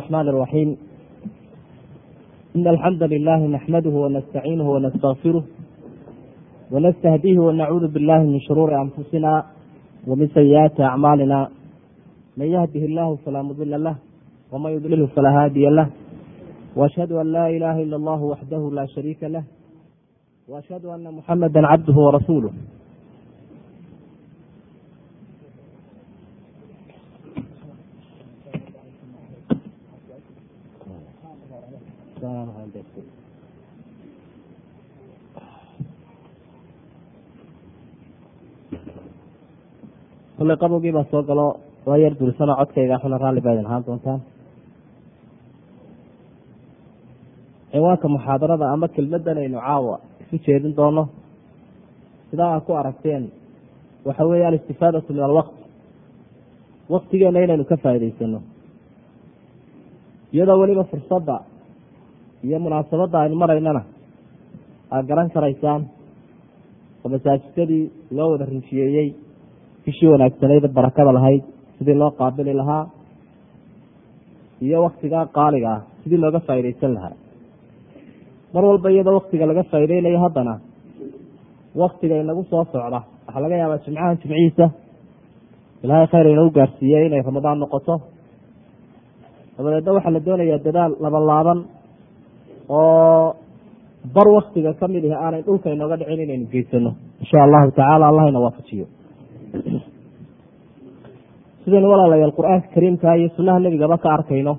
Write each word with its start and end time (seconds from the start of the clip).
الرحمن 0.00 0.28
الرحيم 0.28 0.76
إن 2.56 2.66
الحمد 2.68 3.02
لله 3.02 3.46
نحمده 3.46 3.90
ونستعينه 3.90 4.70
ونستغفره 4.70 5.44
ونستهديه 6.72 7.38
ونعوذ 7.38 7.88
بالله 7.88 8.18
من 8.18 8.40
شرور 8.40 8.70
أنفسنا 8.82 9.44
ومن 10.06 10.28
سيئات 10.28 10.80
أعمالنا 10.80 11.48
من 12.36 12.46
يهده 12.46 12.80
الله 12.90 13.16
فلا 13.16 13.42
مضل 13.42 13.84
له 13.84 13.96
ومن 14.52 14.70
يضلله 14.70 15.06
فلا 15.06 15.44
هادي 15.44 15.66
له 15.68 15.88
وأشهد 16.76 17.12
أن 17.12 17.26
لا 17.32 17.48
إله 17.48 17.82
إلا 17.82 17.96
الله 17.96 18.20
وحده 18.22 18.70
لا 18.72 18.86
شريك 18.86 19.22
له 19.24 19.44
وأشهد 20.48 20.84
أن 20.84 21.14
محمدا 21.14 21.66
عبده 21.66 21.94
ورسوله 21.94 22.50
kullay 40.40 40.56
qabowgii 40.62 40.92
baa 40.96 41.04
soo 41.12 41.22
galo 41.28 41.46
waa 41.86 41.98
yar 42.02 42.14
duulsano 42.20 42.52
codkayga 42.60 42.96
xuna 43.02 43.18
raalli 43.22 43.40
baa 43.44 43.52
idin 43.54 43.66
ahaan 43.68 43.84
doontaan 43.86 44.20
ciwaanka 47.72 48.06
muxaadarada 48.14 48.66
ama 48.74 48.86
kelmadan 48.94 49.38
aynu 49.42 49.58
caawa 49.66 49.96
isu 50.22 50.36
jeedin 50.44 50.72
doono. 50.78 51.02
Sidaa 52.30 52.50
aad 52.54 52.62
ku 52.66 52.72
aragteen 52.80 53.24
waxa 54.06 54.24
weeye 54.30 54.46
alistifaadatu 54.46 55.12
min 55.12 55.22
alwaqt. 55.28 55.54
Waktigeena 56.94 57.38
inaynu 57.44 57.64
ka 57.70 57.76
faa'idaysano 57.82 58.38
iyadoo 60.34 60.58
weliba 60.62 60.84
fursadda 60.90 61.36
iyo 62.46 62.58
munaasabadda 62.64 63.16
aynu 63.22 63.36
maraynana 63.42 63.82
aad 64.94 65.04
garan 65.10 65.28
karaysaan. 65.34 65.82
Oo 67.04 67.08
masaajidadii 67.14 67.84
loo 68.16 68.28
wada 68.32 68.44
rinjiyeeyey 68.52 69.08
bishii 69.90 70.10
wanaagsanayda 70.14 70.68
barakada 70.78 71.12
lahayd 71.18 71.42
sidii 71.78 71.96
loo 72.02 72.10
qaabili 72.20 72.52
lahaa 72.60 72.84
iyo 74.66 74.78
waktigaa 74.86 75.24
qaaliga 75.36 75.68
ah 75.76 75.80
sidii 76.02 76.20
looga 76.24 76.40
faa'iidaysan 76.46 76.92
lahaa. 76.96 77.14
Mar 78.54 78.64
walba 78.70 78.88
iyadoo 78.94 79.14
waktiga 79.20 79.44
laga 79.50 79.62
faa'iideynayo 79.72 80.18
haddana 80.24 80.54
waktiga 81.82 82.14
inagu 82.22 82.42
soo 82.50 82.64
socda. 82.72 83.00
Waxaa 83.26 83.42
laga 83.44 83.56
yaabaa 83.62 83.78
jimcahan 83.84 84.16
jimcihiisa 84.20 84.66
ilaahay 85.84 86.06
khayr 86.12 86.26
inagu 86.34 86.50
gaarsiiyey 86.58 87.04
inay 87.08 87.22
ramadaan 87.28 87.58
noqoto. 87.62 87.94
Dabadeedna 89.56 89.92
waxaa 89.96 90.12
la 90.16 90.20
doonayaa 90.26 90.64
dadaal 90.66 90.92
laban 91.04 91.24
laaban 91.30 91.58
oo 92.68 93.34
bar 94.14 94.28
waktiga 94.38 94.70
ka 94.80 94.86
mid 94.92 95.04
ihi 95.08 95.16
aanay 95.24 95.42
dhulka 95.46 95.68
inooga 95.74 95.96
dhicin 96.00 96.20
inaynu 96.26 96.46
geysano 96.52 96.90
insha 97.22 97.38
allahu 97.46 97.68
tacaala 97.78 98.04
allahayna 98.10 98.40
waafajiyo 98.44 98.86
sidaynu 101.64 101.90
walaalayaal 101.92 102.36
qur'aanka 102.38 102.68
kariimka 102.74 103.14
iyo 103.14 103.28
sunnaha 103.36 103.58
nebigaba 103.60 103.98
ka 103.98 104.08
arkayno 104.16 104.58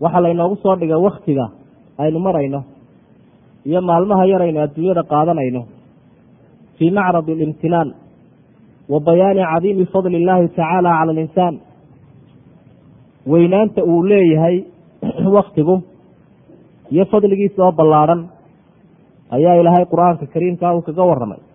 waxaa 0.00 0.22
laynoogu 0.22 0.56
soo 0.62 0.76
dhigay 0.80 1.00
waktiga 1.08 1.50
aynu 1.98 2.18
marayno 2.18 2.60
iyo 3.68 3.80
maalmaha 3.82 4.24
yaraynu 4.32 4.60
adduunyada 4.60 5.02
qaadanayno 5.12 5.62
fii 6.78 6.90
macradi 6.90 7.32
alimtinaan 7.32 7.94
wa 8.88 9.00
bayaani 9.00 9.42
cadiimi 9.52 9.86
fadli 9.92 10.16
illaahi 10.20 10.48
tacaala 10.48 10.90
cala 10.98 11.12
alinsaan. 11.12 11.60
Weynaanta 13.30 13.84
uu 13.84 14.08
leeyahay 14.08 14.64
waktigu 15.36 15.82
iyo 16.90 17.04
fadligiisa 17.04 17.64
oo 17.64 17.72
ballaadhan 17.72 18.28
ayaa 19.30 19.54
ilaahay 19.60 19.86
qur'aanka 19.92 20.26
kariimka 20.26 20.74
uu 20.74 20.82
kaga 20.82 21.04
waramay 21.04 21.47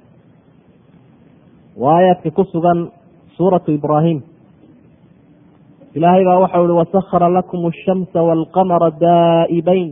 waa 1.77 1.97
aayaadka 1.97 2.29
ku 2.31 2.43
sugan 2.53 2.91
suuratu 3.37 3.71
ibraahim. 3.73 4.21
Ilaahay 5.97 6.23
baa 6.25 6.41
waxau 6.45 6.65
ihi 6.65 6.77
wasahara 6.81 7.29
lakum 7.29 7.65
ashamsa 7.69 8.19
waalqamara 8.21 8.89
daa'ibayn. 9.01 9.89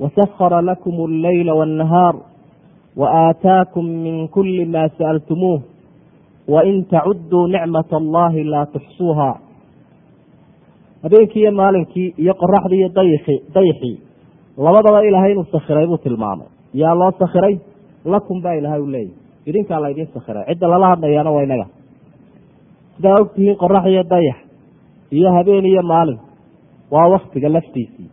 Wasahara 0.00 0.60
lakum 0.64 0.94
alleyla 1.08 1.52
waannahaar 1.54 2.16
wa 2.96 3.06
aataakum 3.28 3.84
min 4.04 4.28
kuli 4.28 4.64
ma 4.64 4.88
sa'altumuuh. 4.98 5.60
Wain 6.48 6.84
tacuduu 6.90 7.46
nicmat 7.52 7.92
allahi 7.92 8.44
laa 8.44 8.66
tuxsuuha. 8.72 9.30
Habeenkii 11.02 11.40
iyo 11.44 11.52
maalinkii 11.52 12.14
iyo 12.18 12.34
qoraxdii 12.34 12.76
iyo 12.80 12.88
dayxii 13.54 13.96
labadaba 14.58 15.04
ilaahay 15.04 15.32
inuu 15.32 15.46
sakhiray 15.52 15.86
buu 15.86 15.96
tilmaamay. 16.00 16.48
Yaa 16.74 16.94
loo 16.94 17.12
sakhiray? 17.18 17.60
Lakum 18.04 18.42
baa 18.42 18.54
ilaahay 18.60 18.80
u 18.80 18.86
leeyahy 18.88 19.19
idinkaa 19.48 19.80
laydin 19.84 20.08
sakhiray 20.14 20.44
cidda 20.48 20.66
lala 20.72 20.86
hadlayaana 20.92 21.30
waa 21.36 21.42
inaga. 21.46 21.66
Sidaa 22.96 23.16
ogtihiin 23.22 23.56
qorax 23.62 23.84
iyo 23.92 24.02
dayax 24.12 24.36
iyo 25.16 25.28
habeen 25.36 25.66
iyo 25.66 25.82
maalin 25.92 26.18
waa 26.94 27.08
waktiga 27.14 27.48
laftiisii. 27.56 28.08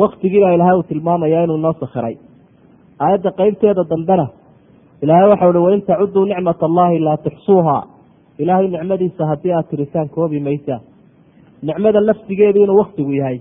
Waktigii 0.00 0.40
baa 0.44 0.52
ilaahay 0.56 0.76
uu 0.76 0.82
tilmaamaya 0.90 1.44
inuu 1.44 1.56
noo 1.64 1.72
sakhiray 1.80 2.14
aayadda 3.04 3.30
qeybteeda 3.38 3.82
dambena 3.90 4.26
ilaahay 5.02 5.28
waxau 5.32 5.50
uhi 5.50 5.58
wain 5.66 5.82
tacuduu 5.88 6.24
nicmat 6.30 6.60
allahi 6.68 6.98
laa 7.06 7.16
tuxsuuha 7.24 7.76
ilaahay 8.42 8.68
nicmadiisa 8.74 9.22
haddii 9.30 9.52
aad 9.56 9.66
tirisaan 9.70 10.08
koobi 10.14 10.40
maysaa 10.46 10.80
nicmada 11.68 12.00
laftigeedu 12.08 12.58
inuu 12.64 12.78
waktigu 12.82 13.12
yahay 13.20 13.38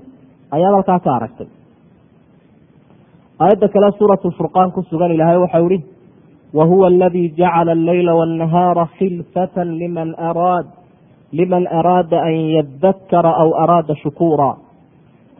ayaad 0.55 0.73
halkaa 0.75 0.99
ka 1.05 1.11
aragtay. 1.17 1.47
Aayadda 3.43 3.67
kale 3.73 3.87
suuratu 3.97 4.31
furqaan 4.37 4.71
ku 4.75 4.81
sugan 4.89 5.11
ilaahay 5.15 5.37
waxau 5.43 5.67
ihi 5.69 5.79
wa 6.57 6.65
huwa 6.65 6.87
aladii 6.87 7.29
jacala 7.39 7.71
alleyla 7.77 8.13
waannahaara 8.19 8.85
khilfatan 8.97 9.69
liman 9.81 10.09
araad 10.29 10.65
liman 11.39 11.63
araada 11.79 12.17
an 12.29 12.35
yadakara 12.57 13.31
aw 13.43 13.49
araada 13.63 13.95
shukuura 14.03 14.49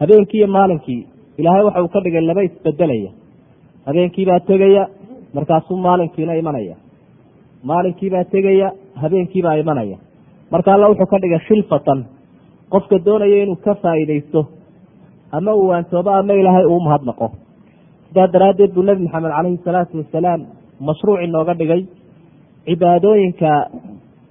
habeenkii 0.00 0.38
iyo 0.38 0.48
maalinkii 0.56 1.00
ilaahay 1.38 1.64
waxa 1.64 1.82
uu 1.84 1.88
ka 1.94 2.00
dhigay 2.04 2.20
laba 2.30 2.42
isbedelaya 2.48 3.10
habeenkiibaa 3.86 4.40
tegaya 4.50 4.88
markaasuu 5.34 5.76
maalinkiina 5.86 6.34
imanaya 6.42 6.76
maalinkiibaa 7.70 8.24
tegaya 8.34 8.68
habeenkiibaa 9.02 9.56
imanaya 9.62 9.96
marka 10.52 10.74
alla 10.74 10.88
wuxuu 10.92 11.06
ka 11.12 11.18
dhigay 11.22 11.38
khilfatan 11.48 12.00
qofka 12.72 12.96
doonaya 13.06 13.36
inuu 13.42 13.56
ka 13.64 13.74
faa'iidaysto 13.82 14.40
ama 15.36 15.54
uu 15.54 15.68
waantoobo 15.72 16.10
ama 16.20 16.32
ilaahay 16.40 16.64
uu 16.72 16.80
mahadnaqo 16.86 17.26
sidaa 18.08 18.26
daraaddeed 18.34 18.72
buu 18.74 18.82
nebi 18.88 19.02
maxamed 19.04 19.32
calayhi 19.36 19.58
salaatu 19.66 19.94
wasalaam 20.02 20.40
mashruuc 20.88 21.20
inooga 21.26 21.54
dhigay. 21.60 21.82
Cibaadooyinka 22.66 23.50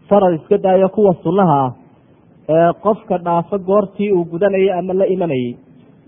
faral 0.09 0.35
iska 0.39 0.57
daayo 0.57 0.89
kuwa 0.95 1.13
sunnaha 1.23 1.59
ah 1.65 1.71
ee 2.49 2.71
qofka 2.83 3.17
dhaafo 3.25 3.57
goortii 3.69 4.11
uu 4.11 4.25
gudanayay 4.31 4.71
ama 4.79 4.93
la 4.93 5.05
imanayay 5.15 5.55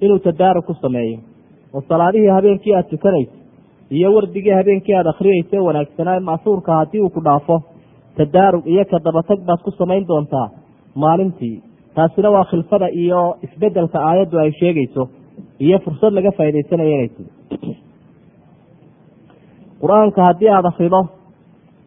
inuu 0.04 0.20
tadaarug 0.28 0.66
ku 0.66 0.74
sameeyo. 0.82 1.18
Oo 1.74 1.82
salaadihii 1.90 2.28
habeenkii 2.38 2.74
aada 2.76 2.90
tukanayso 2.90 3.32
iyo 3.92 4.14
wardigii 4.16 4.56
habeenkii 4.60 4.96
aada 4.96 5.10
akhriyeysa 5.10 5.62
wanaagsanaa 5.68 6.20
masuurka 6.20 6.72
haddii 6.80 7.02
uu 7.02 7.10
ku 7.10 7.22
dhaafo. 7.28 7.62
Tadaarug 8.18 8.66
iyo 8.68 8.86
ka 8.86 9.00
dabatag 9.06 9.40
baad 9.48 9.62
ku 9.66 9.72
samayn 9.72 10.08
doontaa 10.08 10.48
maalintii. 10.96 11.62
Taasina 11.96 12.30
waa 12.36 12.46
khilfada 12.52 12.88
iyo 12.92 13.36
isbeddelka 13.46 14.00
aayaddu 14.10 14.40
ay 14.40 14.52
sheegayso 14.60 15.04
iyo 15.60 15.80
fursad 15.86 16.14
laga 16.14 16.32
faa'idaysanayo 16.38 16.90
inay 16.96 17.10
tiri 17.16 17.30
qur-aanka 19.83 20.21
haddii 20.29 20.51
aada 20.57 20.69
akrido 20.73 21.01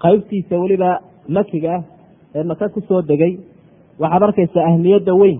qaybtiisa 0.03 0.55
weliba 0.63 0.89
makiga 1.37 1.71
ah 1.77 1.83
ee 2.37 2.43
maka 2.51 2.65
ku 2.75 2.79
soo 2.89 3.01
degay 3.11 3.33
waxaad 4.03 4.23
arkaysaa 4.27 4.65
ahmiyadda 4.71 5.13
weyn 5.21 5.39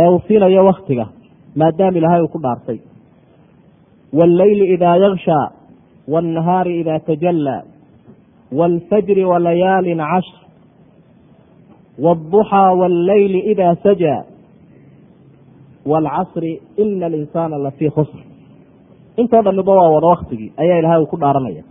ee 0.00 0.08
uu 0.14 0.20
siinayo 0.26 0.62
waktiga 0.70 1.04
maadaama 1.60 1.98
ilaahay 2.00 2.22
uu 2.24 2.32
ku 2.34 2.38
dhaartay 2.44 2.78
wاlleyli 4.18 4.64
idaa 4.74 4.96
yakshaa 5.06 5.44
wاnnahaari 6.12 6.72
idaa 6.82 6.98
tajallaa 7.08 7.60
wاlfajri 8.58 9.24
walayaalin 9.32 10.00
cashr 10.12 10.36
wاduxaa 12.04 12.70
wاlleyli 12.80 13.38
idaa 13.52 13.74
sajaa 13.86 14.20
wاlcasri 15.90 16.52
ina 16.82 17.06
alinsaana 17.10 17.56
lafii 17.66 17.90
khusr 17.96 18.18
intoo 19.21 19.41
dhamiba 19.47 19.73
waa 19.79 19.89
wada 19.95 20.07
waktigii 20.13 20.49
ayaa 20.61 20.77
ilaahay 20.81 21.01
uu 21.03 21.09
ku 21.13 21.17
dhaaranaya. 21.23 21.63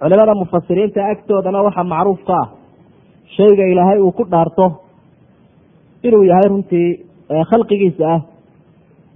Culimada 0.00 0.34
mufasiriinta 0.40 1.00
agtoodana 1.12 1.60
waxaa 1.66 1.84
macruuf 1.92 2.20
ka 2.28 2.34
ah 2.42 2.48
shayga 3.36 3.64
ilaahay 3.72 3.98
uu 4.06 4.12
ku 4.18 4.24
dhaarto 4.32 4.66
inuu 6.06 6.24
yahay 6.30 6.48
runtii 6.52 6.88
khalqigiisa 7.50 8.04
ah 8.14 8.20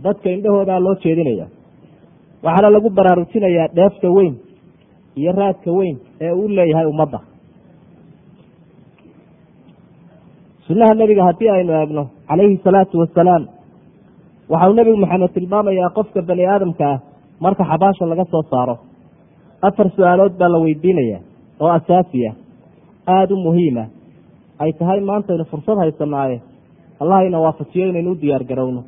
dadka 0.04 0.28
indhahoodaa 0.36 0.80
loo 0.86 0.94
jeedinaya. 1.04 1.46
Waxaana 2.44 2.68
lagu 2.76 2.88
baraarujinayaa 2.98 3.68
dheefta 3.78 4.08
weyn 4.16 4.34
iyo 5.20 5.32
raadka 5.40 5.70
weyn 5.78 5.96
ee 6.24 6.32
uu 6.40 6.48
leeyahay 6.58 6.86
ummadda. 6.92 7.18
Sunnaha 10.66 10.94
nebiga 11.00 11.22
haddii 11.28 11.50
aynu 11.56 11.72
eegno 11.80 12.02
calayhi 12.28 12.56
salaatu 12.66 12.94
wasalaam 13.02 13.42
waxau 14.52 14.72
nebigu 14.78 14.96
maxamed 15.04 15.30
tilmaamayaa 15.36 15.94
qofka 15.96 16.20
bani 16.28 16.44
aadamka 16.52 16.84
ah 16.92 16.98
marka 17.44 17.64
xabaasha 17.70 18.04
laga 18.12 18.24
soo 18.32 18.42
saaro 18.50 18.74
afar 19.68 19.86
su'aalood 19.96 20.34
baa 20.40 20.48
la 20.54 20.58
weydiinaya 20.64 21.18
oo 21.62 21.70
asaasi 21.78 22.18
ah. 22.30 22.34
Aada 23.14 23.34
u 23.34 23.38
muhiima 23.46 23.84
ay 24.62 24.70
tahay 24.78 25.00
maantaynu 25.08 25.44
fursad 25.50 25.78
haysanaaye. 25.82 26.36
Allah 27.02 27.18
ina 27.26 27.38
waafajiyo 27.44 27.86
inaynu 27.90 28.10
u 28.14 28.20
diyaar 28.20 28.44
garowno. 28.50 28.82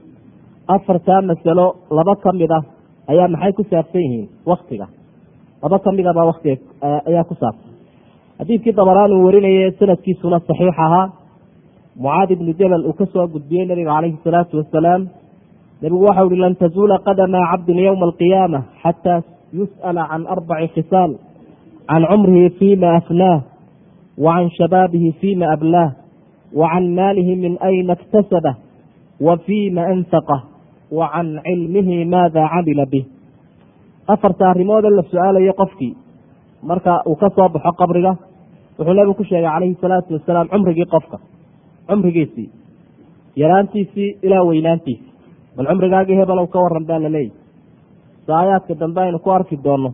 Afartaa 0.74 1.20
masalo 1.30 1.66
laba 1.96 2.14
ka 2.22 2.30
mid 2.40 2.50
ah 2.58 2.62
ayaa 3.10 3.28
maxay 3.34 3.52
ku 3.58 3.62
saabsan 3.70 4.02
yihiin 4.06 4.28
waktiga 4.50 4.86
laba 5.62 5.78
ka 5.84 5.90
mid 5.96 6.06
abaa 6.12 6.26
waktiga 6.30 6.56
ayaa 7.10 7.24
ku 7.30 7.34
saabsan. 7.42 7.70
Xadiidkii 8.38 8.72
dabaraan 8.78 9.12
uu 9.16 9.24
warinayay 9.26 9.70
sanadkiisuna 9.80 10.38
saxiix 10.48 10.78
ahaa. 10.86 11.06
Mucaad 12.02 12.30
ibnu 12.34 12.52
jabal 12.60 12.82
uu 12.88 12.94
ka 12.98 13.04
soo 13.12 13.26
gudbiyey 13.34 13.66
nabiga 13.66 13.90
calayhi 13.96 14.18
salaatu 14.24 14.54
wasalaam 14.62 15.02
nebigu 15.84 16.04
waxau 16.08 16.26
uhi 16.32 16.40
lan 16.40 16.56
tazuula 16.56 16.96
qadama 17.04 17.40
cabdin 17.52 17.78
yowma 17.86 18.06
alqiyaama 18.08 18.60
xataa 18.82 19.20
yus'ala 19.58 20.02
can 20.10 20.22
arbaci 20.34 20.68
khisaal 20.74 21.10
can 21.88 22.02
cumrihi 22.10 22.50
fima 22.58 22.88
afnaah 23.04 23.40
wa 24.24 24.32
can 24.36 24.48
shabaabihi 24.58 25.10
fima 25.20 25.46
ablaah 25.56 25.90
wa 26.60 26.72
can 26.72 26.86
maalihi 26.96 27.36
min 27.36 27.52
ayna 27.68 27.92
iktasabah 28.00 28.54
wa 29.26 29.36
fima 29.46 29.82
anfaqah 29.92 30.40
wa 30.98 31.04
can 31.12 31.36
cilmihi 31.44 32.04
maada 32.08 32.48
camila 32.52 32.86
bih. 32.92 33.04
Afarta 34.08 34.44
arrimoode 34.56 34.88
la 34.88 35.02
su'aalayo 35.10 35.52
qofkii 35.60 35.92
marka 36.64 37.02
uu 37.06 37.16
ka 37.20 37.28
soo 37.36 37.48
baxo 37.54 37.72
qabriga 37.80 38.12
wuxuu 38.78 38.94
nebigu 38.96 39.14
ku 39.20 39.24
sheegay 39.28 39.52
calayhi 39.52 39.76
salaatu 39.84 40.16
wasalaam 40.16 40.48
cumrigii 40.48 40.88
qofka 40.94 41.18
cumrigiisii 41.88 42.48
yaraantiisii 43.36 44.10
ilaa 44.26 44.44
weynaantiisii 44.48 45.13
bal 45.56 45.66
cumrigaagii 45.70 46.16
hebelow 46.20 46.46
ka 46.54 46.58
waran 46.64 46.84
baa 46.90 46.98
laleeyahy 47.04 47.32
saayaadka 48.28 48.74
dambe 48.82 49.00
aynu 49.04 49.18
ku 49.24 49.30
arki 49.36 49.56
doonno 49.66 49.90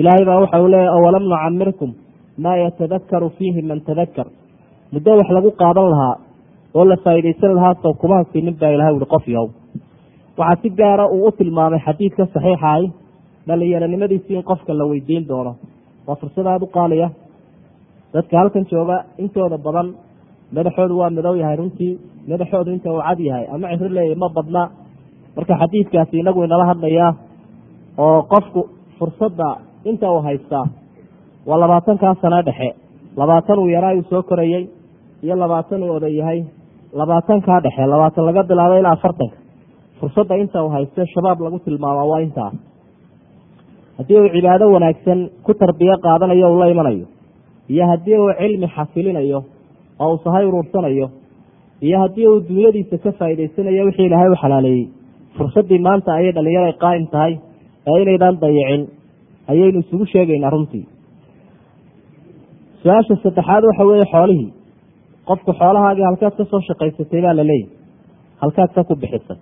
ilaahay 0.00 0.24
baa 0.30 0.40
waxa 0.42 0.62
uu 0.64 0.68
leeyahy 0.74 0.90
awalam 0.98 1.24
nucamirkum 1.32 1.90
maa 2.44 2.56
yatadakaru 2.64 3.28
fiihi 3.38 3.62
man 3.70 3.80
tadakar 3.88 4.26
muddo 4.92 5.10
wax 5.20 5.28
lagu 5.36 5.50
qaadan 5.62 5.88
lahaa 5.92 6.14
oo 6.78 6.84
la 6.90 6.96
faa'iidaysan 7.04 7.52
lahaa 7.58 7.74
sow 7.82 7.92
kuma 8.02 8.16
hasinin 8.20 8.54
baa 8.60 8.70
ilahay 8.76 8.94
uhi 8.98 9.06
qof 9.14 9.24
yow. 9.36 9.46
Waxaa 10.40 10.60
si 10.62 10.68
gaara 10.80 11.04
uu 11.16 11.24
u 11.28 11.30
tilmaamay 11.38 11.80
xadiidka 11.86 12.22
saxiixahay 12.34 12.84
dhalinyaronimadiisii 13.48 14.36
in 14.38 14.42
qofka 14.50 14.72
la 14.78 14.84
weydiin 14.90 15.24
doono. 15.30 15.52
Waa 16.06 16.16
fursad 16.20 16.46
aada 16.46 16.64
u 16.64 16.68
qaaliya. 16.76 17.08
Dadka 18.14 18.34
halkan 18.40 18.64
jooga 18.70 18.96
intooda 19.22 19.58
badan 19.66 19.88
madaxoodu 20.56 20.94
waa 21.00 21.10
madow 21.16 21.34
yahay 21.42 21.56
runtii 21.60 21.92
madaxoodu 22.30 22.70
inta 22.76 22.88
uu 22.94 23.02
cad 23.08 23.20
yahay 23.28 23.44
ama 23.54 23.66
ciro 23.78 23.88
leeyahy 23.96 24.16
ma 24.22 24.28
badna 24.36 24.62
marka 25.38 25.54
xadiidkaasi 25.62 26.14
inagu 26.22 26.40
inala 26.46 26.64
hadlayaa 26.70 27.10
oo 28.04 28.18
qofku 28.32 28.60
fursadda 28.98 29.48
inta 29.90 30.06
uu 30.14 30.20
haystaa 30.26 30.66
waa 31.48 31.58
labaatankaa 31.62 32.14
sano 32.22 32.40
dhexe. 32.48 32.68
Labaatan 33.20 33.58
uu 33.62 33.68
yaraa 33.74 33.94
uu 33.98 34.02
soo 34.10 34.22
korayey 34.30 34.64
iyo 35.24 35.34
labaatan 35.42 35.82
uu 35.82 35.92
oday 35.98 36.14
yahay. 36.20 36.40
Labaatankaa 37.00 37.60
dhexe 37.64 37.86
labaatan 37.92 38.24
laga 38.28 38.42
bilaabo 38.50 38.74
ilaa 38.80 38.92
afartanka. 38.98 39.36
Fursadda 40.00 40.34
inta 40.42 40.58
uu 40.64 40.68
haysto 40.74 41.02
shabaab 41.14 41.40
lagu 41.44 41.58
tilmaamaa 41.64 42.04
waa 42.10 42.20
intaa. 42.26 42.50
Haddii 43.98 44.18
uu 44.22 44.28
cibaado 44.34 44.66
wanaagsan 44.74 45.20
ku 45.46 45.52
tarbiyo 45.60 45.94
qaadanayo 46.04 46.46
uu 46.52 46.58
la 46.62 46.68
imanayo. 46.74 47.06
Iyo 47.72 47.84
haddii 47.90 48.18
uu 48.22 48.32
cilmi 48.40 48.68
xasilinayo 48.76 49.40
oo 50.02 50.10
uu 50.12 50.20
sahay 50.24 50.44
uruursanayo. 50.48 51.06
Iyo 51.86 51.96
haddii 52.02 52.26
uu 52.32 52.40
dunyadiisa 52.48 52.96
ka 53.04 53.10
faa'idaysanayo 53.18 53.82
wixii 53.88 54.06
ilaahay 54.08 54.30
u 54.30 54.36
xalaaleeyey 54.42 54.86
fursaddii 55.36 55.80
maanta 55.88 56.10
ayay 56.18 56.32
dhalinyaro 56.36 56.72
qaa'im 56.84 57.04
tahay 57.14 57.32
ee 57.90 57.98
inaydaan 58.04 58.36
dayicin 58.44 58.82
ayaynu 59.52 59.78
isugu 59.84 60.04
sheegaynaa 60.12 60.50
runtii 60.54 60.84
su'aasha 62.82 63.14
saddexaad 63.24 63.62
waxa 63.68 63.84
weeye 63.90 64.06
xoolihii 64.14 64.50
qofku 65.28 65.50
xoolahaagii 65.60 66.06
halkaad 66.10 66.34
ka 66.38 66.44
soo 66.50 66.60
shaqaysatay 66.68 67.20
baa 67.26 67.34
la 67.40 67.44
leeyahy 67.50 67.70
halkaad 68.42 68.70
ka 68.76 68.82
ku 68.88 68.94
bixisay 69.02 69.38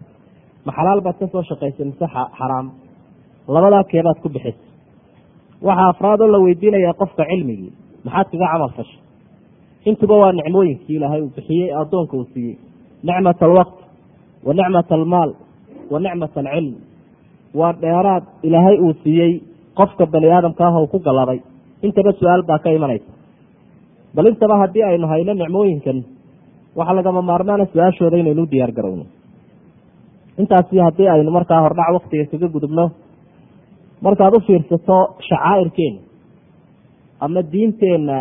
ma 0.67 0.71
xalaal 0.79 1.01
baad 1.07 1.17
ka 1.21 1.27
soo 1.33 1.43
shaqaysay 1.51 1.85
mise 1.91 2.07
xaraam. 2.39 2.67
Labadaa 3.55 3.85
keebaad 3.91 4.19
ku 4.23 4.29
bixisay 4.35 4.71
waxaa 5.67 5.89
afraadoo 5.93 6.29
la 6.35 6.39
weydiinayaa 6.45 6.95
qofka 7.01 7.23
cilmigii 7.31 7.73
maxaad 8.05 8.27
kaga 8.33 8.47
camal 8.53 8.73
fashay. 8.77 9.01
Intuba 9.89 10.15
waa 10.23 10.33
nicmooyinkii 10.39 10.97
ilaahay 10.99 11.21
uu 11.25 11.33
bixiyey 11.37 11.69
addoonka 11.81 12.15
uu 12.21 12.27
siiyey. 12.33 12.57
Nicmat 13.09 13.39
alwaqt 13.47 13.79
wa 14.47 14.53
nicmat 14.59 14.89
almaal 14.99 15.31
wa 15.93 15.99
nicmat 16.05 16.33
alcilm. 16.41 16.75
Waa 17.59 17.73
dheeraad 17.83 18.25
ilaahay 18.47 18.77
uu 18.87 18.93
siiyey 19.03 19.33
qofka 19.79 20.05
bani 20.13 20.29
aadamka 20.37 20.63
ah 20.69 20.81
uu 20.83 20.87
ku 20.93 20.99
galladay 21.07 21.39
intaba 21.87 22.13
su'aal 22.21 22.43
baa 22.49 22.59
ka 22.65 22.71
imanaysa. 22.79 23.11
Bal 24.15 24.27
intaba 24.33 24.55
haddii 24.63 24.83
aynu 24.91 25.07
hayno 25.13 25.33
nicmooyinkan 25.41 25.99
waxaa 26.79 26.97
lagama 26.99 27.21
maarmaana 27.31 27.65
su'aashooda 27.73 28.17
inaynu 28.23 28.43
u 28.43 28.51
diyaar 28.53 28.73
garowno. 28.77 29.05
Intaasi 30.41 30.77
haddii 30.87 31.09
aynu 31.15 31.31
markaa 31.37 31.61
hordhac 31.65 31.91
waktiga 31.97 32.25
kaga 32.33 32.49
gudubno 32.55 32.85
markaad 34.05 34.35
u 34.37 34.41
fiirsato 34.47 34.99
shacaa'irkeena 35.29 36.01
ama 37.25 37.41
diinteenna 37.53 38.17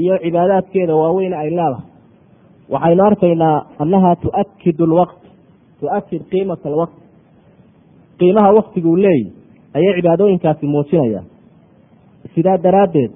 iyo 0.00 0.14
cibaadaadkeeda 0.24 0.94
waaweyn 1.00 1.34
ay 1.42 1.48
leedahay 1.50 1.84
waxaynu 2.74 3.02
arkaynaa 3.08 3.56
annaha 3.82 4.10
tuakid 4.22 4.78
alwaqt 4.88 5.20
tuakid 5.80 6.22
qiimata 6.30 6.68
alwaqt. 6.70 6.94
Qiimaha 8.18 8.50
waktiguu 8.58 8.96
leeyahy 8.96 9.32
ayay 9.76 9.92
cibaadooyinkaasi 9.98 10.66
muujinayaan. 10.74 11.26
Sidaa 12.34 12.58
daraaddeed 12.64 13.12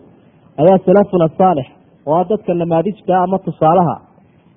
ayaa 0.61 0.79
salafuna 0.87 1.29
saalix 1.39 1.67
oo 2.07 2.15
a 2.21 2.25
dadka 2.31 2.55
namaadijta 2.55 3.15
ama 3.25 3.39
tusaalaha 3.47 3.97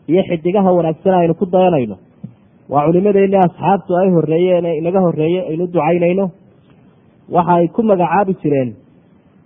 iyo 0.09 0.21
xidigaha 0.29 0.71
wanaagsan 0.77 1.13
aynu 1.19 1.33
ku 1.41 1.45
dayanayno. 1.45 1.95
Waa 2.69 2.85
culimadeenni 2.88 3.38
asxaabtu 3.45 3.91
ay 4.01 4.09
horeeyeen 4.15 4.65
ee 4.65 4.77
inaga 4.81 5.00
horreeye 5.05 5.41
aynu 5.50 5.65
ducaynayno. 5.73 6.25
Waxa 7.35 7.53
ay 7.59 7.67
ku 7.67 7.81
magacaabi 7.83 8.33
jireen 8.44 8.69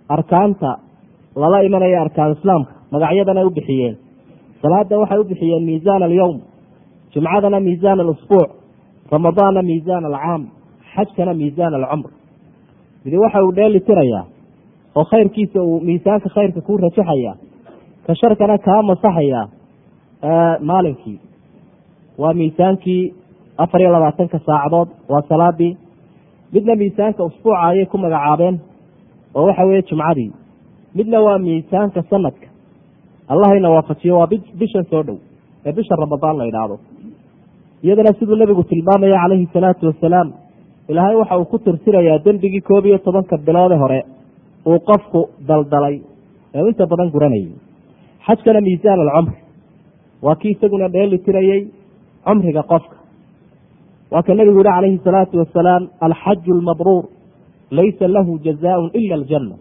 arkaanta 0.08 0.70
lala 1.42 1.58
imanaya 1.68 2.00
arkaan 2.04 2.32
islaamka 2.36 2.72
magacyadana 2.92 3.46
u 3.46 3.50
bixiyeen. 3.50 3.94
Salaada 4.62 4.98
waxay 5.02 5.18
u 5.18 5.24
bixiyeen 5.30 5.64
miisaan 5.68 6.02
alyowm 6.02 6.36
jumcadana 7.14 7.60
miisaan 7.66 8.00
alusbuuc 8.04 8.50
ramadaanna 9.12 9.62
miisaan 9.70 10.04
alcaam 10.10 10.42
xajkana 10.94 11.34
miisaan 11.40 11.74
alcumr. 11.74 12.10
Midi 13.04 13.16
waxa 13.24 13.42
uu 13.44 13.52
dheeli 13.56 13.80
tirayaa 13.80 14.24
oo 14.98 15.04
khayrkiisa 15.10 15.58
uu 15.62 15.80
miisaanka 15.88 16.28
khayrka 16.34 16.60
kuu 16.66 16.76
rajaxaya 16.84 17.32
ka 18.06 18.12
sharkana 18.20 18.56
kaa 18.66 18.82
masaxaya 18.90 19.40
maalinkii. 20.60 21.18
Waa 22.18 22.32
miisaankii 22.34 23.14
afar 23.58 23.80
iyo 23.80 23.90
labaatanka 23.92 24.38
saacadood 24.46 24.88
waa 25.08 25.22
salaadii. 25.28 25.76
Midna 26.52 26.74
miisaanka 26.76 27.24
usbuuca 27.24 27.60
ayay 27.68 27.86
ku 27.86 27.98
magacaabeen 27.98 28.60
oo 29.34 29.44
waxa 29.46 29.64
weeye 29.64 29.82
jumcadii. 29.82 30.32
Midna 30.94 31.20
waa 31.20 31.38
miisaanka 31.38 32.02
sanadka. 32.10 32.46
Allahayna 33.28 33.70
waafajiyo 33.70 34.18
waa 34.18 34.26
bishan 34.58 34.84
soo 34.90 35.02
dhow 35.02 35.16
ee 35.66 35.72
bisha 35.72 35.94
ramadaan 36.00 36.36
la 36.38 36.44
idhaahdo 36.50 36.76
iyadana 37.84 38.12
siduu 38.18 38.36
nebigu 38.42 38.62
tilmaamaya 38.70 39.16
calayhi 39.22 39.46
salaatu 39.56 39.82
wasalaam 39.90 40.28
ilaahay 40.90 41.16
waxa 41.20 41.38
uu 41.40 41.44
ku 41.52 41.58
tirtirayaa 41.66 42.18
dembigii 42.26 42.60
koob 42.68 42.84
iyo 42.90 42.98
tobanka 43.06 43.36
biloode 43.46 43.76
hore 43.82 44.00
uu 44.70 44.78
qofku 44.88 45.20
daldalay 45.48 45.96
ee 46.56 46.64
inta 46.70 46.84
badan 46.92 47.08
guranayay. 47.14 47.52
Xajkana 48.26 48.60
miisaan 48.66 49.00
alcumr 49.04 49.32
waa 50.26 50.36
kii 50.40 50.52
isaguna 50.56 50.86
dheeli 50.94 51.18
tirayey 51.26 51.60
cumriga 52.26 52.62
qofka. 52.72 52.96
Waa 54.12 54.22
ka 54.26 54.32
nebigu 54.38 54.58
yihi 54.60 54.68
calayhi 54.76 54.98
salaatu 55.06 55.34
wasalaam 55.42 55.82
alxaju 56.06 56.50
almabruur 56.58 57.04
laysa 57.78 58.06
lahu 58.16 58.32
jazaaun 58.46 58.90
ila 59.00 59.14
aljanna. 59.20 59.56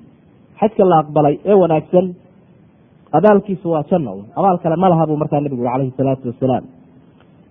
Xajka 0.59 0.83
la 0.91 0.95
aqbalay 1.03 1.35
ee 1.49 1.57
wanaagsan 1.63 2.05
abaalkiisu 3.17 3.67
waa 3.73 3.83
janna 3.91 4.11
un. 4.19 4.25
Abaal 4.39 4.57
kale 4.63 4.75
ma 4.83 4.87
laha 4.91 5.03
buu 5.09 5.17
markaa 5.23 5.41
nebigu 5.45 5.63
yihi 5.63 5.71
calayhi 5.73 5.93
salaatu 5.99 6.25
wasalaam 6.31 6.63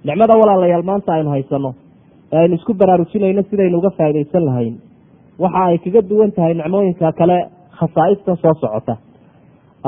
nicmada 0.07 0.35
walaalayaal 0.41 0.85
maanta 0.91 1.11
aynu 1.17 1.31
haysanno 1.35 1.71
ee 2.33 2.39
aynu 2.43 2.55
isku 2.59 2.73
baraarujinayno 2.81 3.43
sidaynu 3.51 3.77
uga 3.81 3.91
faaidaysan 3.99 4.45
lahayn. 4.49 4.75
Waxa 5.45 5.63
ay 5.71 5.79
kaga 5.85 6.01
duwan 6.11 6.31
tahay 6.37 6.55
nicmooyinka 6.61 7.09
kale 7.21 7.37
khasaa'ista 7.79 8.33
soo 8.43 8.55
socota. 8.63 8.95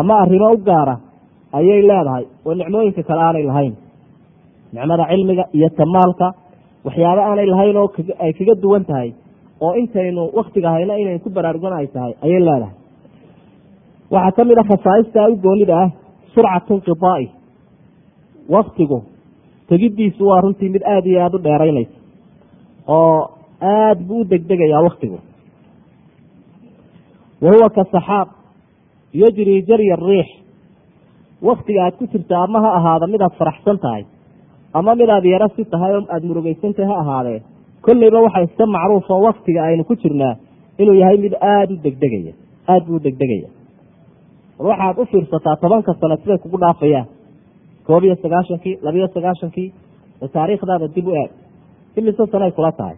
Ama 0.01 0.15
arrimo 0.23 0.49
u 0.53 0.59
gaara 0.69 0.95
ayay 1.59 1.81
leedahay 1.91 2.25
oo 2.47 2.55
nicmooyinka 2.61 3.03
kale 3.09 3.23
aanay 3.27 3.45
lahayn. 3.51 3.75
Nicmada 4.75 5.05
cilmiga 5.11 5.45
iyo 5.57 5.69
tamaalka 5.81 6.27
waxyaabo 6.87 7.23
aanay 7.29 7.47
lahayn 7.53 7.77
oo 7.83 7.89
ay 8.25 8.33
kaga 8.39 8.55
duwan 8.63 8.85
tahay 8.91 9.09
oo 9.65 9.73
intaynu 9.83 10.23
waktiga 10.39 10.69
hayno 10.75 10.95
inaynu 11.03 11.21
ku 11.27 11.31
baraarugan 11.37 11.73
ay 11.81 11.87
tahay 11.97 12.13
ayay 12.25 12.41
leedahay. 12.49 12.75
Waxaa 14.15 14.33
ka 14.37 14.43
mid 14.51 14.59
a 14.59 14.65
khasaaista 14.71 15.29
u 15.33 15.37
goonida 15.47 15.75
ah 15.85 15.89
surcatu 16.35 16.73
inqidaai. 16.79 17.27
Waktigu 18.57 18.99
tegiddiisu 19.71 20.23
waa 20.31 20.41
runtii 20.45 20.69
mid 20.75 20.83
aada 20.93 21.09
iyo 21.13 21.21
aada 21.25 21.37
u 21.39 21.43
dheeraynaysa 21.47 21.97
oo 22.97 23.31
aada 23.73 24.01
buu 24.09 24.21
u 24.21 24.29
degdegayaa 24.33 24.83
waktigu 24.89 25.19
wa 27.43 27.51
huwa 27.55 27.69
ka 27.71 27.85
saxaab 27.93 28.29
yajri 29.23 29.63
jarya 29.69 29.97
riix. 29.97 30.29
Waktiga 31.43 31.81
aad 31.85 31.95
ku 31.99 32.07
jirta 32.13 32.35
ama 32.45 32.59
ha 32.65 32.71
ahaada 32.79 33.07
midaad 33.07 33.35
faraxsan 33.39 33.79
tahay 33.85 34.05
ama 34.79 34.95
midaad 35.01 35.25
yaro 35.25 35.49
si 35.57 35.65
tahay 35.65 35.93
oo 35.97 36.03
aada 36.15 36.27
murugaysan 36.29 36.73
tahay 36.75 36.89
ha 36.91 36.97
ahaadee 37.03 37.41
kolleyba 37.87 38.21
waxaa 38.27 38.43
iska 38.49 38.67
macruuf 38.67 39.11
oo 39.11 39.21
waktiga 39.29 39.61
aynu 39.69 39.85
ku 39.91 39.95
jirnaa 40.03 40.35
inuu 40.79 40.95
yahay 41.03 41.17
mid 41.25 41.35
aada 41.53 41.73
u 41.75 41.79
degdegaya 41.87 42.33
aada 42.69 42.85
buu 42.87 42.97
u 42.97 43.05
degdegaya. 43.07 43.49
War 44.59 44.67
waxaad 44.71 44.99
u 45.03 45.07
fiirsataa 45.11 45.57
tobanka 45.63 45.95
sano 46.01 46.17
siday 46.23 46.39
kugu 46.43 46.59
dhaafayaan 46.65 47.07
koob 47.89 48.03
iyo 48.09 48.17
sagaashankii 48.25 48.75
labiyo 48.87 49.07
sagaashankii 49.17 49.69
taariikhdaada 50.37 50.87
dib 50.97 51.07
u 51.09 51.13
eeg 51.23 51.31
imise 51.99 52.23
sanoay 52.33 52.53
kula 52.59 52.73
tahay 52.79 52.97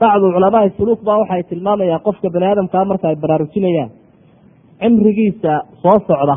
bacdu 0.00 0.26
culamaai 0.36 0.70
suluuk 0.78 1.00
baa 1.08 1.18
waxay 1.22 1.42
tilmaamayaan 1.50 2.02
qofka 2.06 2.28
bani 2.34 2.46
aadamkaa 2.50 2.84
marka 2.90 3.06
ay 3.10 3.16
baraarujinayaan 3.24 3.90
cimrigiisa 4.80 5.52
soo 5.82 5.98
socda. 6.08 6.36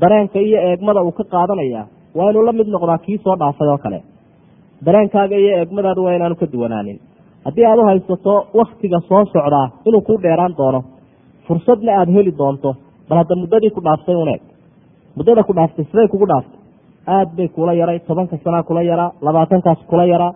Dareenka 0.00 0.38
iyo 0.48 0.58
eegmada 0.68 1.00
uu 1.06 1.12
ka 1.18 1.24
qaadanaya 1.32 1.82
waa 2.16 2.30
inuu 2.30 2.44
la 2.48 2.52
mid 2.58 2.68
noqdaa 2.74 2.98
kii 3.04 3.18
soo 3.24 3.36
dhaafay 3.40 3.68
oo 3.72 3.78
kale. 3.84 3.98
Dareenkaaga 4.86 5.36
iyo 5.42 5.52
eegmadaadu 5.60 6.00
waa 6.04 6.14
inaanu 6.16 6.36
ka 6.40 6.46
duwanaanin. 6.52 6.98
Haddii 7.44 7.64
aada 7.68 7.82
u 7.82 7.86
haysato 7.90 8.34
waktiga 8.60 8.98
soo 9.08 9.22
socdaa 9.32 9.66
inuu 9.88 10.02
ku 10.08 10.12
dheeraan 10.24 10.54
doono 10.58 10.80
fursadna 11.46 11.92
aada 11.98 12.12
heli 12.16 12.32
doonto 12.40 12.70
bal 13.08 13.18
hadda 13.20 13.34
muddadii 13.42 13.70
ku 13.76 13.80
dhaaftay 13.86 14.16
un 14.22 14.28
eeg 14.34 14.42
muddada 15.16 15.42
ku 15.48 15.52
dhaaftay 15.58 15.84
siday 15.90 16.08
kugu 16.12 16.26
dhaaftay. 16.32 16.58
Aada 17.06 17.30
bay 17.36 17.48
kula 17.48 17.72
yaray 17.80 17.98
tobanka 18.08 18.36
sanaa 18.44 18.62
kula 18.68 18.82
yaraa 18.90 19.12
labaatankaas 19.26 19.78
kula 19.90 20.04
yaraa. 20.12 20.32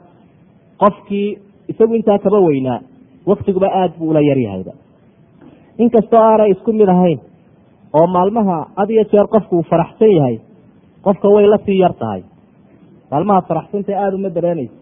Qofkii 0.82 1.28
isagu 1.72 1.94
intaa 1.98 2.18
kaba 2.24 2.38
weynaa 2.46 2.80
waktiguba 3.26 3.68
aada 3.80 3.94
buu 3.98 4.08
ula 4.12 4.20
yaryahayba. 4.30 4.72
Inkastoo 5.78 6.20
aanay 6.28 6.50
isku 6.54 6.72
mid 6.72 6.88
ahayn 6.88 7.20
oo 7.98 8.06
maalmaha 8.06 8.56
had 8.76 8.90
iyo 8.90 9.04
jeer 9.12 9.26
qofku 9.34 9.56
uu 9.56 9.62
faraxsan 9.70 10.10
yahay 10.18 10.36
qofka 11.06 11.28
way 11.34 11.46
la 11.46 11.58
sii 11.66 11.78
yar 11.82 11.94
tahay. 12.02 12.22
Maalmaha 13.10 13.40
faraxsantahay 13.48 13.98
aada 14.04 14.16
uma 14.20 14.30
dareenaysa 14.36 14.74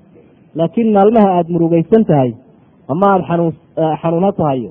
laakiin 0.59 0.93
maalmaha 0.97 1.29
aada 1.37 1.49
murugaysan 1.55 2.05
tahay 2.11 2.31
ama 2.93 3.07
aada 3.13 3.25
xanuun 3.29 3.53
xanuuno 4.03 4.31
tahayo 4.41 4.71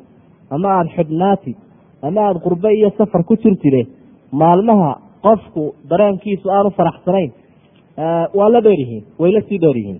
ama 0.56 0.68
aada 0.78 0.90
xidhnaatid 0.98 1.56
ama 2.08 2.22
aada 2.28 2.40
qurbe 2.46 2.70
iyo 2.80 2.90
safar 2.98 3.24
ku 3.30 3.36
jirtide 3.44 3.82
maalmaha 4.42 4.92
qofku 5.26 5.64
dareenkiisu 5.92 6.48
aanu 6.58 6.70
faraxsanayn 6.80 7.32
waa 8.40 8.50
la 8.56 8.62
dheer 8.66 8.80
yihiin 8.84 9.04
way 9.22 9.32
la 9.38 9.42
sii 9.50 9.60
dheer 9.64 9.78
yihiin 9.82 10.00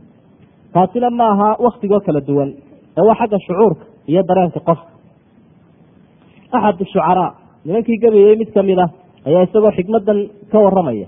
taasina 0.76 1.10
ma 1.20 1.26
aha 1.34 1.50
waktigoo 1.66 2.00
kala 2.08 2.22
duwan 2.30 2.50
ee 2.98 3.04
waa 3.10 3.16
xagga 3.22 3.38
shucuurka 3.48 3.84
iyo 4.12 4.22
dareenka 4.30 4.60
qofka. 4.70 4.90
Axad 6.58 6.80
shucaraa 6.94 7.32
nimankii 7.66 7.98
gabayey 8.04 8.36
mid 8.42 8.50
ka 8.56 8.62
mid 8.70 8.80
ah 8.86 8.90
ayaa 9.28 9.44
isagoo 9.48 9.72
xikmadan 9.78 10.20
ka 10.52 10.58
waramaya 10.66 11.08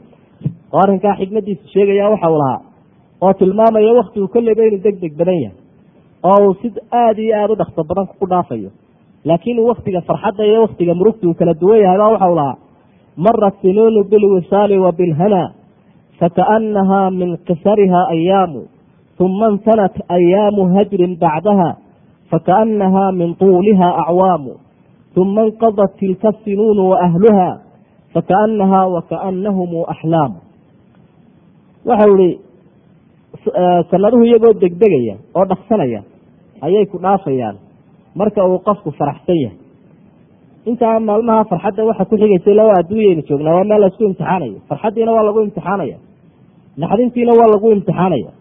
oo 0.73 0.79
arrinkaa 0.83 1.15
xikmadiisa 1.19 1.65
sheegaya 1.73 2.09
waxa 2.13 2.27
uu 2.33 2.37
lahaa 2.41 2.59
oo 3.25 3.33
tilmaamaya 3.39 3.91
waktigu 3.99 4.27
kolleyba 4.35 4.63
inuu 4.69 4.81
deg 4.85 4.95
deg 5.03 5.13
badan 5.19 5.37
yahay 5.43 5.57
oo 6.29 6.37
uu 6.47 6.53
si 6.61 6.67
aada 7.01 7.21
iyo 7.25 7.35
aada 7.41 7.53
u 7.53 7.57
dhakso 7.61 7.81
badan 7.89 8.07
ku 8.19 8.25
dhaafayo 8.31 8.69
laakiin 9.29 9.59
uu 9.59 9.67
waktiga 9.73 10.01
farxadda 10.09 10.43
iyo 10.49 10.59
waktiga 10.65 10.93
murugta 10.99 11.27
uu 11.29 11.33
kala 11.39 11.53
duwan 11.61 11.79
yahay 11.85 11.97
baa 12.01 12.09
waxau 12.15 12.35
lahaa 12.39 12.55
mara 13.17 13.51
sinuunu 13.61 14.03
bilwisaali 14.03 14.77
wa 14.77 14.91
bilhana 14.91 15.53
fakaanaha 16.19 17.11
min 17.11 17.37
qisariha 17.47 18.01
ayaamu 18.15 18.67
uma 19.19 19.47
intanat 19.55 19.95
ayaamu 20.17 20.75
hajrin 20.75 21.15
bacdaha 21.19 21.69
fakaanaha 22.31 23.11
min 23.11 23.35
tuuliha 23.35 23.87
acwaamu 24.07 24.53
uma 25.15 25.43
inqadat 25.47 25.95
tilka 25.99 26.31
sinuunu 26.43 26.89
waahluha 26.91 27.49
fakaanaha 28.13 28.87
wakaanahum 28.95 29.71
axlaamu 29.93 30.37
waxau 31.85 32.17
ihi 32.19 32.39
sanaduhu 33.91 34.23
iyagoo 34.25 34.53
degdegaya 34.63 35.15
oo 35.35 35.45
dhaksanaya 35.45 36.03
ayay 36.61 36.85
ku 36.91 36.97
dhaafayaan 36.99 37.57
marka 38.15 38.43
uu 38.47 38.59
qofku 38.67 38.91
faraxsan 38.99 39.35
yahay 39.43 39.57
intaa 40.69 40.99
maalmaha 41.09 41.43
farxadda 41.51 41.83
waxa 41.89 42.05
ku 42.09 42.15
xigaysa 42.21 42.49
ila 42.53 42.63
waa 42.69 42.79
adduunyaynu 42.81 43.21
joognaa 43.29 43.53
waa 43.57 43.63
meel 43.69 43.81
la 43.83 43.87
isku 43.91 44.03
imtixaanayo. 44.09 44.57
Farxaddiina 44.69 45.11
waa 45.15 45.23
lagu 45.27 45.39
imtixaanaya. 45.47 45.97
Naxdintiina 46.83 47.31
waa 47.39 47.49
lagu 47.53 47.67
imtixaanaya. 47.75 48.31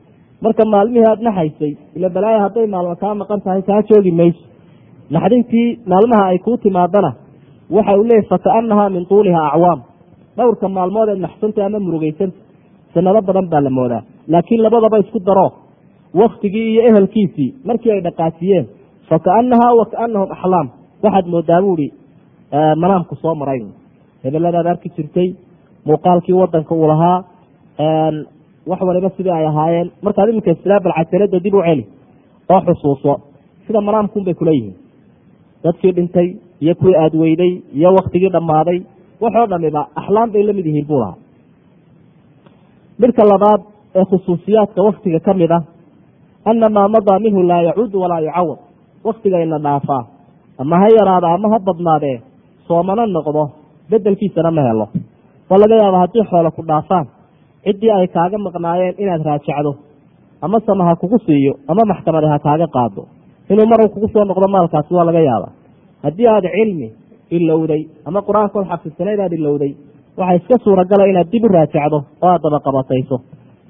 Marka 0.45 0.63
maalmihii 0.75 1.07
aada 1.11 1.23
naxaysay 1.29 1.73
ila 1.97 2.09
balaaya 2.17 2.41
hadday 2.45 2.67
maalmo 2.75 2.95
kaa 3.03 3.15
maqan 3.21 3.41
tahay 3.45 3.63
kaa 3.69 3.81
joogi 3.89 4.13
mayso. 4.21 4.43
Naxdintii 5.17 5.69
maalmaha 5.93 6.25
ay 6.33 6.39
kuu 6.45 6.57
timaadana 6.65 7.11
waxa 7.77 7.93
uu 7.99 8.05
leeyay 8.11 8.27
fakaanaha 8.33 8.85
min 8.95 9.05
tuuliha 9.11 9.43
acwaam. 9.53 9.81
Dhowrka 10.37 10.69
maalmood 10.77 11.09
eed 11.13 11.21
naxsanta 11.27 11.61
ama 11.67 11.79
murugeysanta 11.87 12.37
sanado 12.95 13.21
badan 13.29 13.47
baa 13.53 13.61
la 13.67 13.71
moodaa. 13.79 14.03
Laakiin 14.33 14.63
labadaba 14.65 14.99
isku 15.05 15.19
daro. 15.29 15.47
Waktigii 16.21 16.67
iyo 16.73 16.83
ehelkiisii 16.91 17.51
markii 17.69 17.91
ay 17.95 18.01
dhaqaajiyeen 18.07 18.67
fakaanaha 19.11 19.69
wakaanahum 19.81 20.29
axlaam 20.37 20.67
waxaad 21.05 21.27
moodaa 21.35 21.61
buuhi 21.65 21.87
manaamku 22.83 23.15
soo 23.23 23.35
marayn. 23.35 23.67
Hebeladaad 24.25 24.67
arki 24.67 24.89
jirtay 24.97 25.29
muuqaalkii 25.87 26.33
wadanka 26.41 26.75
uu 26.75 26.87
lahaa 26.93 27.19
wax 28.71 28.81
waliba 28.89 29.11
sidii 29.17 29.31
ay 29.39 29.47
ahaayeen. 29.47 29.91
Markaad 30.03 30.29
iminka 30.29 30.51
istilaa 30.51 30.81
balcajalada 30.85 31.41
dib 31.45 31.55
u 31.55 31.63
celi 31.67 31.85
oo 32.53 32.61
xusuuso 32.67 33.13
sida 33.67 33.81
manaamkuun 33.81 34.25
bay 34.25 34.35
kula 34.35 34.51
yihiin. 34.57 34.77
Dadkii 35.65 35.93
dhintay 35.97 36.29
iyo 36.61 36.75
kuwii 36.75 36.97
aada 36.97 37.19
weyday 37.19 37.53
iyo 37.79 37.89
waktigii 37.99 38.29
dhammaaday 38.35 38.79
waxoo 39.21 39.47
dhamiba 39.47 39.83
axlaam 40.01 40.31
bay 40.33 40.43
la 40.43 40.53
mid 40.53 40.67
yihiin 40.67 40.87
buu 40.89 40.99
lahaa. 41.01 41.17
Midka 42.99 43.23
labaad 43.33 43.61
ee 43.99 44.05
khusuusiyaadka 44.11 44.83
waktiga 44.89 45.21
ka 45.27 45.35
mid 45.35 45.51
ah 45.51 45.63
ana 46.45 46.69
maa 46.69 46.89
madaa 46.89 47.19
minhu 47.25 47.43
laa 47.43 47.63
yacuudu 47.69 48.01
walaa 48.01 48.21
yucawad. 48.27 48.59
Waktigayna 49.05 49.59
dhaafaa 49.59 50.03
ama 50.59 50.77
ha 50.81 50.87
yaraada 50.99 51.29
ama 51.35 51.49
ha 51.53 51.59
badnaadee 51.67 52.17
soomano 52.69 53.07
noqdo 53.17 53.43
bedelkiisana 53.91 54.51
ma 54.57 54.63
helo. 54.69 54.87
Oo 55.51 55.57
laga 55.63 55.75
yaaba 55.83 55.99
haddii 56.03 56.25
xoolo 56.31 56.51
ku 56.57 56.63
dhaafaan 56.71 57.07
ciddii 57.65 57.91
ay 57.97 58.07
kaaga 58.17 58.39
maqnaayeen 58.47 58.95
inaad 59.03 59.23
raajacdo 59.29 59.73
ama 60.45 60.59
sama 60.67 60.85
ha 60.89 60.93
kugu 61.03 61.19
siiyo 61.27 61.53
ama 61.71 61.83
maxkamade 61.93 62.27
ha 62.33 62.39
kaaga 62.47 62.67
qaado. 62.77 63.03
Inuu 63.51 63.67
marun 63.73 63.89
kugu 63.95 64.09
soo 64.13 64.25
noqdo 64.31 64.47
maalkaasi 64.55 64.95
waa 64.95 65.05
laga 65.09 65.21
yaaba 65.31 65.49
haddii 66.05 66.27
aada 66.35 66.49
cilmi 66.57 66.89
ilowday 67.37 67.83
ama 68.09 68.21
qur'aankood 68.29 68.67
xafisanayd 68.73 69.21
aad 69.27 69.33
ilowday 69.39 69.73
waxaa 70.19 70.37
iska 70.39 70.57
suuragala 70.65 71.05
inaad 71.13 71.29
dib 71.33 71.45
u 71.45 71.49
raajacdo 71.57 71.99
oo 72.23 72.29
aad 72.33 72.43
dabaqabatayso 72.47 73.17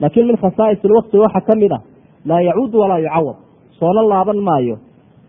laakiin 0.01 0.27
min 0.31 0.37
khasaa'is 0.43 0.81
ilwakti 0.89 1.17
waxaa 1.25 1.41
ka 1.49 1.55
mid 1.63 1.73
a 1.73 1.79
laa 2.29 2.41
yacuudu 2.49 2.77
walaa 2.83 2.99
yucawad 3.05 3.37
soona 3.79 4.03
laaban 4.13 4.39
maayo 4.49 4.77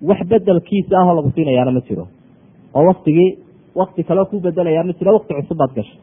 wax 0.10 0.20
bedelkiisa 0.32 0.94
ahoo 1.02 1.14
lagu 1.18 1.30
siinayaana 1.36 1.72
ma 1.78 1.82
jiro. 1.88 2.06
Oo 2.76 2.84
waktigii 2.90 3.30
wakti 3.80 4.02
kaleo 4.10 4.26
ku 4.32 4.36
bedelayaa 4.46 4.84
ma 4.90 4.94
jiro 5.00 5.12
wakti 5.18 5.34
cusub 5.40 5.58
baad 5.62 5.72
gashay. 5.78 5.98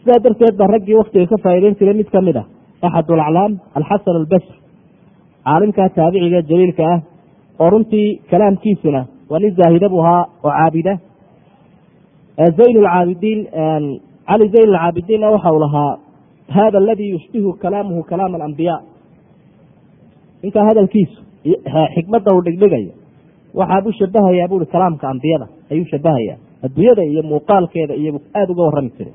Sidaa 0.00 0.18
darteed 0.24 0.54
baa 0.60 0.68
raggii 0.74 0.96
waktiga 1.02 1.26
ka 1.32 1.36
faa'iideyn 1.44 1.76
jiray 1.80 1.94
mid 2.00 2.08
ka 2.14 2.20
mid 2.28 2.36
ah 2.42 2.46
axad 2.86 3.10
alaclaam 3.16 3.52
alxasan 3.78 4.16
albasri. 4.22 4.56
Caalimkaa 5.46 5.88
taabiciga 5.96 6.40
jaliilka 6.50 6.82
ah 6.94 6.98
oo 7.62 7.68
runtii 7.74 8.08
kalaamkiisuna 8.30 9.00
waa 9.30 9.40
nin 9.42 9.52
zaahida 9.58 9.88
buu 9.92 10.02
ahaa 10.04 10.22
oo 10.44 10.50
caabida 10.58 10.92
zayn 12.58 12.76
lcaabidiin 12.84 13.40
cali 14.28 14.44
zayn 14.54 14.68
alcaabidiinna 14.74 15.28
waxa 15.34 15.50
uu 15.56 15.60
lahaa 15.64 15.90
hada 16.56 16.78
aladii 16.82 17.10
yushbihu 17.14 17.50
kalaamuhu 17.62 18.02
kalaam 18.10 18.34
alambiyaa 18.38 18.80
ninkaa 20.42 20.64
hadalkiisu 20.68 21.18
xikmadda 21.94 22.30
uu 22.36 22.42
dhigdhigayo 22.46 22.92
waxaabuu 23.60 23.92
shabahayaa 24.00 24.48
buui 24.52 24.66
kalaamka 24.74 25.04
ambiyada 25.12 25.46
ayuu 25.72 25.86
shabahayaa 25.92 26.38
adduunyada 26.64 27.02
iyo 27.04 27.22
muuqaalkeeda 27.22 27.94
iyo 27.94 28.20
aada 28.34 28.52
uga 28.52 28.62
warrami 28.62 28.90
jiray. 28.98 29.14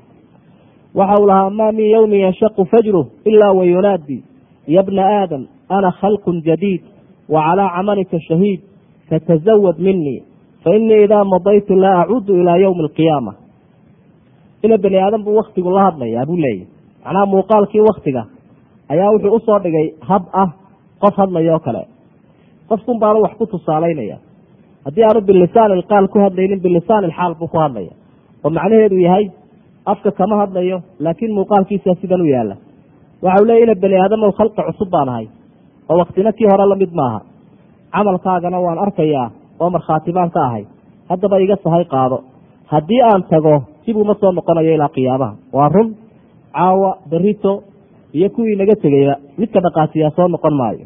Waxa 0.94 1.20
uu 1.20 1.26
lahaa 1.26 1.50
maa 1.50 1.72
min 1.72 1.90
yowmin 1.90 2.20
yanshaqu 2.20 2.64
fajru 2.64 3.06
ilaa 3.24 3.52
wayunaadi 3.52 4.22
ya 4.66 4.82
bna 4.82 5.02
aadam 5.20 5.46
ana 5.68 5.92
khalqun 6.00 6.42
jadiid 6.42 6.82
wa 7.28 7.42
camalika 7.76 8.20
shahiid 8.28 8.60
fatazawad 9.08 9.78
minii 9.78 10.22
fainii 10.64 11.04
idaa 11.04 11.24
madaytu 11.24 11.74
laa 11.76 12.00
acuudu 12.02 12.40
ilaa 12.40 12.56
yowmi 12.56 12.82
alqiyaama 12.82 13.34
ina 14.62 14.78
bani 14.78 14.98
aadam 14.98 15.24
buu 15.24 15.36
waktigu 15.36 15.70
la 15.70 15.82
hadlayaa 15.82 16.26
buu 16.26 16.36
leeyahy 16.36 16.66
macnaha 17.04 17.26
muuqaalkii 17.26 17.80
waktiga 17.80 18.26
ayaa 18.88 19.10
wuxuu 19.12 19.34
u 19.36 19.40
soo 19.40 19.58
dhigay 19.58 19.86
hab 20.00 20.22
ah 20.32 20.48
qof 21.00 21.14
hadlaya 21.16 21.54
oo 21.54 21.58
kale. 21.58 21.82
Qofkun 22.68 22.98
baanu 23.00 23.22
wax 23.22 23.32
ku 23.38 23.46
tusaalaynaya 23.46 24.18
haddii 24.86 25.04
aanu 25.08 25.20
bilisaan 25.28 25.70
ilqaal 25.78 26.06
ku 26.12 26.18
hadlaynin 26.24 26.60
bilisaan 26.66 27.04
ilxaal 27.08 27.34
buu 27.40 27.48
ku 27.52 27.58
hadlaya. 27.64 27.92
Oo 28.44 28.50
macnaheedu 28.58 28.96
yahay 29.06 29.24
afka 29.92 30.10
kama 30.18 30.34
hadlayo 30.42 30.78
laakiin 31.04 31.32
muuqaalkiisa 31.38 31.90
sidan 32.00 32.20
u 32.20 32.24
yaalla 32.34 32.56
waxau 33.26 33.44
leeya 33.48 33.62
ina 33.66 33.74
bani 33.82 33.96
aadamow 34.02 34.30
khalqi 34.38 34.60
cusub 34.68 34.90
baan 34.94 35.08
ahay. 35.12 35.26
Oo 35.90 35.96
waktina 36.02 36.30
kii 36.38 36.48
hore 36.50 36.64
la 36.72 36.76
mid 36.82 36.92
maaha. 37.00 37.20
Camalkaagana 37.94 38.58
waan 38.66 38.78
arkayaa 38.84 39.26
oo 39.60 39.68
markhaati 39.76 40.10
baan 40.16 40.30
ka 40.34 40.40
ahay. 40.48 40.64
Haddaba 41.10 41.36
iga 41.44 41.56
sahay 41.64 41.84
qaado. 41.92 42.18
Haddii 42.72 43.00
aan 43.10 43.22
tago 43.30 43.54
sibuma 43.84 44.14
soo 44.20 44.32
noqonayo 44.38 44.72
ilaa 44.76 44.88
qiyaamaha. 44.96 45.32
Waa 45.56 45.68
run 45.74 45.88
caawa 46.56 46.90
berito 47.10 47.52
iyo 48.16 48.28
kuwii 48.34 48.56
naga 48.60 48.74
tegeyba 48.82 49.14
midka 49.38 49.60
dhaqaasiyaa 49.64 50.10
soo 50.16 50.28
noqon 50.34 50.54
maayo 50.60 50.84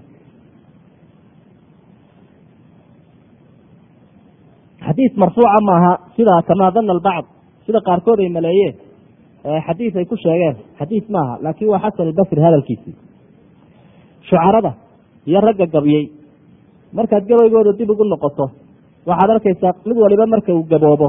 xadiis 4.93 5.13
marfuuca 5.23 5.59
maaha 5.71 5.93
sida 6.17 6.35
kamaa 6.49 6.71
dana 6.77 6.93
albacd 6.97 7.27
sida 7.67 7.81
qaarkood 7.89 8.19
ay 8.25 8.29
maleeyeen 8.37 8.75
xadiis 9.67 9.97
ay 9.97 10.05
ku 10.11 10.17
sheegeen. 10.25 10.57
Xadiis 10.79 11.05
maaha 11.17 11.35
laakiin 11.45 11.71
waa 11.73 11.81
xasan 11.85 12.07
albasri 12.11 12.41
hadalkiisii 12.47 12.95
shucarada 14.29 14.73
iyo 15.27 15.41
ragga 15.47 15.67
gabyey 15.75 16.05
markaad 16.97 17.25
gabaygooda 17.31 17.73
dib 17.79 17.91
ugu 17.95 18.05
noqoto 18.13 18.47
waxaad 19.07 19.31
arkaysaa 19.37 19.73
mid 19.89 19.97
waliba 20.05 20.27
marka 20.35 20.51
uu 20.55 20.65
gaboobo 20.73 21.09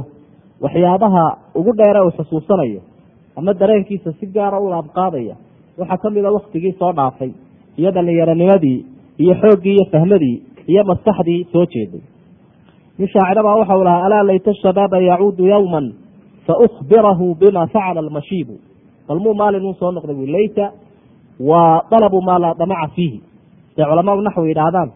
waxyaabaha 0.63 1.23
ugu 1.59 1.71
dheere 1.79 1.99
uu 2.05 2.11
xusuusanayo 2.17 2.81
ama 3.37 3.53
dareenkiisa 3.61 4.11
si 4.19 4.25
gaara 4.35 4.59
u 4.59 4.69
laabqaadaya 4.73 5.35
waxaa 5.79 5.97
ka 6.03 6.09
mid 6.15 6.25
a 6.25 6.31
waktigii 6.37 6.73
soo 6.79 6.91
dhaafay 6.99 7.31
iyo 7.79 7.91
dhallinyaronimadii 7.95 8.79
iyo 9.23 9.33
xooggii 9.41 9.73
iyo 9.77 9.85
fahmadii 9.93 10.35
iyo 10.71 10.81
maskaxdii 10.91 11.39
soo 11.53 11.65
jeeday 11.73 12.01
nin 12.99 13.07
shaacirabaa 13.13 13.55
waxau 13.61 13.81
lahaa 13.87 14.05
alaa 14.07 14.23
layta 14.29 14.51
shabaaba 14.63 14.97
yacuudu 15.09 15.43
yowman 15.53 15.85
faukbirahu 16.47 17.25
bima 17.41 17.63
facala 17.73 17.99
almashiibu. 18.03 18.55
Bal 19.07 19.19
muu 19.23 19.33
maalin 19.41 19.65
uu 19.69 19.73
soo 19.79 19.91
noqday 19.95 20.15
bu 20.19 20.25
layta 20.35 20.65
waa 21.49 21.81
dalabu 21.91 22.19
maa 22.27 22.39
laa 22.43 22.53
damaca 22.61 22.87
fiihi. 22.95 23.17
Siday 23.73 23.85
culamaau 23.89 24.21
naxwi 24.27 24.47
yidhaahdaan 24.51 24.89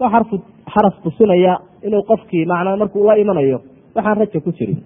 waa 0.00 0.10
xarfu 0.14 0.34
xaraf 0.74 0.94
tusinaya 1.04 1.52
inuu 1.86 2.02
qofkii 2.10 2.44
macnaa 2.50 2.76
markuu 2.82 3.02
la 3.08 3.14
imanayo 3.22 3.58
waxaan 3.96 4.16
raja 4.20 4.40
ku 4.44 4.50
jirin. 4.58 4.78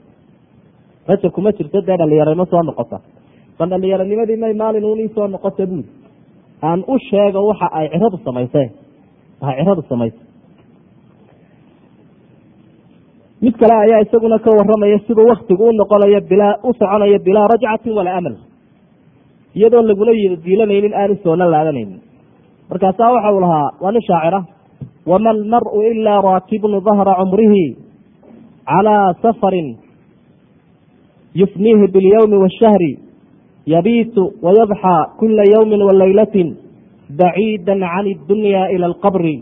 Raja 1.09 1.29
kuma 1.35 1.51
jirto 1.57 1.79
dee 1.87 1.97
dhalinyaranimo 2.01 2.45
soo 2.53 2.63
noqota. 2.69 2.99
Bal 3.59 3.69
dhallinyaronimadii 3.73 4.37
may 4.43 4.55
maalin 4.63 4.85
uun 4.89 5.01
ii 5.05 5.11
soo 5.17 5.27
noqota 5.35 5.67
buuri 5.71 5.89
aan 6.69 6.81
u 6.93 6.95
sheego 7.09 7.41
waxa 7.51 7.67
ay 7.79 7.87
ciradu 7.93 8.19
samayseen 8.27 8.71
waxa 9.43 9.57
ciradu 9.65 9.83
samaysay 9.91 10.21
mid 13.43 13.55
kale 13.61 13.75
ayaa 13.85 14.03
isaguna 14.07 14.39
ka 14.45 14.51
waramaya 14.59 14.99
sida 15.07 15.23
waktigu 15.31 15.63
u 15.69 15.73
noqonayo 15.81 16.21
bilaa 16.31 16.55
u 16.67 16.73
soconayo 16.79 17.19
bilaa 17.27 17.47
rajcatin 17.53 17.93
walaa 17.99 18.19
amal 18.21 18.37
iyadoo 19.55 19.83
lagula 19.83 20.13
diilanaynin 20.45 20.95
aanu 20.95 21.15
soona 21.25 21.47
laadanaynin. 21.53 22.01
Markaasaa 22.71 23.13
waxa 23.15 23.31
uu 23.35 23.41
lahaa 23.45 23.69
waa 23.83 23.93
nin 23.93 24.03
shaacira. 24.09 24.41
Wama 25.11 25.31
almaru 25.31 25.83
ilaa 25.91 26.21
raakibun 26.27 26.73
dahra 26.87 27.15
cumrihi 27.21 27.65
calaa 28.71 29.15
safarin 29.23 29.69
yufniihi 31.41 31.87
biاlyowmi 31.95 32.37
waashahri 32.43 32.93
yabiitu 33.75 34.23
wayadxaa 34.43 35.01
kula 35.19 35.45
yowmi 35.55 35.83
walaylatin 35.89 36.49
baciida 37.21 37.73
can 37.83 38.07
اdunyaa 38.15 38.69
ila 38.75 38.87
alqabri. 38.93 39.37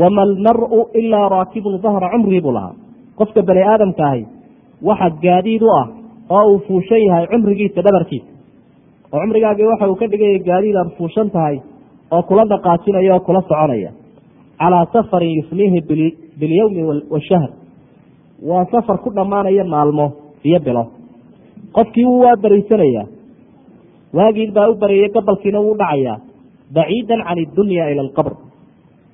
Wama 0.00 0.22
almaru 0.22 0.88
ilaa 1.00 1.28
raakibun 1.34 1.82
dahra 1.84 2.08
cumrihi 2.14 2.40
buu 2.46 2.54
lahaa 2.58 2.81
qofka 3.18 3.40
bani 3.48 3.62
aadamka 3.72 4.04
ahi 4.12 4.22
waxa 4.88 5.08
gaadiid 5.24 5.62
u 5.62 5.70
ah 5.80 5.86
oo 6.36 6.44
uu 6.52 6.58
fuushan 6.66 7.02
yahay 7.08 7.26
cumrigiisa 7.32 7.82
dhabarkiisa. 7.86 8.28
Oo 9.12 9.20
cumrigaagii 9.22 9.66
waxa 9.72 9.88
uu 9.90 9.96
ka 10.00 10.06
dhigaya 10.12 10.38
gaadiid 10.48 10.76
aad 10.82 10.90
fuushan 10.98 11.30
tahay 11.30 11.56
oo 12.14 12.22
kula 12.28 12.44
dhaqaajinaya 12.52 13.14
oo 13.16 13.20
kula 13.26 13.40
soconaya. 13.48 13.90
Calaa 14.58 14.86
safarin 14.92 15.32
yufniihi 15.38 15.80
bilyowmi 16.40 16.82
washahr 17.14 17.50
waa 18.48 18.64
safar 18.72 18.98
ku 19.04 19.10
dhammaanaya 19.16 19.64
maalmo 19.64 20.06
iyo 20.44 20.58
bilo. 20.66 20.84
Qofkii 21.76 22.04
wuu 22.04 22.20
waa 22.24 22.36
bariysanayaa 22.42 23.06
waagii 24.16 24.50
baa 24.56 24.68
u 24.70 24.74
bareeyey 24.82 25.08
gabalkiina 25.14 25.60
wuu 25.60 25.74
dhacayaa 25.80 26.16
baciidan 26.76 27.20
can 27.26 27.38
iddunya 27.44 27.84
ila 27.92 28.02
alqabr 28.06 28.32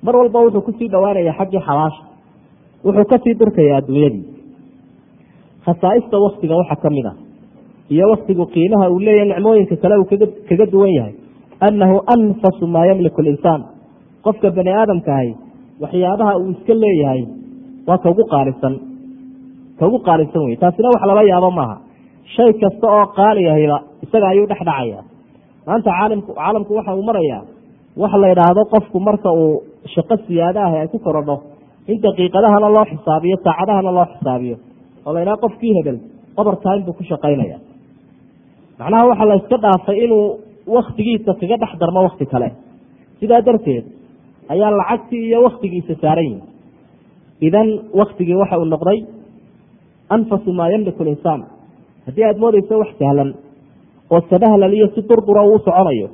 mar 0.05 0.15
walba 0.19 0.39
wuxuu 0.45 0.61
ku 0.67 0.71
sii 0.79 0.87
dhowaanaya 0.93 1.33
xaggii 1.39 1.61
xabaasha 1.67 2.01
wuxuu 2.85 3.05
ka 3.11 3.17
sii 3.23 3.33
durkayaa 3.39 3.77
adduunyadii. 3.81 4.23
Khasaaista 5.65 6.15
waktiga 6.25 6.55
waxaa 6.61 6.81
ka 6.83 6.89
mid 6.95 7.05
ah 7.11 7.15
iyo 7.93 8.05
waktigu 8.13 8.43
qiimaha 8.53 8.85
uu 8.93 8.99
leeyahay 9.05 9.27
nicmooyinka 9.31 9.75
kale 9.83 9.95
uu 10.01 10.07
kaga 10.49 10.65
duwan 10.73 10.91
yahay 10.97 11.13
annahu 11.67 11.95
anfasu 12.13 12.63
maa 12.73 12.85
yamliku 12.89 13.21
linsaan 13.27 13.61
qofka 14.25 14.47
bani 14.57 14.71
aadamkaahi 14.81 15.31
waxyaabaha 15.83 16.33
uu 16.41 16.49
iska 16.55 16.73
leeyahay 16.83 17.21
waa 17.87 17.97
kaugu 18.05 18.23
qaalisan 18.33 18.73
kaugu 19.79 19.97
qaalisan 20.07 20.41
wey 20.47 20.55
taasina 20.61 20.87
wax 20.93 21.01
lala 21.09 21.23
yaabo 21.31 21.51
maaha. 21.59 21.75
Shay 22.35 22.51
kasta 22.61 22.85
oo 22.95 23.05
qaaliyahiba 23.19 23.77
isaga 24.05 24.27
ayuu 24.31 24.47
dhex 24.51 24.61
dhacaya 24.69 24.99
maanta 25.67 25.89
caalimku 25.97 26.31
caalamku 26.39 26.71
waxa 26.77 26.91
uu 26.99 27.03
marayaa 27.09 27.41
waxa 28.01 28.17
la 28.23 28.27
idhaahdo 28.33 28.61
qofku 28.73 28.97
marka 29.07 29.29
uu 29.41 29.53
shaqo 29.93 30.15
siyaada 30.27 30.59
ah 30.67 30.73
ay 30.81 30.87
ku 30.93 30.97
korodho 31.05 31.35
in 31.91 31.97
daqiiqadahana 32.05 32.67
loo 32.75 32.85
xisaabiyo 32.91 33.35
saacadahana 33.45 33.91
loo 33.97 34.05
xisaabiyo 34.13 34.55
oo 35.05 35.11
la 35.15 35.19
idhaha 35.23 35.37
qofkii 35.45 35.73
hebel 35.77 35.97
obar 36.41 36.55
time 36.65 36.81
buu 36.85 36.93
ku 36.99 37.03
shaqaynaya. 37.11 37.57
Macnaha 38.79 39.03
waxaa 39.11 39.27
la 39.31 39.35
iska 39.41 39.57
dhaafay 39.63 39.97
inuu 40.05 40.25
waktigiisa 40.75 41.31
kaga 41.41 41.55
dhex 41.61 41.71
darmo 41.81 41.99
wakti 42.07 42.25
kale. 42.31 42.49
Sidaa 43.19 43.41
darteed 43.47 43.85
ayaa 44.53 44.71
lacagtii 44.79 45.23
iyo 45.29 45.39
waktigiisa 45.47 45.93
saaran 46.01 46.25
yihi 46.29 46.41
idan 47.47 47.67
waktigii 47.99 48.37
waxa 48.41 48.55
uu 48.61 48.65
noqday 48.73 48.99
anfasu 50.15 50.49
maa 50.59 50.69
yamliku 50.73 51.03
linsaan 51.07 51.41
haddii 52.05 52.23
aada 52.27 52.39
moodeyso 52.43 52.73
wax 52.81 52.91
sahlan 53.01 53.29
oo 54.13 54.19
sabahlan 54.31 54.73
iyo 54.77 54.87
si 54.95 55.01
durdura 55.09 55.41
uu 55.49 55.59
soconayo 55.65 56.07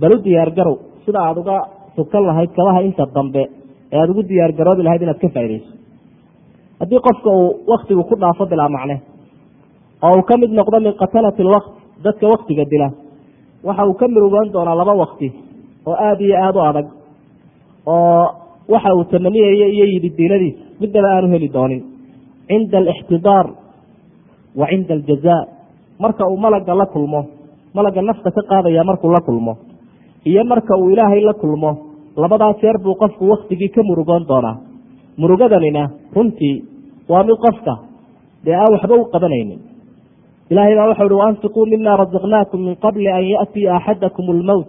bal 0.00 0.12
u 0.14 0.18
diyaar 0.26 0.50
garow 0.58 0.76
sida 1.04 1.18
aada 1.26 1.40
uga 1.42 1.56
sukan 1.96 2.22
lahayd 2.28 2.50
kabaha 2.58 2.80
inta 2.88 3.04
dambe 3.16 3.42
ee 3.92 3.98
aada 4.00 4.10
ugu 4.12 4.22
diyaar 4.30 4.52
garoobi 4.58 4.82
lahayd 4.86 5.02
inaad 5.06 5.18
ka 5.24 5.28
faaidayso 5.36 5.70
haddii 6.80 7.00
qofka 7.06 7.28
uu 7.38 7.48
waktigu 7.72 8.02
ku 8.10 8.14
dhaafo 8.22 8.44
bilaa 8.52 8.68
macne 8.76 8.96
oo 10.06 10.12
uu 10.18 10.22
ka 10.30 10.34
mid 10.42 10.50
noqdo 10.58 10.76
min 10.86 10.92
qatalati 11.02 11.42
lwaqt 11.48 11.70
dadka 12.04 12.24
waktiga 12.34 12.64
dila 12.72 12.88
waxa 13.68 13.82
uu 13.90 13.94
ka 14.00 14.06
mirugoon 14.14 14.48
doonaa 14.54 14.76
laba 14.80 14.94
wakti 15.02 15.28
oo 15.88 15.96
aada 16.06 16.22
iyo 16.28 16.36
aada 16.46 16.58
u 16.60 16.64
adag 16.70 16.86
oo 17.86 18.24
waxa 18.74 18.90
uu 18.98 19.04
tamaniyayo 19.12 19.66
iyo 19.76 19.84
yidi 19.92 20.08
diinadiisa 20.18 20.60
midnaba 20.80 21.08
aanu 21.14 21.28
heli 21.34 21.48
doonin. 21.56 21.82
Cinda 22.48 22.78
alixtidaar 22.82 23.46
wa 24.58 24.66
cinda 24.70 24.92
aljaza 24.98 25.34
marka 26.02 26.22
uu 26.30 26.36
malaga 26.44 26.74
la 26.80 26.86
kulmo 26.94 27.20
malaga 27.76 28.00
nafta 28.08 28.30
ka 28.36 28.42
qaadaya 28.50 28.82
markuu 28.88 29.10
la 29.16 29.20
kulmo 29.26 29.52
iyo 30.30 30.42
marka 30.52 30.72
uu 30.80 30.90
ilaahay 30.94 31.20
la 31.28 31.34
kulmo 31.42 31.70
labadaa 32.22 32.52
jeer 32.60 32.76
buu 32.84 32.94
qofku 33.02 33.24
waktigii 33.32 33.68
ka 33.74 33.82
murugoon 33.88 34.24
doonaa. 34.30 34.56
Murugadanina 35.20 35.82
runtii 36.16 36.56
waa 37.10 37.22
mid 37.28 37.36
qofka 37.44 37.74
dee 38.44 38.54
aan 38.60 38.72
waxba 38.74 38.94
u 38.94 39.04
qabanaynin. 39.14 39.60
Ilaahay 40.50 40.74
baa 40.78 40.88
waxau 40.90 41.06
uhi 41.06 41.18
waanfiquu 41.22 41.60
mima 41.72 41.96
razaqnaakum 42.02 42.60
min 42.66 42.74
qabli 42.84 43.08
an 43.18 43.24
yaatiya 43.32 43.74
axadakum 43.78 44.26
almowt 44.34 44.66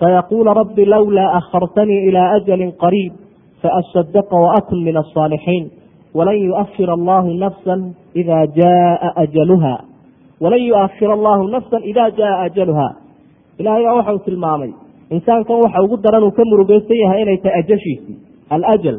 fayaquula 0.00 0.50
rabbi 0.60 0.84
lowlaa 0.94 1.30
akhartanii 1.38 2.00
ilaa 2.08 2.28
ajalin 2.36 2.72
qariib 2.82 3.12
faasadaqa 3.62 4.36
waakun 4.46 4.80
min 4.86 4.96
alsaalixiin 5.02 5.64
walan 6.18 6.38
yuakhira 6.48 6.92
allahu 6.98 7.28
nafsan 7.44 7.80
idaa 8.20 8.44
jaa 8.58 9.12
ajaluha 9.24 9.74
walan 10.42 10.62
yuakhira 10.70 11.12
allahu 11.18 11.42
nafsan 11.54 11.82
idaa 11.90 12.10
jaa 12.20 12.34
ajaluha 12.46 12.88
ilahay 13.60 13.82
baa 13.86 13.94
waxau 13.98 14.18
tilmaamay 14.26 14.70
insaankan 15.16 15.56
waxa 15.64 15.78
ugu 15.86 15.96
daran 16.04 16.24
uu 16.28 16.34
ka 16.38 16.42
murugeysan 16.50 16.96
yahay 17.02 17.20
inay 17.24 17.38
tahay 17.44 17.58
ajashiisii. 17.62 18.16
Alajal 18.54 18.98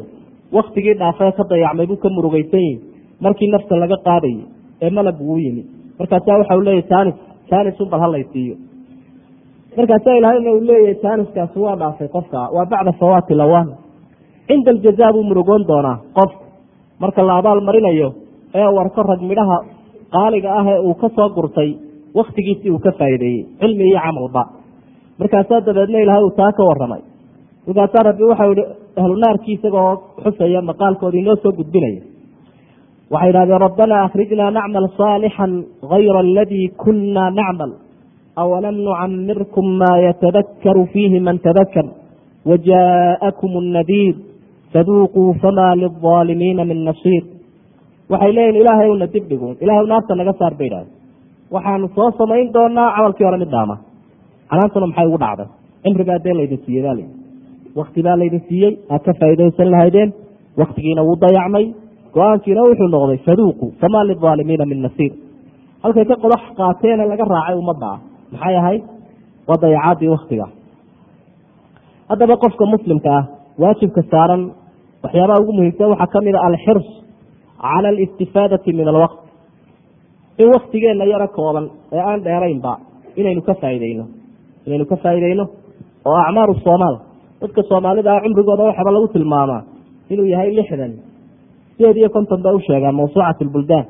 waktigii 0.56 0.94
dhaafee 1.00 1.32
ka 1.38 1.42
dayacmay 1.52 1.86
buu 1.90 2.00
ka 2.04 2.08
murugeysan 2.16 2.60
yihi 2.66 2.76
markii 3.24 3.50
nafta 3.54 3.74
laga 3.82 3.96
qaadayay 4.06 4.44
ee 4.84 4.90
malab 4.98 5.18
uu 5.20 5.38
yimi. 5.44 5.62
Markaasaa 5.98 6.38
waxa 6.40 6.54
leeyahy 6.66 6.82
tanis 6.92 7.16
tanisun 7.50 7.88
bal 7.92 8.00
halaysiiyo 8.04 8.56
markaasaa 9.76 10.16
ilahayna 10.18 10.50
uu 10.56 10.60
leeyahay 10.68 10.94
taniskaasi 11.04 11.58
waa 11.64 11.76
dhaafay 11.80 12.08
qofka 12.14 12.40
waa 12.56 12.66
bacda 12.72 12.92
fawaati 13.00 13.34
lawan 13.40 13.68
cinda 14.48 14.70
aljaza 14.74 15.06
buu 15.14 15.22
murugoon 15.30 15.62
doonaa 15.70 15.96
qofku 16.18 16.42
marka 17.02 17.22
la 17.28 17.34
abaal 17.40 17.60
marinayo 17.68 18.08
ee 18.58 18.66
uu 18.72 18.78
arko 18.84 19.02
rag 19.10 19.20
midhaha 19.30 19.56
qaaliga 20.14 20.48
ah 20.60 20.64
ee 20.72 20.78
uu 20.88 20.94
ka 21.02 21.08
soo 21.16 21.28
gurtay 21.36 21.70
waktigiisii 22.18 22.70
uu 22.74 22.78
ka 22.86 22.92
faa'iideeyey 22.98 23.40
cilmi 23.60 23.84
iyo 23.90 23.98
camalba 24.06 24.42
markaasaa 25.20 25.60
dabeedna 25.66 25.98
ilahay 26.04 26.22
uu 26.28 26.34
taa 26.40 26.52
ka 26.58 26.62
waramay 26.70 27.02
markaasaa 27.66 28.02
rabbi 28.08 28.24
waxau 28.30 28.50
ihi 28.54 28.64
ahlu 29.00 29.14
naarkii 29.24 29.54
isagoo 29.58 29.90
xusaya 30.24 30.60
maqaalkooda 30.70 31.16
inoo 31.22 31.36
soo 31.42 31.52
gudbinaya. 31.58 32.02
Waxay 33.12 33.30
idhahdeen 33.32 33.60
rabbana 33.66 33.94
akhrijnaa 34.06 34.50
nacmal 34.56 34.86
saalixan 34.98 35.52
hayra 35.92 36.18
aladii 36.26 36.66
kunaa 36.82 37.30
nacmal. 37.38 37.70
Awalam 38.42 38.76
nucamirkum 38.86 39.66
maa 39.80 39.96
yatadakaru 40.06 40.82
fiihi 40.92 41.18
man 41.26 41.36
tadakar 41.46 41.86
wajaakum 42.50 43.52
annadiir 43.62 44.14
faduuquu 44.72 45.22
fama 45.42 45.66
lilaalimiina 45.82 46.62
min 46.70 46.78
nasiir. 46.88 47.24
Waxay 48.12 48.32
leeyihiin 48.36 48.60
ilaahay 48.62 48.88
una 48.96 49.06
dib 49.14 49.24
dhigun. 49.30 49.54
Ilahay 49.64 49.86
naarta 49.92 50.12
naga 50.20 50.32
saar 50.40 50.54
bay 50.58 50.66
idhahdeen 50.70 50.92
waxaanu 51.54 51.86
soo 51.96 52.08
samayn 52.20 52.46
doonaa 52.56 52.88
camalkii 52.96 53.26
hore 53.28 53.38
mid 53.42 53.50
dhaama 53.56 53.76
canaantuna 54.50 54.86
maxay 54.90 55.06
ugu 55.10 55.18
dhacday? 55.24 55.48
Cimrigaa 55.82 56.18
dee 56.24 56.34
laydin 56.38 56.60
siiyey 56.66 56.82
baa 56.86 56.94
layidhi. 56.98 57.14
Wakti 57.78 58.00
baa 58.06 58.16
laydin 58.20 58.42
siiyey 58.48 58.72
aad 58.92 59.02
ka 59.06 59.12
faa'iidaysan 59.20 59.68
lahaydeen 59.74 60.10
waktigiina 60.60 61.02
wuu 61.08 61.16
dayacmay. 61.24 61.64
Go'aankiina 62.14 62.60
wuxuu 62.68 62.88
noqday 62.94 63.18
faduuqu 63.26 63.66
famaa 63.80 64.04
lilظaalimiina 64.08 64.64
min 64.70 64.78
nasiir. 64.86 65.12
Halkay 65.82 66.04
ka 66.10 66.14
qodax 66.24 66.42
qaateene 66.58 67.04
laga 67.12 67.24
raacay 67.34 67.56
ummadda 67.62 67.86
ah 67.94 67.98
maxay 68.32 68.54
ahayd? 68.60 68.82
Waa 69.48 69.58
dayacaadii 69.62 70.10
waktiga 70.16 70.46
haddaba 72.10 72.34
qofka 72.42 72.64
muslimka 72.74 73.10
ah 73.18 73.24
waajibka 73.62 74.00
saaran 74.12 74.42
waxyaabaha 75.04 75.40
ugu 75.42 75.52
muhiimsan 75.58 75.88
waxaa 75.92 76.12
ka 76.14 76.18
mid 76.26 76.34
a 76.38 76.40
alxirs 76.48 76.88
cala 77.64 77.88
alistifaadati 77.92 78.70
min 78.78 78.86
alwaqt. 78.92 79.18
In 80.42 80.48
waktigeenna 80.54 81.04
yaro 81.12 81.28
kooban 81.36 81.64
ee 81.96 82.02
aan 82.10 82.20
dheeraynba 82.26 82.72
inaynu 83.20 83.42
ka 83.48 83.54
faaideyno 83.62 84.04
inaynu 84.66 84.84
ka 84.92 84.96
faa'iideyno 85.04 85.44
oo 86.08 86.16
acmaaru 86.26 86.54
soomaal. 86.66 86.96
Dadka 87.40 87.60
soomaalida 87.70 88.10
ah 88.16 88.20
cumrigooda 88.24 88.62
waxaaba 88.68 88.90
lagu 88.96 89.08
tilmaamaa 89.14 89.60
inuu 90.12 90.26
yahay 90.34 90.50
lixdan 90.58 90.92
sideed 91.76 91.96
iyo 92.00 92.08
konton 92.16 92.40
bay 92.44 92.54
u 92.54 92.60
sheegaan 92.66 92.94
mawsuucat 93.00 93.38
lbuldaan 93.48 93.86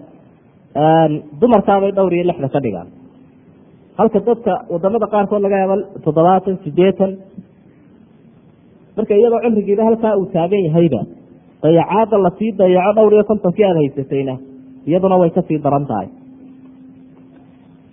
dumarkaabay 1.40 1.90
dhowr 1.96 2.12
iyo 2.18 2.24
lixdan 2.30 2.50
ka 2.54 2.60
dhigaan. 2.64 2.88
Halka 3.98 4.18
dadka 4.28 4.52
waddamada 4.72 5.06
qaarkood 5.14 5.42
laga 5.44 5.56
yaabo 5.62 5.76
toddobaatan 6.04 6.54
sideetan 6.64 7.10
marka 8.96 9.12
iyadoo 9.18 9.40
cumrigiiba 9.44 9.82
halkaa 9.88 10.12
uu 10.20 10.26
taagan 10.34 10.62
yahayba 10.68 11.00
dayacaada 11.62 12.16
la 12.24 12.30
sii 12.38 12.50
dayaco 12.60 12.92
dhowr 12.98 13.12
iyo 13.16 13.24
kontonkii 13.30 13.64
aada 13.68 13.78
haysatayna 13.82 14.34
iyaduna 14.88 15.16
way 15.20 15.30
ka 15.36 15.42
sii 15.48 15.58
daran 15.64 15.86
tahay. 15.90 16.08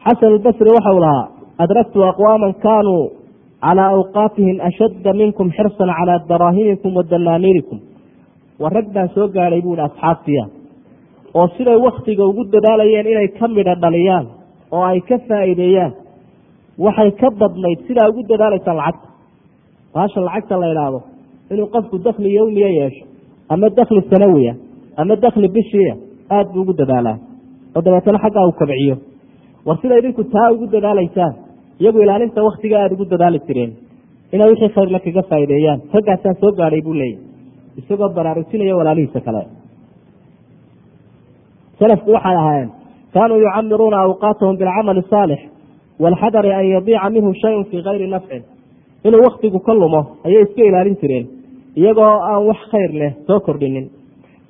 Xasan 0.06 0.30
albasri 0.34 0.70
waxau 0.78 0.98
lahaa 1.06 1.26
adraktu 1.64 2.04
aqwaama 2.12 2.54
kaanuu 2.66 3.04
calaa 3.66 3.90
awqaatihim 3.98 4.58
ashadda 4.70 5.14
minkum 5.22 5.48
xirsan 5.58 5.90
calaa 6.00 6.20
daraahimikum 6.30 6.96
wa 6.98 7.04
danaaniirikum 7.12 7.80
wa 8.62 8.70
rag 8.76 8.88
baan 8.96 9.10
soo 9.16 9.28
gaadhay 9.36 9.62
buuhi 9.66 9.82
asxaabtiya 9.88 10.44
oo 11.40 11.48
siday 11.58 11.78
waktiga 11.88 12.24
ugu 12.32 12.44
dadaalayeen 12.54 13.08
inay 13.14 13.28
ka 13.40 13.48
midho 13.48 13.76
dhaliyaan 13.84 14.26
oo 14.76 14.84
ay 14.92 15.00
ka 15.10 15.18
faa'iideeyaan 15.30 15.92
waxay 16.86 17.12
ka 17.22 17.28
badnayd 17.42 17.80
sidaa 17.88 18.10
ugu 18.12 18.22
dadaalaysaan 18.32 18.78
lacagta 18.82 19.08
baasha 19.96 20.20
lacagta 20.28 20.58
la 20.64 20.68
idhaahdo 20.74 21.00
inuu 21.54 21.68
qofku 21.76 21.98
dakli 22.08 22.30
yowmiya 22.38 22.70
yeesho 22.80 23.04
ama 23.54 23.70
dakli 23.80 24.02
sanawiya 24.12 24.54
ama 25.02 25.16
dakli 25.26 25.48
bishiya 25.58 25.94
aada 26.36 26.50
buu 26.54 26.62
ugu 26.66 26.74
dadaalaa 26.82 27.18
oo 27.76 27.82
dabeetana 27.86 28.20
xaggaa 28.26 28.46
uu 28.50 28.56
kabciyo 28.62 28.96
war 29.68 29.78
sida 29.82 29.96
idinku 30.02 30.24
taa 30.36 30.48
ugu 30.56 30.66
dadaalaysaan 30.76 31.34
iyagu 31.82 32.00
ilaalinta 32.06 32.44
waktiga 32.50 32.76
aada 32.82 32.94
ugu 32.98 33.06
dadaali 33.14 33.40
jireen 33.48 33.72
inay 34.36 34.48
wixii 34.52 34.72
khayrla 34.76 35.00
kaga 35.06 35.22
faa'ideeyaan 35.32 35.80
raggaasaan 35.96 36.36
soo 36.42 36.52
gaadhay 36.60 36.82
buu 36.88 36.96
leeyahy 37.02 37.20
isagoo 37.80 38.10
baraarujinaya 38.18 38.76
walaalihiisa 38.80 39.20
kale. 39.28 39.42
Salafku 41.80 42.10
waxay 42.16 42.36
ahaayeen 42.42 42.70
kaanuu 43.14 43.40
yucamiruuna 43.46 43.98
awqaatahum 44.06 44.56
bilcamali 44.62 45.02
saalix 45.12 45.42
waalxadari 46.04 46.52
an 46.60 46.66
yadiica 46.76 47.08
minhu 47.16 47.30
shayun 47.42 47.64
fii 47.70 47.82
kayri 47.88 48.08
nafcin. 48.16 48.42
Inuu 49.08 49.22
waktigu 49.28 49.60
ka 49.68 49.74
lumo 49.82 50.02
ayay 50.26 50.42
iska 50.46 50.62
ilaalin 50.70 50.98
jireen 51.02 51.26
iyagoo 51.80 52.12
aan 52.30 52.42
wax 52.50 52.60
khayr 52.72 52.92
leh 53.02 53.12
soo 53.28 53.40
kordhinin. 53.48 53.86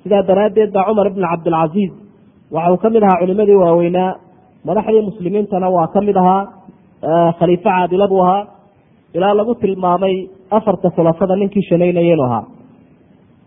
Sidaa 0.02 0.22
daraaddeed 0.28 0.70
baa 0.76 0.84
cumar 0.88 1.06
ibn 1.10 1.22
cabdilcasiis 1.30 1.92
waxa 2.54 2.70
uu 2.72 2.78
ka 2.82 2.88
mid 2.94 3.02
ahaa 3.06 3.20
culimadii 3.22 3.58
waaweynaa 3.64 4.10
madaxdii 4.66 5.02
muslimiintana 5.10 5.68
waa 5.76 5.86
ka 5.94 6.00
mid 6.08 6.16
ahaa 6.16 6.42
khaliifo 7.38 7.64
caadila 7.68 8.08
buu 8.12 8.20
ahaa. 8.24 8.46
Ilaa 9.16 9.34
lagu 9.38 9.54
tilmaamay 9.62 10.14
afarta 10.50 10.90
khulafada 10.94 11.36
ninkii 11.36 11.62
shanaynayenu 11.68 12.22
ahaa. 12.28 12.44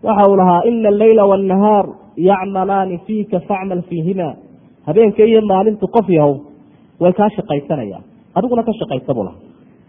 Waxa 0.06 0.30
uu 0.30 0.36
lahaa 0.40 0.62
ina 0.70 0.88
alleyla 0.88 1.22
waannahaar 1.30 1.86
yacmalaani 2.28 2.98
fiika 3.06 3.40
facmal 3.48 3.82
fiihima. 3.88 4.28
Habeenka 4.86 5.22
iyo 5.24 5.40
maalintu 5.50 5.86
qof 5.94 6.08
yahow 6.18 6.34
way 7.00 7.12
kaa 7.12 7.28
shaqaysanayaan 7.36 8.04
adiguna 8.36 8.62
ka 8.68 8.72
shaqaysa 8.80 9.14
buu 9.16 9.24
laha 9.28 9.36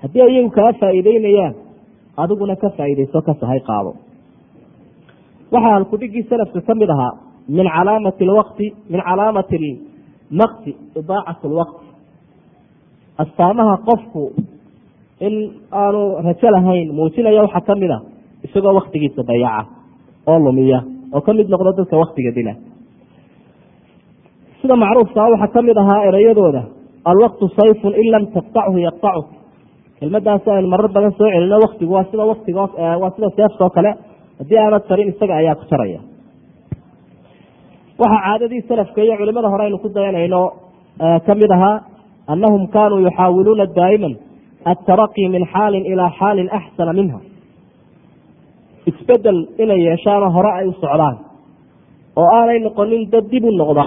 haddii 0.02 0.26
iyagu 0.34 0.50
kaa 0.58 0.72
faa'iideynayaan 0.82 1.54
adiguna 2.24 2.56
ka 2.62 2.70
faa'iidayso 2.78 3.20
ka 3.28 3.34
sahay 3.42 3.60
qaado. 3.70 3.92
Waxaa 5.54 5.74
halkudhigii 5.78 6.24
salafka 6.30 6.60
ka 6.68 6.74
ahaa 6.96 7.12
min 7.58 7.68
calaamati 7.76 8.24
lwaqti 8.30 8.66
min 8.92 9.02
calaamati 9.08 9.72
lmaqti 10.36 10.72
idaacat 11.00 11.42
lwaqti 11.54 11.86
astaamaha 13.24 13.76
qofku 13.88 14.24
in 15.28 15.34
aanu 15.82 16.02
rajo 16.28 16.48
lahayn 16.56 16.88
muujinaya 16.98 17.42
waxaa 17.46 17.66
ka 17.70 17.74
mid 17.82 17.92
a 17.92 18.00
isagoo 18.48 18.74
waktigiisa 18.80 19.22
dayaca 19.32 19.64
oo 20.32 20.38
lumiya 20.46 20.80
oo 21.16 21.22
ka 21.28 21.32
mid 21.38 21.48
noqdo 21.54 21.72
dadka 21.80 21.96
waktiga 22.04 22.32
dila. 22.38 22.54
Sida 24.62 24.76
macruufkaa 24.84 25.30
waxaa 25.34 25.54
ka 25.56 25.62
mid 25.68 25.78
ahaa 25.84 26.02
ereyadooda 26.10 26.62
alwaqtu 27.12 27.46
sayfun 27.58 27.94
in 28.02 28.08
lam 28.14 28.24
taqtachu 28.36 28.78
yaqtacu 28.88 29.22
kelmadaas 30.00 30.48
aynu 30.56 30.68
marar 30.74 30.90
badan 30.96 31.12
soo 31.18 31.30
celino 31.34 31.58
waktigu 31.66 31.92
waa 31.98 32.06
sida 32.12 32.24
waktigo 32.32 32.60
waa 33.02 33.12
sida 33.16 33.28
seeftoo 33.38 33.70
kale 33.76 33.92
haddii 34.40 34.60
aanad 34.64 34.84
tarin 34.90 35.10
isaga 35.14 35.34
ayaa 35.42 35.56
ku 35.60 35.66
jaraya 35.72 36.00
waxaa 38.00 38.22
caadadii 38.26 38.62
salafka 38.70 39.02
iyo 39.04 39.18
culimada 39.18 39.50
hore 39.50 39.64
aynu 39.64 39.78
ku 39.84 39.90
dayanayno 39.90 40.42
ka 41.26 41.34
ahaa 41.56 41.82
annahum 42.34 42.68
kaanuu 42.76 43.00
yuxaawiluuna 43.08 43.66
daa'iman 43.80 44.14
attaraqi 44.72 45.30
min 45.30 45.44
xaalin 45.54 45.84
ilaa 45.92 46.12
xaalin 46.20 46.50
axsana 46.60 46.94
minha 47.00 47.20
isbeddel 48.90 49.40
inay 49.64 49.82
yeeshaanoo 49.88 50.32
hore 50.38 50.52
ay 50.60 50.66
u 50.68 50.74
socdaan 50.84 51.18
oo 52.20 52.28
aanay 52.38 52.60
noqonin 52.60 53.10
dad 53.12 53.26
dib 53.32 53.44
u 53.50 53.52
noqda. 53.52 53.84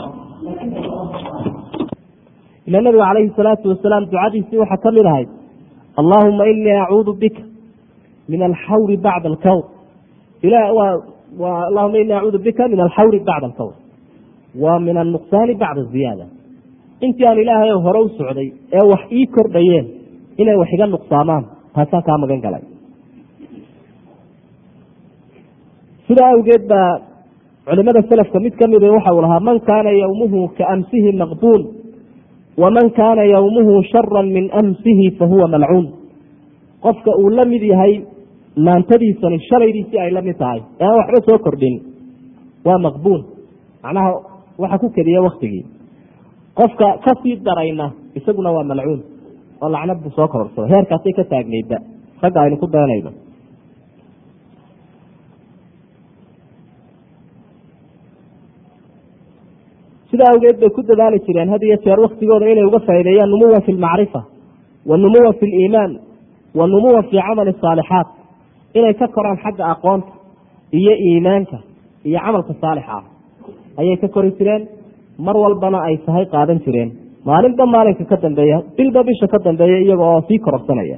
Ila 2.67 2.79
nabigu 2.81 3.03
calayhi 3.09 3.33
salaatu 3.37 3.69
wasalaam 3.73 4.05
ducadiisii 4.11 4.59
waxaa 4.63 4.83
ka 4.85 4.91
ahayd 5.11 5.29
allahuma 6.01 6.45
inii 6.53 6.77
acuudu 6.85 7.13
bika 7.23 7.43
min 8.29 8.41
alxawri 8.43 8.97
bacda 8.97 9.29
alkawr 9.33 9.65
allahuma 11.69 11.99
inii 11.99 12.17
acuudu 12.21 12.39
bika 12.39 12.69
min 12.73 12.81
alxawri 12.81 13.19
bacda 13.29 13.47
alkawr 13.51 13.80
wa 14.55 14.79
min 14.81 14.97
alnuqsaani 14.97 15.55
bacda 15.55 15.83
ziyaada. 15.93 16.27
Intii 17.01 17.27
aan 17.27 17.39
ilaahay 17.39 17.73
hore 17.87 18.01
u 18.07 18.09
socday 18.19 18.49
ee 18.73 18.85
wax 18.91 19.03
ii 19.13 19.27
kordhayeen 19.27 19.87
inay 20.41 20.57
wax 20.61 20.71
iga 20.73 20.87
nuqsaamaan 20.87 21.45
taasaan 21.75 22.03
kaa 22.03 22.19
magan 22.19 22.41
galay. 22.41 22.63
Sidaa 26.07 26.31
awgeed 26.35 26.65
baa 26.69 26.91
culimada 27.67 28.03
selafka 28.09 28.41
mid 28.41 28.55
ka 28.61 28.67
mida 28.67 28.93
waxa 28.97 29.15
uu 29.15 29.23
lahaa 29.23 29.41
man 29.41 29.61
kaana 29.61 29.91
yowmuhu 29.91 30.49
ka 30.59 30.65
amsihi 30.75 31.13
maqbuul 31.23 31.63
waman 32.63 32.91
kaana 32.99 33.23
yowmuhu 33.35 33.83
shara 33.93 34.23
min 34.23 34.51
amsihi 34.61 35.11
fahuwa 35.19 35.49
malcuun. 35.49 35.87
Qofka 36.85 37.11
uu 37.21 37.31
la 37.31 37.45
mid 37.45 37.63
yahay 37.63 37.95
maantadiisani 38.57 39.39
shalaydiisii 39.49 39.99
ay 39.99 40.11
la 40.11 40.23
tahay 40.43 40.61
ee 40.81 40.85
aan 40.85 40.97
waxba 41.01 41.21
soo 41.29 41.39
kordhin 41.39 41.77
waa 42.65 42.79
maqbuul 42.87 43.23
macnaha 43.83 44.11
waxa 44.63 44.77
ku 44.83 44.89
keliya 44.97 45.21
waktigii 45.29 45.65
qofka 46.59 46.87
ka 47.05 47.13
sii 47.23 47.37
darayna 47.47 47.87
isaguna 48.19 48.51
waa 48.57 48.65
malcuun 48.71 49.01
oo 49.63 49.69
lacnad 49.75 49.99
buu 50.03 50.13
soo 50.17 50.29
kororsada 50.33 50.67
heerkaasay 50.73 51.13
ka 51.19 51.25
taagnaydba 51.33 51.77
ragga 52.23 52.39
aynu 52.45 52.57
ku 52.63 52.67
dayanayno 52.75 53.11
sidaa 60.11 60.31
awgeed 60.35 60.57
bay 60.61 60.71
ku 60.77 60.83
dadaali 60.89 61.19
jireen 61.27 61.49
had 61.55 61.63
iyo 61.67 61.77
jeer 61.85 62.01
waktigooda 62.05 62.47
inay 62.53 62.65
uga 62.71 62.81
faa'ideeyaan 62.87 63.31
numuwa 63.33 63.61
fi 63.67 63.73
lmacrifa 63.73 64.21
wa 64.91 64.97
numuwa 65.03 65.33
fi 65.39 65.47
liimaan 65.47 65.93
wa 66.59 66.67
numuwa 66.73 67.03
fii 67.03 67.21
camali 67.29 67.53
saalixaat 67.63 68.09
inay 68.79 68.95
ka 69.01 69.07
koraan 69.15 69.39
xagga 69.45 69.65
aqoonta 69.73 70.13
iyo 70.79 70.93
iimaanka 71.09 71.59
iyo 72.09 72.19
camalka 72.25 72.55
saalixa 72.61 72.93
ah 72.99 73.05
ayay 73.81 73.97
ka 74.03 74.09
kori 74.17 74.31
jireen. 74.39 74.63
Mar 75.27 75.37
walbana 75.45 75.79
ay 75.89 75.97
sahay 76.07 76.25
qaadan 76.35 76.59
jireen. 76.67 76.91
Maalinba 77.29 77.65
maalinka 77.75 78.05
ka 78.11 78.17
dambeeya 78.25 78.59
bilba 78.77 79.01
bisha 79.09 79.27
ka 79.33 79.39
dambeeya 79.47 79.79
iyaga 79.85 80.05
oo 80.13 80.21
sii 80.29 80.39
kororsanaya 80.47 80.97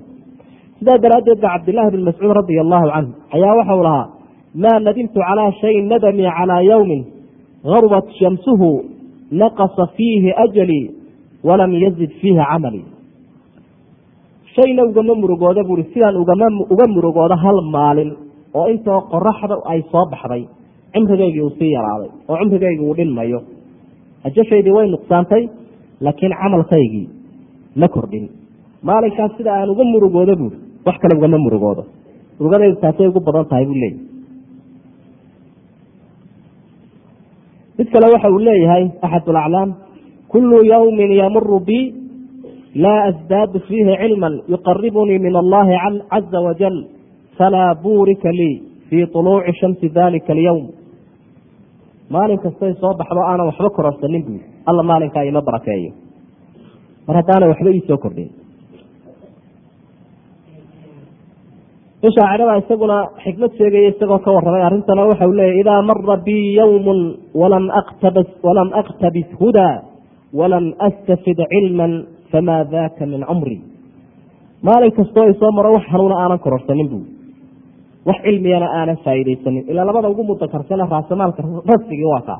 sidaa 0.79 0.99
daraaddeed 1.05 1.41
ba 1.45 1.49
cabdillaahi 1.55 1.91
bn 1.95 2.03
mascuud 2.09 2.31
radia 2.39 2.61
allahu 2.65 2.87
canhu 2.95 3.11
ayaa 3.37 3.55
waxau 3.59 3.81
lahaa 3.87 4.07
maa 4.63 4.79
nadimtu 4.87 5.19
calaa 5.27 5.51
shayin 5.61 5.87
nadamii 5.93 6.31
calaa 6.39 6.61
yowmin 6.71 7.03
garubat 7.73 8.07
shamsuhu 8.21 8.71
naqasa 9.43 9.85
fiihi 9.97 10.31
ajalii 10.45 10.85
walam 11.49 11.73
yazid 11.85 12.11
fiihi 12.21 12.39
camalii 12.51 12.85
shayna 14.55 14.83
ugama 14.91 15.15
murugooda 15.23 15.63
buuri 15.69 15.85
sidaan 15.93 16.17
uga 16.75 16.87
murugooda 16.95 17.37
hal 17.45 17.59
maalin 17.77 18.11
oo 18.61 18.67
intoo 18.75 19.01
qoraxda 19.13 19.57
ay 19.73 19.81
soo 19.93 20.05
baxday 20.15 20.43
cimrigaygii 20.95 21.43
uu 21.47 21.53
sii 21.59 21.71
yaraaday 21.77 22.11
oo 22.31 22.37
cimrigaygii 22.41 22.87
uu 22.89 22.95
dhinmayo. 22.99 23.41
Ajashaydii 24.27 24.75
way 24.77 24.87
nuqsaantay 24.95 25.43
laakiin 26.05 26.35
camalkaygii 26.43 27.07
ma 27.81 27.89
kordhin. 27.95 28.25
Maalinkaas 28.89 29.33
sida 29.37 29.53
aan 29.59 29.71
uga 29.75 29.85
murugoodo 29.93 30.35
buuri 30.41 30.57
wax 30.87 30.97
kale 31.03 31.15
ugama 31.19 31.39
murugoodo. 31.47 31.83
Murugadaydu 32.39 32.77
taasay 32.85 33.07
ugu 33.11 33.21
badan 33.27 33.47
tahay 33.51 33.65
buu 33.69 33.75
leeyahy 33.83 34.01
mid 37.79 37.89
kale 37.93 38.07
waxa 38.15 38.29
uu 38.35 38.39
leeyahay 38.49 38.85
axad 39.07 39.29
alaclaam 39.33 39.71
kullu 40.33 40.59
yawmin 40.73 41.11
yamuru 41.21 41.59
bi 41.69 41.79
laa 42.85 43.01
asdaadu 43.11 43.59
fiihi 43.69 43.95
cilman 44.03 44.35
yuqaribunii 44.53 45.19
min 45.27 45.35
allahi 45.43 45.75
caza 46.11 46.39
wajal 46.47 46.77
falaa 47.39 47.75
buurika 47.83 48.31
lii 48.39 48.55
fii 48.89 49.07
طuluuci 49.15 49.53
shamsi 49.61 49.87
dalika 49.99 50.33
alyowm 50.37 50.65
maalin 52.15 52.39
kastay 52.45 52.73
soo 52.83 52.93
baxdo 53.01 53.21
aanan 53.31 53.47
waxba 53.51 53.71
kororsanin 53.77 54.23
buuri 54.27 54.45
alla 54.69 54.83
maalinkaa 54.91 55.23
ima 55.31 55.41
barakeeyo. 55.49 55.91
Mar 57.07 57.17
haddaana 57.21 57.47
waxba 57.53 57.71
ii 57.77 57.85
soo 57.89 57.99
kordhin. 58.05 58.31
Shaacirada 62.17 62.55
isaguna 62.63 62.97
xikmad 63.25 63.53
sheegaya 63.59 63.89
isagoo 63.95 64.19
ka 64.25 64.31
waramay 64.37 64.63
arrintana 64.69 65.07
waxa 65.11 65.27
u 65.31 65.33
leeyahy 65.39 65.61
idaa 65.63 65.83
mara 65.91 66.17
bii 66.27 66.55
yowmu 66.59 66.95
walam 67.41 67.65
aktabis 68.81 69.29
hudaa 69.41 69.75
walam 70.41 70.67
astafid 70.89 71.39
cilman 71.53 71.93
famaa 72.33 72.65
daka 72.75 73.07
min 73.13 73.23
cumri. 73.29 73.59
Maalin 74.67 74.93
kastoo 74.99 75.27
i 75.31 75.35
soo 75.41 75.53
maro 75.57 75.71
wax 75.77 75.85
hanuuna 75.93 76.17
aanan 76.23 76.39
kororsanin 76.45 76.89
buuri 76.93 77.22
wax 78.09 78.19
cilmiyana 78.27 78.67
aanan 78.79 78.99
faa'iidaysanin. 79.05 79.63
Ilaa 79.73 79.85
labada 79.89 80.09
ugu 80.13 80.23
mudakarsana 80.31 80.85
raasamaalka 80.95 81.41
rasmigii 81.73 82.09
waa 82.15 82.23
kaa 82.29 82.39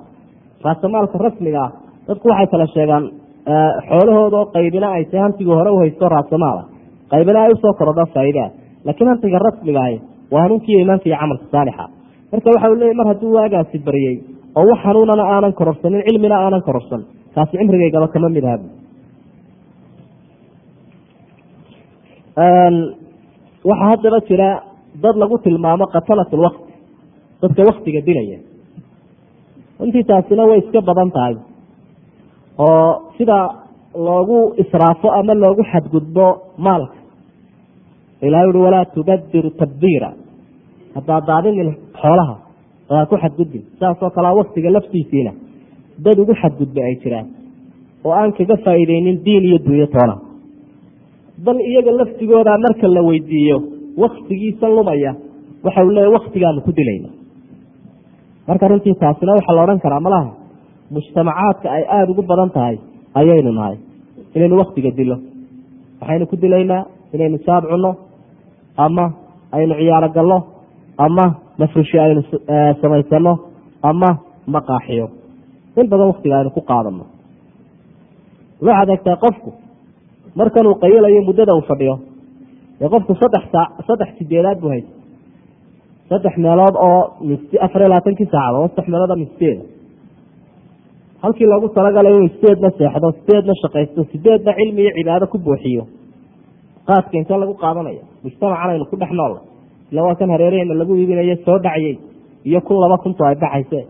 raasamaalka 0.67 1.17
rasmiga 1.27 1.61
ah 1.67 1.71
dadku 2.09 2.27
waxay 2.33 2.47
kala 2.53 2.67
sheegaan 2.75 3.05
xoolahoodao 3.89 4.43
qaybina 4.57 4.89
ay 4.97 5.05
tahay 5.11 5.23
hantigii 5.27 5.55
hore 5.59 5.71
u 5.71 5.79
haysto 5.83 6.09
raasamaala 6.17 6.63
qaybina 7.13 7.39
ay 7.45 7.53
u 7.53 7.57
soo 7.65 7.73
korodho 7.81 8.05
faa'iidaa 8.17 8.49
laakiin 8.87 9.09
hantiga 9.13 9.39
rasmigaah 9.49 9.91
waa 10.35 10.43
hanuunkiiyo 10.45 10.79
iimaanka 10.83 11.07
iyo 11.09 11.17
camalka 11.23 11.45
saalixa. 11.55 11.85
Marka 12.33 12.49
waxa 12.55 12.69
u 12.73 12.75
leeyay 12.81 12.97
mar 13.01 13.07
hadduu 13.11 13.33
waagaasi 13.39 13.77
baryey 13.89 14.17
oo 14.59 14.65
wax 14.71 14.81
hanuunana 14.87 15.25
aanan 15.35 15.53
kororsanin 15.61 16.03
cilmina 16.09 16.37
aanan 16.45 16.63
kororsan 16.69 17.03
kaasi 17.35 17.53
cimrigaygaba 17.61 18.09
kama 18.15 18.29
mid 18.37 18.45
aha 18.51 18.59
waxaa 23.71 23.89
haddaba 23.91 24.19
jira 24.29 24.49
dad 25.03 25.17
lagu 25.23 25.37
tilmaamo 25.45 25.87
katalat 25.95 26.31
lwakti 26.41 26.73
dadka 27.43 27.63
waktiga 27.71 28.01
dilaya 28.07 28.39
runtii 29.81 30.05
taasina 30.11 30.45
way 30.51 30.59
iska 30.63 30.81
badan 30.89 31.11
tahay. 31.17 31.35
Oo 32.59 33.13
sida 33.19 33.39
loogu 34.07 34.55
israafo 34.63 35.09
ama 35.19 35.35
loogu 35.35 35.63
xadgudbo 35.73 36.27
maalka. 36.59 36.97
Ilahay 38.23 38.47
uhi 38.51 38.59
walaa 38.67 38.85
tubadir 38.95 39.45
tabdiira. 39.61 40.11
Haddaad 40.95 41.23
daadinin 41.27 41.71
xoolaha 42.01 42.35
oo 42.91 42.97
ha 42.99 43.07
ku 43.11 43.17
xadgudbin 43.23 43.63
saasoo 43.81 44.11
kalea 44.15 44.35
waktiga 44.41 44.71
laftiisiina 44.77 45.33
dad 46.05 46.17
ugu 46.23 46.35
xadgudba 46.43 46.81
ay 46.89 46.95
jiraan. 47.03 47.27
Oo 48.05 48.13
aan 48.21 48.33
kaga 48.39 48.57
faa'iideynin 48.65 49.19
diin 49.25 49.45
iyo 49.49 49.59
dunyo 49.67 49.87
toona 49.95 50.17
bal 51.45 51.59
iyaga 51.71 51.93
laftigooda 52.01 52.59
marka 52.65 52.87
la 52.97 53.03
weydiiyo 53.09 53.59
waktigiisa 54.03 54.67
lumaya 54.77 55.13
waxa 55.65 55.85
uu 55.85 55.91
leeya 55.97 56.11
waktigaanu 56.17 56.61
ku 56.67 56.73
dilayna. 56.73 57.09
Marka 58.49 58.69
runtii 58.69 58.95
taasina 59.03 59.33
waxaa 59.39 59.55
la 59.57 59.63
odhan 59.65 59.81
karaa 59.85 60.01
malaha 60.07 60.31
mujtamacaadka 60.95 61.67
ay 61.77 61.85
aada 61.97 62.11
ugu 62.13 62.23
badan 62.31 62.51
tahay 62.57 62.77
ayaynu 63.15 63.53
nahay. 63.59 63.77
Inaynu 64.35 64.57
waktiga 64.63 64.91
dilo. 64.99 65.17
Waxaynu 66.01 66.27
ku 66.31 66.37
dilaynaa 66.37 66.83
inaynu 67.15 67.39
saab 67.47 67.65
cunno 67.71 67.93
ama 68.77 69.05
aynu 69.57 69.75
ciyaaro 69.81 70.09
gallo 70.17 70.39
ama 71.07 71.25
mafrushi 71.59 71.97
aynu 72.05 72.23
samaysano 72.81 73.33
ama 73.91 74.11
maqaaxiyo 74.55 75.07
in 75.81 75.87
badan 75.93 76.07
waktiga 76.13 76.35
aynu 76.39 76.51
ku 76.57 76.61
qaadano 76.71 77.05
waxaad 78.67 78.89
egtaa 78.97 79.17
qofku 79.25 79.51
markanuu 80.39 80.75
qayilayo 80.83 81.21
muddada 81.29 81.53
uu 81.59 81.65
fadhiyo 81.71 81.95
dee 82.83 82.89
qofku 82.95 83.13
saddex 83.23 83.45
saddex 83.89 84.11
sideedaad 84.21 84.59
buu 84.63 84.71
haysta 84.75 84.95
saddex 86.11 86.35
meelood 86.45 86.75
oo 86.87 87.01
afar 87.67 87.81
iyo 87.83 87.89
labaatankii 87.93 88.29
saacado 88.35 88.59
saddex 88.75 88.87
meelood 88.93 89.11
oo 89.15 89.19
misteeda 89.25 89.63
halkii 91.23 91.47
loogu 91.53 91.69
talagalay 91.77 92.13
inuu 92.17 92.31
sideedna 92.37 92.69
seexdo 92.79 93.09
sideedna 93.19 93.55
shaqaysto 93.63 94.01
sideedna 94.13 94.53
cilmi 94.59 94.81
iyo 94.85 94.93
cibaado 94.99 95.27
ku 95.33 95.37
buuxiyo 95.47 95.85
qaadka 96.89 97.15
intee 97.21 97.39
lagu 97.43 97.55
qaadanaya 97.65 98.03
mujtamacan 98.25 98.71
aynu 98.75 98.85
ku 98.93 98.97
dhex 99.03 99.13
noola 99.21 99.41
ila 99.93 100.15
kan 100.21 100.31
hareeraheenna 100.35 100.75
lagu 100.81 100.93
iibinayo 101.01 101.37
soo 101.47 101.59
dhacayey 101.65 101.95
iyo 102.49 102.61
kun 102.67 102.77
laba 102.85 102.97
kunto 103.05 103.23
ay 103.29 103.35
dhacayse 103.43 103.81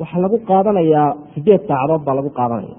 waxaa 0.00 0.20
lagu 0.24 0.36
qaadanayaa 0.50 1.08
sideed 1.34 1.62
saacadood 1.68 2.02
baa 2.06 2.14
lagu 2.18 2.30
qaadanaya. 2.38 2.76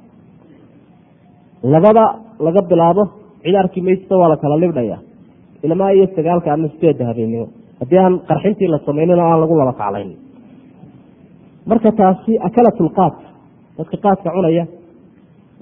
Labada 1.74 2.04
laga 2.46 2.62
bilaabo 2.72 3.04
cidaarkii 3.44 3.82
maysta 3.88 4.14
waa 4.22 4.30
la 4.34 4.38
kala 4.44 4.56
libdhaya 4.64 4.98
ilmaa 5.66 5.92
iyo 5.96 6.06
sagaalka 6.16 6.48
ama 6.56 6.68
sideedda 6.74 7.04
habeenimo 7.10 7.46
haddii 7.80 8.00
aan 8.06 8.14
qarxintii 8.30 8.68
la 8.74 8.80
samaynin 8.88 9.20
oo 9.24 9.28
aan 9.32 9.40
lagu 9.44 9.56
laba 9.62 9.74
kaclayn 9.82 10.10
marka 11.70 11.90
taasi 12.00 12.32
akalatulqaad 12.48 13.16
dadka 13.78 13.98
qaadka 14.06 14.30
cunaya 14.36 14.64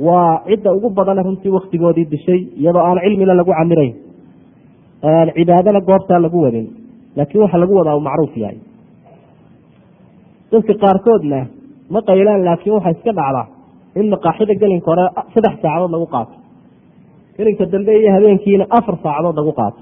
waa 0.08 0.32
cidda 0.48 0.70
ugu 0.78 0.90
badane 0.98 1.22
runtii 1.28 1.52
waktigoodii 1.58 2.06
dishay 2.14 2.40
iyadoo 2.62 2.84
aan 2.90 2.98
cilmina 3.06 3.34
lagu 3.40 3.52
camirayn 3.60 3.94
cibaadana 5.38 5.80
goobtaa 5.90 6.20
lagu 6.26 6.38
wadin. 6.46 6.68
Laakiin 7.18 7.42
waxa 7.44 7.58
lagu 7.62 7.74
wadaa 7.80 7.96
uu 7.98 8.04
macruuf 8.08 8.34
yahay. 8.44 8.58
Dadka 10.52 10.74
qaarkoodna 10.84 11.40
ma 11.94 12.00
qaylaan 12.10 12.42
laakiin 12.48 12.74
waxaa 12.78 12.92
iska 12.96 13.12
dhacdaa 13.20 13.46
in 14.00 14.06
maqaaxida 14.14 14.54
gelinka 14.62 14.88
hore 14.92 15.06
saddex 15.34 15.54
saacadood 15.64 15.92
lagu 15.96 16.06
qaato. 16.14 16.34
Gelinka 17.38 17.64
dambe 17.74 17.92
iyo 18.02 18.10
habeenkiina 18.16 18.66
afar 18.78 18.96
saacadood 19.04 19.36
lagu 19.40 19.52
qaato 19.60 19.80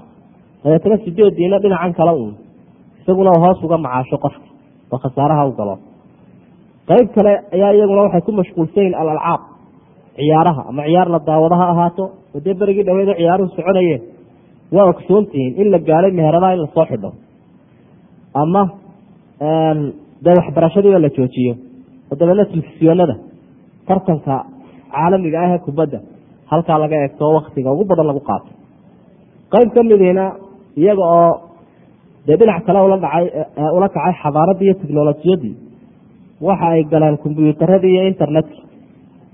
dabeetana 0.66 0.96
sideediina 1.04 1.56
dhinacan 1.62 1.92
kale 1.98 2.12
uun? 2.20 2.34
Isaguna 3.00 3.30
hoos 3.42 3.58
uga 3.66 3.76
macaasho 3.84 4.16
qofka 4.24 4.46
oo 4.92 4.98
khasaaraha 5.04 5.42
u 5.48 5.52
galo. 5.58 5.74
Qayb 6.88 7.06
kale 7.16 7.32
ayaa 7.54 7.72
iyaguna 7.76 8.02
waxay 8.06 8.22
ku 8.26 8.32
mashquulsayin 8.40 8.94
alalcaab 9.00 9.40
ciyaaraha 10.18 10.62
ama 10.70 10.82
ciyaar 10.88 11.08
la 11.14 11.18
daawado 11.28 11.54
ha 11.60 11.66
ahaato 11.72 12.04
oo 12.34 12.40
berigii 12.60 12.84
dhaweedo 12.88 13.12
ciyaaruhu 13.20 13.48
soconayeen. 13.56 14.00
Waa 14.74 14.86
ogsoontihiin 14.92 15.52
in 15.60 15.68
la 15.74 15.78
gaalay 15.88 16.12
meheradaha 16.18 16.52
in 16.56 16.60
la 16.64 16.68
soo 16.74 16.84
xidho. 16.90 17.10
Ama 18.42 18.62
dee 20.24 20.34
waxbarashadiiba 20.40 20.98
la 21.04 21.08
joojiyo 21.16 21.54
oo 22.10 22.14
dabeedna 22.20 22.44
telefisyoonada 22.52 23.14
tartanka 23.88 24.34
caalamiga 24.94 25.38
ah 25.44 25.50
ee 25.54 25.58
kubadda 25.66 25.98
halkaa 26.50 26.78
laga 26.82 26.96
eegto 27.04 27.24
waktiga 27.38 27.68
ugu 27.74 27.84
badan 27.90 28.06
lagu 28.10 28.20
qaato. 28.30 28.50
Qayb 29.52 29.68
ka 29.74 29.80
midiina 29.90 30.24
iyaga 30.80 31.04
oo 31.18 31.30
dee 32.26 32.36
dhinac 32.40 32.62
kale 32.66 32.78
ula 32.86 32.96
dhacay 33.04 33.24
ula 33.76 33.88
kacay 33.96 34.14
xadaaradii 34.22 34.64
iyo 34.68 34.74
technolojiyadii 34.82 35.54
waxa 36.48 36.66
ay 36.74 36.82
galeen 36.92 37.16
kombyuutaradii 37.24 37.92
iyo 37.96 38.04
internetka. 38.12 38.58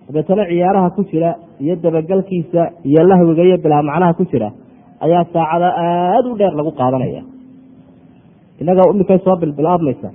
Dabeetana 0.07 0.45
ciyaaraha 0.51 0.89
ku 0.97 1.03
jira 1.11 1.31
iyo 1.65 1.75
dabagalkiisa 1.85 2.63
iyo 2.89 3.01
lahwiga 3.11 3.43
iyo 3.49 3.57
bilaa 3.65 3.83
macnaha 3.89 4.13
ku 4.19 4.25
jira 4.33 4.49
ayaa 5.05 5.25
saacada 5.35 5.69
aada 5.85 6.29
u 6.33 6.37
dheer 6.41 6.55
lagu 6.59 6.71
qaadanaya. 6.81 7.23
Innaga 8.61 8.83
imikay 8.93 9.19
soo 9.25 9.37
bilbilaabmaysa 9.43 10.09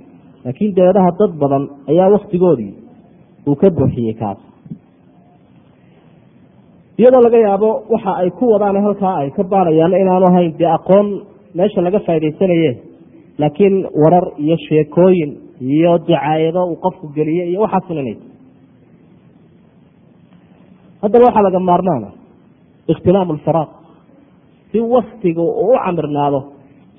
laakiin 0.44 0.72
dabeedaha 0.78 1.10
dad 1.20 1.32
badan 1.42 1.64
ayaa 1.90 2.08
waktigoodii 2.14 2.72
uu 3.48 3.56
ka 3.60 3.68
buuxiyey 3.78 4.14
kaas 4.20 4.38
iyadoo 7.00 7.22
laga 7.26 7.38
yaabo 7.46 7.70
waxa 7.94 8.10
ay 8.22 8.30
ku 8.38 8.44
wadaan 8.52 8.76
halkaa 8.86 9.14
ay 9.22 9.30
ka 9.36 9.42
baarayaan 9.52 9.92
inaanu 10.02 10.26
ahayn 10.30 10.52
dee 10.60 10.70
aqoon 10.78 11.06
meesha 11.58 11.80
laga 11.86 11.98
faa'idaysanaye 12.06 12.70
laakiin 13.42 13.76
warar 14.02 14.26
iyo 14.44 14.56
sheekooyin 14.68 15.30
iyo 15.76 15.92
dacaayado 16.08 16.60
uu 16.70 16.76
qofku 16.84 17.06
geliye 17.16 17.44
iyo 17.50 17.60
waxaas 17.64 17.90
inanaysa 17.94 18.24
haddaba 21.02 21.24
waxaa 21.28 21.46
laga 21.48 21.60
maarmaana 21.70 22.08
ikhtilaamu 22.92 23.32
alfaraaq 23.36 23.70
si 24.72 24.78
waktiga 24.94 25.42
uu 25.42 25.72
u 25.74 25.78
camirnaado 25.84 26.40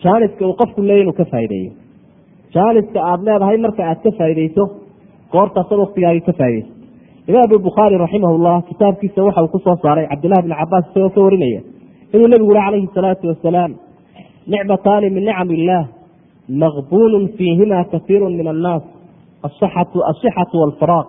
jaaniska 0.04 0.42
uu 0.50 0.56
qofku 0.62 0.80
leeya 0.90 1.02
inuu 1.04 1.18
ka 1.20 1.26
faa'ideeyo 1.34 1.72
jaaniska 2.56 3.00
aada 3.12 3.24
leedahay 3.28 3.58
marka 3.66 3.82
aad 3.90 4.00
ka 4.06 4.12
faa'iideyso 4.20 4.64
goortaasa 5.34 5.74
waktigaagii 5.84 6.26
ka 6.30 6.34
faa'idaysa 6.40 6.72
imaam 7.30 7.52
bukhaari 7.68 7.96
raximah 8.04 8.32
llah 8.46 8.58
kitaabkiisa 8.70 9.20
waxa 9.28 9.42
uu 9.46 9.52
ku 9.54 9.60
soo 9.66 9.76
saaray 9.84 10.06
cabdillahi 10.12 10.42
bni 10.46 10.56
cabaas 10.62 10.86
isagoo 10.90 11.10
ka 11.16 11.20
warinaya 11.26 11.62
inuu 12.14 12.28
nebigu 12.34 12.52
uri 12.54 12.62
calayhi 12.66 12.88
salaatu 12.98 13.24
wasalaam 13.32 13.72
nicmataani 14.54 15.08
min 15.16 15.24
nicam 15.30 15.50
illaah 15.58 15.86
maqbuulun 16.64 17.26
fiihima 17.38 17.80
kaiiru 17.94 18.26
min 18.40 18.48
annaas 18.54 18.84
asixatu 19.48 20.56
walfiraaq. 20.64 21.08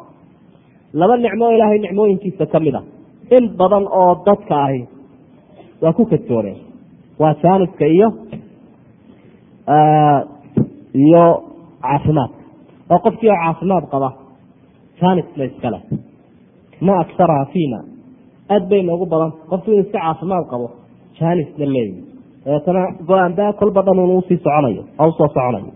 Laba 1.00 1.14
nicmo 1.24 1.46
ilaahay 1.54 1.78
nicmooyinkiisa 1.84 2.44
ka 2.52 2.58
mid 2.64 2.74
a 2.74 2.82
in 3.36 3.44
badan 3.60 3.84
oo 4.00 4.10
dadka 4.26 4.54
ahi 4.66 4.80
waa 5.82 5.92
ku 5.98 6.02
kadsooneen 6.12 6.58
waa 7.22 7.34
jaaniska 7.42 7.84
iyo 7.96 8.08
iyo 11.04 11.24
caafimaadka. 11.84 12.40
Oo 12.92 12.98
qofkii 13.04 13.30
oo 13.32 13.38
caafimaad 13.44 13.84
qaba 13.92 14.08
jaanisla 15.00 15.44
iskale 15.50 15.78
ma 16.86 16.92
aktaraha 17.04 17.44
fiina. 17.52 17.78
Aad 18.54 18.64
bay 18.70 18.82
noogu 18.88 19.06
badan. 19.12 19.30
Qofku 19.50 19.68
inuu 19.72 19.84
iska 19.86 19.98
caafimaad 20.04 20.44
qabo 20.52 20.66
jaanisna 21.18 21.66
leeyi 21.74 21.92
dabeetana 22.44 22.82
go'aanbaa 23.08 23.52
kolba 23.60 23.80
dhan 23.86 23.98
un 24.04 24.10
u 24.16 24.22
sii 24.28 24.38
soconayo 24.44 24.82
oo 25.02 25.08
u 25.08 25.12
soo 25.18 25.28
soconayo. 25.34 25.72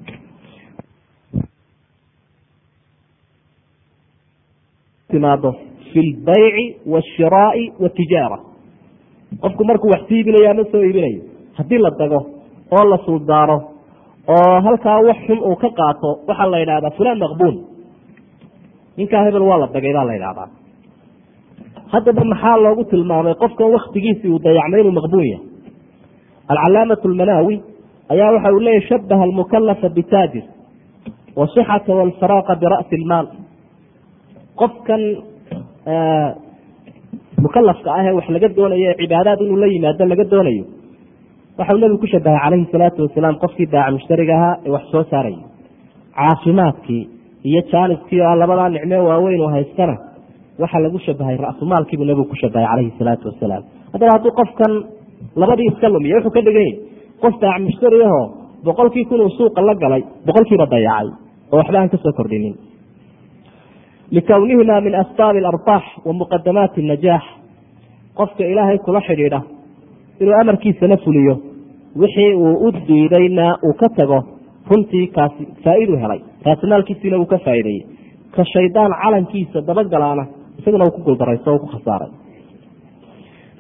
Timaado 5.11 5.51
fi 5.93 6.01
lbayci 6.11 6.65
washiraai 6.93 7.65
watijaara 7.83 8.39
qofku 9.43 9.63
markuu 9.69 9.91
wax 9.95 10.03
sii 10.09 10.17
iibinayo 10.19 10.51
ama 10.51 10.65
soo 10.73 10.83
iibinayo 10.87 11.21
haddii 11.59 11.79
la 11.85 11.91
dago 11.99 12.21
oo 12.77 12.85
la 12.91 12.99
suldaaro 13.07 13.57
oo 14.37 14.55
halkaa 14.67 14.99
wax 15.09 15.17
xun 15.27 15.39
uu 15.49 15.57
ka 15.63 15.69
qaato 15.79 16.11
waxaa 16.29 16.51
la 16.53 16.59
yidhahdaa 16.63 16.91
fulan 16.97 17.19
maqbuun 17.25 17.57
ninkaa 18.97 19.25
hebel 19.27 19.43
waa 19.51 19.59
la 19.63 19.67
dagay 19.75 19.93
baa 19.97 20.05
la 20.09 20.15
yidhahdaa 20.17 20.49
haddaba 21.95 22.23
maxaa 22.33 22.57
loogu 22.65 22.85
tilmaamay? 22.93 23.35
Qofkan 23.43 23.69
waktigiisii 23.77 24.31
uu 24.35 24.39
dayacmay 24.47 24.81
inuu 24.83 24.95
maqbuun 24.99 25.27
yahay. 25.33 25.47
Alcalaamatu 26.53 27.05
almanaawi 27.11 27.55
ayaa 28.13 28.31
waxa 28.37 28.51
uu 28.57 28.61
leeyahy 28.67 28.87
shabaha 28.91 29.23
almukalafa 29.29 29.89
bitaajir 29.97 30.45
wasixata 31.41 31.93
walfaraaqa 32.01 32.53
bira'si 32.63 32.95
ilmaal 33.01 33.27
qofkan 34.61 35.03
mukalafka 37.45 37.89
ah 37.97 38.03
ee 38.09 38.13
wax 38.19 38.27
laga 38.35 38.49
doonayo 38.57 38.87
ee 38.91 38.97
cibaadaad 39.01 39.41
inuu 39.47 39.57
la 39.63 39.67
yimaado 39.75 40.05
laga 40.13 40.25
doonayo 40.33 40.65
waxau 41.59 41.77
nebigu 41.83 41.99
ku 42.03 42.07
shabahay 42.13 42.41
calayhi 42.45 42.67
salaatu 42.75 43.01
wasalaam 43.07 43.37
qofkii 43.45 43.67
daaca 43.75 43.91
mushtariga 43.97 44.35
ahaa 44.39 44.55
ee 44.67 44.71
wax 44.77 44.85
soo 44.95 45.05
saarayay 45.13 45.41
caafimaadkii 46.19 47.03
iyo 47.49 47.61
jaaniskii 47.73 48.21
oo 48.29 48.35
labadaa 48.43 48.69
nicmee 48.77 49.01
waaweyn 49.09 49.41
u 49.47 49.49
haystana 49.57 49.95
waxaa 50.63 50.81
lagu 50.85 50.99
shabahay 51.07 51.37
ra-sumaalkiibuu 51.47 52.07
nebigu 52.11 52.29
ku 52.33 52.37
shabahay 52.43 52.67
calayhi 52.71 52.93
salaatu 52.99 53.25
wasalaam. 53.31 53.63
Haddaba 53.93 54.11
hadduu 54.17 54.33
qofkan 54.41 54.73
labadii 55.43 55.69
iska 55.73 55.89
lumiya 55.95 56.17
wuxuu 56.19 56.31
ka 56.37 56.41
dhigan 56.47 56.63
yahy 56.67 56.75
qof 57.23 57.35
daac 57.43 57.59
mushtariahoo 57.67 58.25
boqolkii 58.67 59.05
kun 59.11 59.21
uu 59.27 59.31
suuqa 59.39 59.61
la 59.69 59.75
galay 59.83 60.03
boqolkiiba 60.27 60.67
dayacay 60.75 61.09
oo 61.53 61.57
waxba 61.61 61.79
aan 61.81 61.89
ka 61.93 61.97
soo 62.05 62.13
kordhinin. 62.19 62.55
Likownihima 64.17 64.81
min 64.87 64.95
asbaabi 65.03 65.39
alarbaax 65.43 65.85
wa 66.07 66.13
muqadamaati 66.21 66.83
najaax 66.91 67.25
qofka 68.19 68.43
ilaahay 68.53 68.79
kula 68.87 69.01
xidhiidha 69.09 69.41
inuu 70.21 70.35
amarkiisana 70.43 70.97
fuliyo 71.05 71.35
wixii 72.03 72.33
uu 72.35 72.55
u 72.67 72.73
diidayna 72.89 73.47
uu 73.69 73.75
ka 73.81 73.89
tago 73.97 74.19
runtii 74.71 75.07
kaasi 75.17 75.43
faa-idu 75.65 75.97
helay. 76.03 76.21
Raasimaalkiisiina 76.47 77.17
uu 77.19 77.27
ka 77.33 77.39
faa'ideeyey 77.47 77.83
ka 78.35 78.43
shaydaan 78.53 78.93
calankiisa 79.03 79.59
dabagalaana 79.69 80.25
isaguna 80.59 80.91
ku 80.97 81.01
guldarayso 81.07 81.49
o 81.55 81.59
ku 81.63 81.67
khasaaray. 81.75 82.11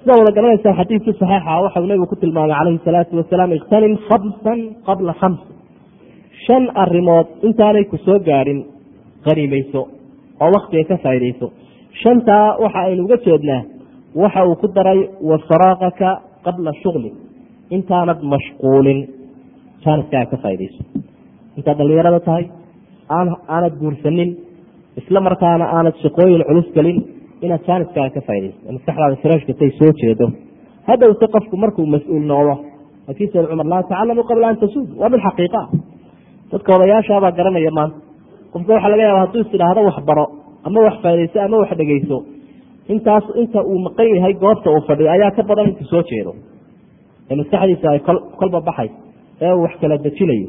Sidaa 0.00 0.18
wada 0.20 0.32
garanaysaa 0.36 0.74
xadiidkii 0.80 1.14
saxiixa 1.20 1.52
waxau 1.64 1.84
nebigu 1.90 2.06
ku 2.12 2.16
tilmaamay 2.22 2.56
calayhi 2.58 2.80
salaatu 2.88 3.12
wasalaam 3.20 3.50
ikhtanim 3.58 3.94
khamsan 4.08 4.58
qabla 4.88 5.12
khams 5.20 5.40
shan 6.46 6.64
arimood 6.82 7.26
intaanay 7.48 7.84
ku 7.92 7.96
soo 8.06 8.18
gaadhin 8.28 8.60
qanimayso 9.26 9.80
oo 10.42 10.48
waktiga 10.56 10.84
ka 10.90 10.96
faaidayso 11.04 11.46
shantaa 12.02 12.46
waxa 12.64 12.80
aynu 12.88 13.02
uga 13.06 13.16
jeednaa 13.26 13.62
waxa 14.22 14.40
uu 14.50 14.56
ku 14.62 14.66
daray 14.76 15.00
wa 15.28 15.36
faraaqaka 15.48 16.08
qabla 16.46 16.70
shugli 16.82 17.10
intaanad 17.76 18.20
mashquulin 18.32 18.98
jaaniskaaga 19.84 20.26
ka 20.32 20.36
faaidayso 20.44 20.80
intaad 21.58 21.76
dhalinyarada 21.80 22.20
tahay 22.28 22.44
aanad 23.54 23.74
guursanin 23.82 24.30
isla 25.00 25.20
markaana 25.26 25.64
aanad 25.76 25.96
shaqooyin 26.04 26.42
culus 26.48 26.68
gelin 26.76 26.98
inaad 27.44 27.62
jaaniskaaga 27.68 28.10
ka 28.16 28.20
faaidayso 28.28 28.58
maskaxdaada 28.76 29.16
firaashkatay 29.22 29.70
soo 29.78 29.90
jeedo. 30.00 30.26
Hadhowse 30.88 31.26
qofku 31.34 31.54
markuu 31.64 31.86
mas'uul 31.94 32.24
noqdo 32.32 32.54
laakiin 33.06 33.30
sayd 33.32 33.46
cumar 33.50 33.66
laa 33.72 33.82
tacalamu 33.90 34.22
qabla 34.30 34.46
an 34.52 34.56
tasuud 34.62 34.88
waa 35.00 35.08
mid 35.14 35.20
xaqiiqa. 35.26 35.60
Dadka 36.52 36.70
odayaashaabaa 36.76 37.32
garanaya 37.38 37.70
maanta 37.78 37.96
qofka 38.52 38.70
waxaa 38.76 38.90
laga 38.92 39.02
yaaba 39.08 39.20
haduu 39.24 39.40
is 39.44 39.50
idhaahdo 39.56 39.80
wax 39.88 39.96
baro 40.08 40.24
ama 40.66 40.78
wax 40.86 40.94
faa'idayso 41.04 41.38
ama 41.46 41.56
wax 41.62 41.70
dhegeyso 41.80 42.16
intaas 42.94 43.24
inta 43.42 43.60
uu 43.70 43.78
maqan 43.86 44.06
yahay 44.16 44.34
goobta 44.44 44.68
uu 44.74 44.82
fadhiyo 44.88 45.08
ayaa 45.16 45.30
ka 45.36 45.42
badan 45.48 45.66
intuu 45.70 45.86
soo 45.92 46.02
jeedo. 46.10 46.32
Ee 47.30 47.34
maskaxdiisa 47.40 47.86
ay 47.94 48.00
kolba 48.40 48.58
baxay. 48.68 48.88
Ee 49.44 49.52
uu 49.56 49.62
wax 49.66 49.74
kala 49.82 49.96
dejinayo 50.06 50.48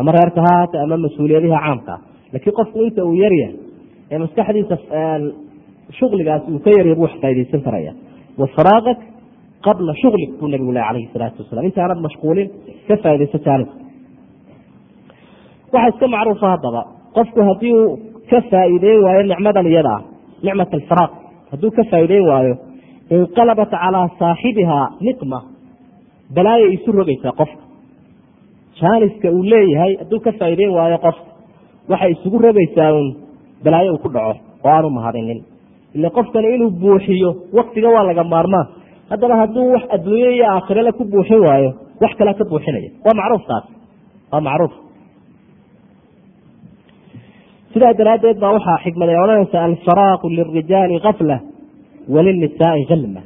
ama 0.00 0.10
reerka 0.16 0.40
ha 0.46 0.50
haata 0.58 0.76
ama 0.84 0.96
mas'uuliyadiha 1.04 1.58
caamkaa 1.66 1.98
laakiin 2.32 2.54
qofku 2.58 2.76
inta 2.88 3.00
uu 3.08 3.14
yaryahay 3.24 3.54
ee 4.12 4.18
maskaxdiisa 4.24 4.76
shugligaasi 5.98 6.46
uu 6.54 6.60
ka 6.64 6.70
yarya 6.78 6.94
bu 6.98 7.02
wax 7.06 7.14
faa'idaysan 7.22 7.60
karaya. 7.66 7.92
Wa 8.40 8.46
faraaqak 8.56 8.98
qabla 9.66 9.92
shuglik 10.02 10.30
buu 10.40 10.48
nabigu 10.52 10.72
leh 10.76 10.84
alayhi 10.90 11.08
salaatu 11.14 11.38
wasalam 11.42 11.64
intaanad 11.70 11.98
mashquulin 12.06 12.48
ka 12.88 12.94
faa'idayso 13.04 13.38
jaaniska 13.46 13.74
waxaa 15.72 15.88
iska 15.92 16.06
macruufa 16.14 16.46
haddaba 16.54 16.82
qofku 17.16 17.40
haddii 17.48 17.72
uu 17.80 17.90
ka 18.30 18.38
faa'iideyn 18.50 19.00
waayo 19.04 19.22
nicmadan 19.30 19.66
iyada 19.72 19.90
ah 19.96 20.02
nicmat 20.46 20.70
alfiraaq 20.78 21.12
hadduu 21.52 21.70
ka 21.76 21.82
faa'iideyn 21.90 22.24
waayo 22.30 22.54
inqalabat 23.16 23.70
calaa 23.82 24.06
saaxibihaa 24.20 24.86
niqma 25.06 25.38
balaaya 26.36 26.66
isu 26.76 26.90
rogaysaa 27.00 27.32
qofka 27.40 27.62
jaaniska 28.80 29.28
uu 29.36 29.42
leeyahay 29.52 29.92
hadduu 30.02 30.20
ka 30.26 30.30
faa'iideyn 30.40 30.72
waayo 30.78 30.98
qofka 31.06 31.28
waxay 31.92 32.10
isugu 32.16 32.38
rogaysaa 32.46 32.90
un 33.00 33.06
balaayo 33.64 33.90
uu 33.94 34.02
ku 34.04 34.08
dhaco 34.16 34.32
oo 34.64 34.70
aanu 34.74 34.88
mahadinin. 34.98 35.40
Ile 35.96 36.08
qofkani 36.16 36.48
inuu 36.56 36.70
buuxiyo 36.82 37.30
waktiga 37.58 37.88
waa 37.94 38.04
laga 38.08 38.24
maarmaan 38.32 38.66
haddana 39.10 39.34
hadduu 39.42 39.66
wax 39.74 39.84
adduunye 39.96 40.30
iyo 40.36 40.46
aakhirale 40.54 40.92
ku 40.98 41.04
buuxin 41.12 41.40
waayo 41.46 41.70
wax 42.02 42.12
kalea 42.18 42.34
ka 42.40 42.44
buuxinaya. 42.50 42.90
Waa 43.04 43.14
macruuf 43.20 43.44
taas. 43.50 43.64
Waa 44.32 44.40
macruuf. 44.48 44.74
Sidaa 47.72 47.92
daraaddeed 47.98 48.38
baa 48.42 48.52
waxaa 48.56 48.78
xikmad 48.84 49.08
ay 49.12 49.18
odhanaysa 49.24 49.58
alfaraaqu 49.68 50.26
lirijaali 50.36 50.96
kafla 51.06 51.36
walinisaai 52.14 52.82
kalma 52.90 53.20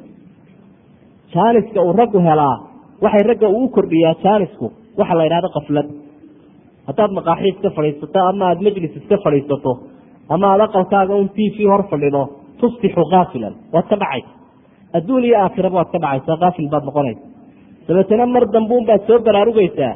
jaaniska 1.34 1.78
uu 1.86 1.92
raggu 2.00 2.18
helaa 2.28 2.56
waxay 3.04 3.22
ragga 3.30 3.48
uu 3.56 3.68
kordhiyaa 3.76 4.14
jaanisku 4.24 4.66
waxa 5.00 5.14
la 5.18 5.24
yidhahdo 5.26 5.48
kaflad 5.56 5.86
haddaad 6.88 7.10
maqaaxi 7.18 7.48
iska 7.52 7.68
fadhiisato 7.76 8.18
ama 8.30 8.44
aada 8.48 8.60
majlis 8.66 8.92
iska 9.00 9.16
fadhiisato 9.24 9.72
ama 10.34 10.46
aad 10.52 10.60
aqalkaaga 10.66 11.14
un 11.22 11.28
t 11.36 11.38
v 11.54 11.56
hor 11.70 11.82
fadhido 11.90 12.22
tusbixu 12.60 13.02
kaafilan 13.12 13.54
waad 13.74 13.86
ka 13.92 13.96
dhacaysa 14.02 14.30
adduun 14.98 15.24
iyo 15.28 15.36
aakhiraba 15.44 15.76
waad 15.80 15.90
ka 15.94 15.98
dhacaysa 16.04 16.32
kaafil 16.42 16.68
baad 16.74 16.84
noqonaysa. 16.88 17.22
Dabeetana 17.88 18.24
mar 18.34 18.44
dambuun 18.54 18.84
baad 18.90 19.02
soo 19.08 19.18
baraarugaysaa 19.26 19.92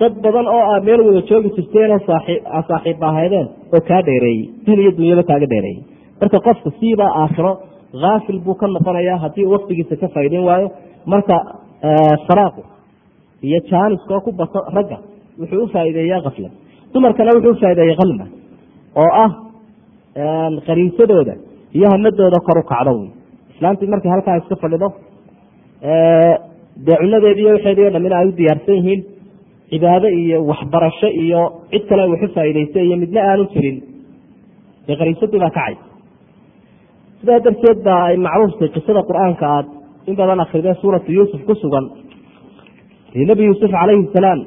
dad 0.00 0.14
badan 0.24 0.46
oo 0.56 0.62
aa 0.72 0.80
meel 0.86 1.00
wada 1.06 1.20
joogi 1.30 1.50
jirteenoo 1.56 2.00
saaxiib 2.08 3.00
ahaydeen 3.10 3.46
oo 3.74 3.80
kaa 3.88 4.00
dheereeyey 4.08 4.44
diin 4.66 4.80
iyo 4.84 4.92
dunyaba 4.98 5.22
kaaga 5.30 5.46
dheereeyey 5.52 5.80
marka 6.20 6.38
qofka 6.46 6.68
siibaa 6.80 7.10
aakhiro 7.22 7.52
haafil 8.02 8.38
buu 8.46 8.56
ka 8.60 8.66
noqonayaa 8.76 9.18
haddii 9.24 9.46
waktigiisa 9.54 9.94
ka 10.02 10.06
faa'ideyn 10.14 10.44
waayo. 10.50 10.68
Marka 11.12 11.36
faraaqu 12.26 12.62
iyo 13.48 13.58
jaaniska 13.70 14.10
oo 14.16 14.20
ku 14.26 14.30
bato 14.40 14.58
ragga 14.76 14.98
wuxuu 15.40 15.62
u 15.64 15.68
faa'iideeyaa 15.74 16.20
kafla 16.26 16.48
dumarkana 16.94 17.30
wuxuu 17.36 17.52
ufaa'ideeyey 17.58 17.96
kalma 18.00 18.24
oo 19.02 19.10
ah 19.24 19.30
qariinsadooda 20.68 21.34
iyo 21.76 21.86
hamadooda 21.94 22.38
kor 22.46 22.58
u 22.58 22.62
kacdo 22.72 22.92
wy. 23.00 23.06
Islaantii 23.54 23.88
markay 23.92 24.10
halkaa 24.14 24.36
iska 24.40 24.56
fadhido 24.62 24.88
dee 26.86 26.96
cunadeedi 27.02 27.40
iyo 27.44 27.52
waxeedi 27.56 27.82
o 27.86 27.90
dhamina 27.94 28.16
ay 28.20 28.26
u 28.28 28.32
diyaarsan 28.38 28.74
yihiin 28.78 29.00
cibaado 29.70 30.08
iyo 30.22 30.38
waxbarasho 30.50 31.08
iyo 31.24 31.40
cid 31.72 31.84
kale 31.88 32.02
waxu 32.12 32.28
faa'iidaysa 32.36 32.78
iyo 32.86 32.96
midna 33.02 33.20
aanu 33.30 33.44
jirin 33.54 33.76
dee 34.86 34.96
qariinsadii 35.00 35.40
baa 35.44 35.50
kacay. 35.58 35.74
Sidaa 37.20 37.40
darteed 37.46 37.78
baa 37.88 38.02
ay 38.10 38.16
macruuftay 38.26 38.68
qisada 38.76 39.00
qur'aanka 39.10 39.44
aad 39.56 39.66
in 40.08 40.14
badan 40.20 40.40
akridee 40.44 40.74
suuratu 40.82 41.08
yuusuf 41.16 41.40
ku 41.48 41.54
sugan. 41.62 41.84
Nebi 43.30 43.42
yuusuf 43.48 43.70
calayhi 43.76 44.08
salaam 44.16 44.40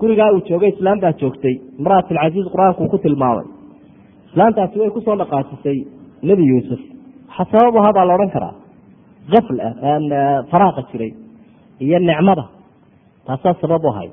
gurigaa 0.00 0.30
uu 0.34 0.42
joogay 0.48 0.70
islaam 0.74 0.98
baa 1.04 1.12
joogtay. 1.20 1.54
Imraat 1.80 2.06
alcasiiz 2.12 2.46
qur'aanku 2.54 2.82
ku 2.92 2.98
tilmaamay 3.04 3.46
islaantaasi 4.36 4.78
way 4.80 4.90
ku 4.94 5.00
soo 5.00 5.16
dhaqaajisay 5.20 5.78
nebi 6.28 6.44
yuusuf. 6.50 6.80
Sabab 7.36 7.76
ahaa 7.80 7.92
baa 7.96 8.04
la 8.08 8.14
odhan 8.16 8.30
karaa. 8.36 8.54
Afl 9.38 9.56
faraaqa 10.52 10.82
jiray 10.92 11.10
iyo 11.84 11.98
nicmada. 12.08 12.44
Taasaa 13.26 13.54
sabab 13.62 13.84
u 13.84 13.88
ahay. 13.92 14.08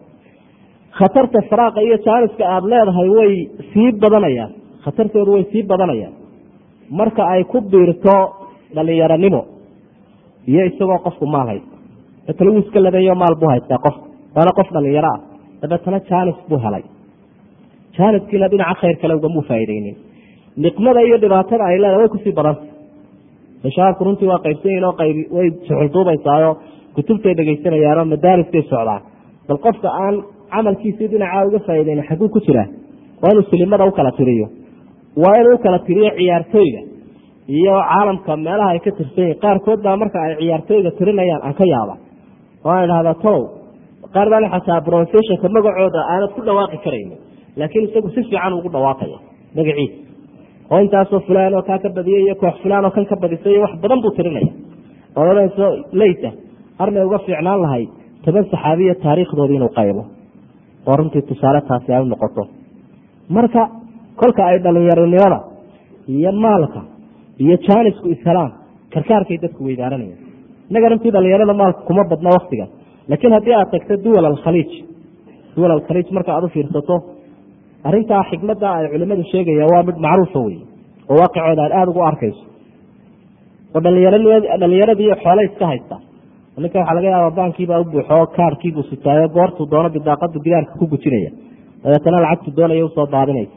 Khatarta 0.97 1.39
faraaqa 1.51 1.80
iyo 1.88 1.97
jaaniska 2.05 2.43
aada 2.53 2.67
leedahay 2.71 3.09
way 3.17 3.34
sii 3.74 3.89
badanayaan. 4.03 4.51
Khatartoodu 4.86 5.32
way 5.36 5.43
sii 5.51 5.63
badanayaan. 5.71 6.13
Marka 6.99 7.24
ay 7.34 7.43
ku 7.51 7.57
biirto 7.71 8.15
dhalinyaronimo 8.76 9.41
iyo 10.51 10.61
isagoo 10.69 10.99
qofku 11.05 11.26
maal 11.36 11.47
haysta 11.51 12.45
wuu 12.47 12.59
iska 12.63 12.80
labeeyo 12.86 13.15
maal 13.24 13.36
buu 13.41 13.49
haystaa 13.53 13.78
qofka 13.86 14.05
waana 14.36 14.51
qof 14.59 14.69
dhalinyaro 14.76 15.09
ah. 15.15 15.19
Dabeetana 15.61 15.99
jaanis 16.09 16.36
buu 16.49 16.59
helay. 16.65 16.84
Jaaniskiina 17.97 18.47
dhinaca 18.51 18.76
khayr 18.82 18.95
kale 19.01 19.13
ugamuu 19.19 19.43
faaideynin 19.49 19.95
niqmada 20.66 21.01
iyo 21.08 21.18
dhibaatada 21.24 21.64
ay 21.72 21.78
leedahay 21.84 21.99
way 22.01 22.10
ku 22.14 22.18
sii 22.24 22.34
badanta 22.39 22.64
shabaabku 23.76 24.04
runtii 24.08 24.28
waa 24.32 24.39
qaybsanyihin 24.45 24.84
oo 24.89 24.93
qayb 25.01 25.18
way 25.38 25.47
suxulduubaysaayo 25.68 26.51
kutubtay 26.95 27.34
dhegaysanayaanoo 27.39 28.06
madaariskay 28.14 28.64
socdaan 28.72 29.01
bal 29.47 29.58
qofka 29.66 29.89
aan 30.04 30.16
camalkiisii 30.54 31.08
dhinacaa 31.14 31.45
uga 31.49 31.60
faaideynin 31.68 32.06
xagguu 32.10 32.30
ku 32.36 32.39
jiraa 32.47 32.68
waa 33.22 33.32
inuu 33.34 33.45
silimada 33.51 33.86
u 33.86 33.91
kala 33.97 34.12
tiriyo. 34.20 34.47
Waa 35.24 35.36
inuu 35.41 35.54
u 35.56 35.58
kala 35.66 35.80
tiriyo 35.88 36.10
ciyaartooyga 36.20 36.82
iyo 37.58 37.74
caalamka 37.89 38.32
meelaha 38.45 38.70
ay 38.76 38.80
ka 38.86 38.91
tirsan 38.97 39.24
yihiin 39.24 39.39
qaarkood 39.43 39.80
baa 39.86 39.97
marka 40.01 40.18
ay 40.26 40.34
ciyaartooyga 40.41 40.91
tirinayaan 40.99 41.41
aan 41.47 41.54
ka 41.60 41.66
yaaba 41.74 41.95
oo 42.66 42.72
aan 42.76 42.86
idhahda 42.88 43.14
tolow 43.24 43.43
qaar 44.16 44.28
baa 44.34 44.49
xataa 44.56 44.80
brofessionka 44.88 45.47
magacooda 45.58 45.99
aanad 46.14 46.32
ku 46.36 46.41
dhawaaqi 46.47 46.78
karayni 46.86 47.16
laakiin 47.60 47.84
isagu 47.89 48.08
si 48.16 48.22
fiican 48.30 48.54
ugu 48.60 48.70
dhawaaqaya 48.76 49.18
magaciisa 49.58 49.97
oo 50.74 50.80
intaasoo 50.86 51.19
fulaan 51.28 51.53
oo 51.57 51.63
kaa 51.69 51.80
ka 51.84 51.89
badiyay 51.97 52.21
iyo 52.26 52.36
koox 52.43 52.55
fulaan 52.63 52.86
oo 52.88 52.91
kan 52.95 53.05
ka 53.11 53.15
badisay 53.24 53.57
wax 53.63 53.74
badan 53.84 53.99
buu 54.03 54.11
tirinaya. 54.17 54.51
Oo 55.17 55.24
odhanayso 55.32 55.65
leyta 56.01 56.30
armay 56.84 57.03
uga 57.07 57.19
fiicnaan 57.26 57.59
lahay 57.65 57.84
toban 58.26 58.45
saxaabiya 58.51 58.95
taariikhdoodii 59.05 59.55
inuu 59.59 59.71
qaybo. 59.80 60.03
Oo 60.88 60.95
runtii 60.99 61.21
tusaale 61.30 61.61
taasi 61.69 61.89
ay 61.93 62.01
u 62.03 62.07
marka 63.36 63.61
kolka 64.19 64.41
ay 64.49 64.57
dhalinyaronimada 64.65 65.39
iyo 66.15 66.32
maalka 66.45 66.82
iyo 67.43 67.55
jaanisku 67.67 68.07
ishelaan 68.15 68.51
karkaarkay 68.93 69.38
dadku 69.43 69.61
weydaaranaya 69.67 70.15
innaga 70.69 70.88
runtii 70.91 71.11
dhalinyarada 71.15 71.53
maalka 71.61 71.82
kuma 71.88 72.03
badna 72.11 72.30
waktigan 72.38 72.69
laakiin 73.09 73.34
haddii 73.38 73.53
aad 73.59 73.69
tagto 73.74 73.93
duwal 74.05 74.26
alkhaliij 74.32 74.71
duwal 75.55 75.71
alkhaliij 75.78 76.07
marka 76.17 76.32
aad 76.36 76.43
u 76.43 76.49
fiirsato 76.55 76.95
arrintaa 77.88 78.23
xikmadda 78.31 78.67
ay 78.77 78.86
culimadu 78.93 79.23
sheegayaan 79.31 79.71
waa 79.73 79.84
mid 79.89 79.97
macruufa 80.05 80.39
wey 80.47 80.57
oo 81.11 81.15
waaqicooda 81.21 81.61
aad 81.65 81.73
aada 81.79 81.91
ugu 81.93 82.01
arkayso. 82.09 82.43
Oo 83.75 83.81
dhalinyaradii 84.61 85.11
xoole 85.23 85.41
iska 85.49 85.65
haysta. 85.71 85.95
Ninka 86.63 86.77
waxaa 86.79 86.95
laga 86.97 87.09
yaaba 87.15 87.31
baankiibaa 87.39 87.79
u 87.81 87.86
buuxo 87.93 88.17
kaarhkiibuu 88.38 88.84
sitaayo 88.91 89.27
goortuu 89.36 89.65
doono 89.71 89.89
bidaaqadu 89.95 90.38
gidaarka 90.45 90.73
ku 90.79 90.86
gujinaya. 90.93 91.31
Dabeetana 91.84 92.17
lacagtu 92.25 92.49
doonaya 92.57 92.86
u 92.86 92.89
soo 92.95 93.05
daadinaysa 93.15 93.55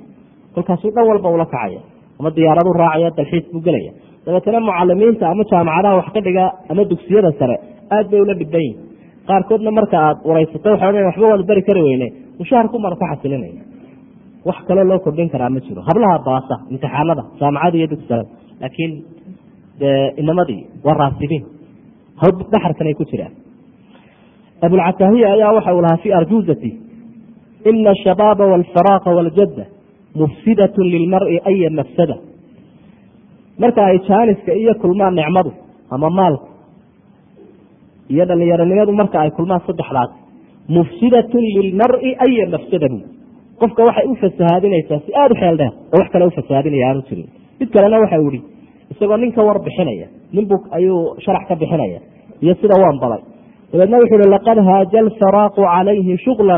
kolkaasuu 0.54 0.90
dhan 0.96 1.04
walba 1.10 1.28
ula 1.36 1.46
kacaya 1.54 1.80
ama 2.18 2.28
diyaaradu 2.36 2.70
raacaya 2.82 3.10
dalxiis 3.18 3.44
buu 3.52 3.62
gelaya. 3.66 3.92
Dabeetana 4.26 4.58
mucalimiinta 4.68 5.24
ama 5.32 5.42
jaamacadaha 5.50 5.94
wax 6.00 6.08
ka 6.14 6.20
dhiga 6.26 6.44
ama 6.70 6.82
dugsiyada 6.92 7.30
sare 7.40 7.56
aad 7.96 8.06
bay 8.12 8.20
ula 8.24 8.34
dhiban 8.40 8.62
yihiin 8.66 8.78
qaarkoodna 9.28 9.70
marka 9.78 9.96
aad 10.08 10.16
odhan 10.28 11.04
waxba 11.08 11.26
waanu 11.30 11.44
bari 11.50 11.62
kari 11.68 11.80
weyne 11.88 12.06
mushaharku 12.40 12.76
manu 12.84 12.96
ka 13.00 13.06
xasilinaya 13.12 13.62
wax 14.48 14.58
kaloo 14.68 14.84
loo 14.90 14.98
kordhin 15.04 15.28
karaa 15.34 15.50
ma 15.54 15.60
jiro. 15.66 15.80
Hablaha 15.88 16.16
baasa 16.28 16.54
imtixaanada 16.72 17.22
jaamacada 17.40 17.76
iyo 17.80 17.86
dugsisalada 17.92 18.28
laakiin 18.62 18.92
inamadii 20.22 20.62
waa 20.86 20.94
raasibiin 21.00 21.44
dhaxarkan 22.52 22.86
ay 22.90 22.94
ku 23.00 23.04
jiraan. 23.10 23.32
Abulcatahiya 24.66 25.28
ayaa 25.36 25.52
waxa 25.56 25.72
uu 25.76 25.82
lahaa 25.86 25.96
fi 26.04 26.08
arjuzati 26.18 26.70
ina 27.70 27.90
ashabaaba 27.96 28.44
walfaraaqa 28.52 29.10
waljadda 29.18 29.64
mufsidat 30.20 30.74
lilmari 30.92 31.36
aya 31.50 31.70
mafsada. 31.78 32.16
Marka 33.62 33.80
ay 33.90 33.98
jaaniska 34.08 34.52
iyo 34.62 34.72
kulmaan 34.82 35.14
nicmadu 35.20 35.50
ama 35.94 36.08
maalku 36.18 36.46
iyo 38.12 38.24
dhalinyaronimadu 38.30 38.92
marka 39.00 39.16
ay 39.24 39.30
kulmaan 39.36 39.60
saddexdaas 39.68 40.10
mufsidatun 40.76 41.44
lilmari 41.56 42.10
aya 42.26 42.44
mafsada. 42.54 42.88
bu 42.92 42.98
qofka 43.60 43.82
waxay 43.88 44.06
u 44.12 44.14
fasahaadinaysaa 44.22 45.00
si 45.06 45.10
aada 45.20 45.34
u 45.34 45.38
xeel 45.42 45.56
dheer 45.60 45.72
oo 45.92 45.98
wax 46.00 46.08
kale 46.12 46.24
u 46.26 46.30
fasahaadinaya 46.38 46.86
aanu 46.90 47.02
jirin. 47.08 47.28
Mid 47.60 47.68
kalena 47.74 48.00
waxa 48.02 48.18
ihi 48.30 48.40
isagoo 48.92 49.16
nin 49.22 49.32
ka 49.36 49.42
war 49.48 49.58
ayuu 50.78 51.00
sharax 51.24 51.44
ka 51.48 51.54
bixinaya 51.60 52.00
iyo 52.42 52.54
sida 52.60 52.74
waan 52.82 52.98
baday 53.02 53.22
dabeedna 53.72 53.96
wuxuu 54.02 54.18
hi 54.22 54.28
laqad 54.36 54.58
haaja 54.68 54.98
alfaraaqu 55.06 55.60
calayhi 55.74 56.18
shugla 56.24 56.56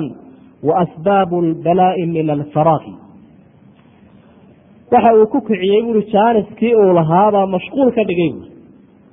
wa 0.69 0.73
asbaabu 0.85 1.37
lbalaa'i 1.51 2.07
min 2.17 2.31
alfaraaqi. 2.37 2.93
Waxa 4.93 5.11
uu 5.19 5.27
ku 5.33 5.39
kiciyey 5.49 5.83
buui 5.87 6.03
jaaniskii 6.15 6.75
uu 6.83 6.93
lahaabaa 6.99 7.47
mashquul 7.55 7.89
ka 7.97 8.03
dhigay 8.09 8.31
buui 8.37 8.49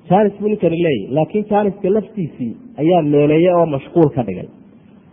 jaanis 0.09 0.33
buu 0.39 0.49
ninkani 0.51 0.77
leeyahy 0.85 1.13
laakiin 1.15 1.45
jaaniska 1.51 1.89
laftiisii 1.95 2.53
ayaa 2.81 3.01
meeleeye 3.13 3.51
oo 3.59 3.65
mashquul 3.75 4.09
ka 4.15 4.23
dhigay. 4.27 4.47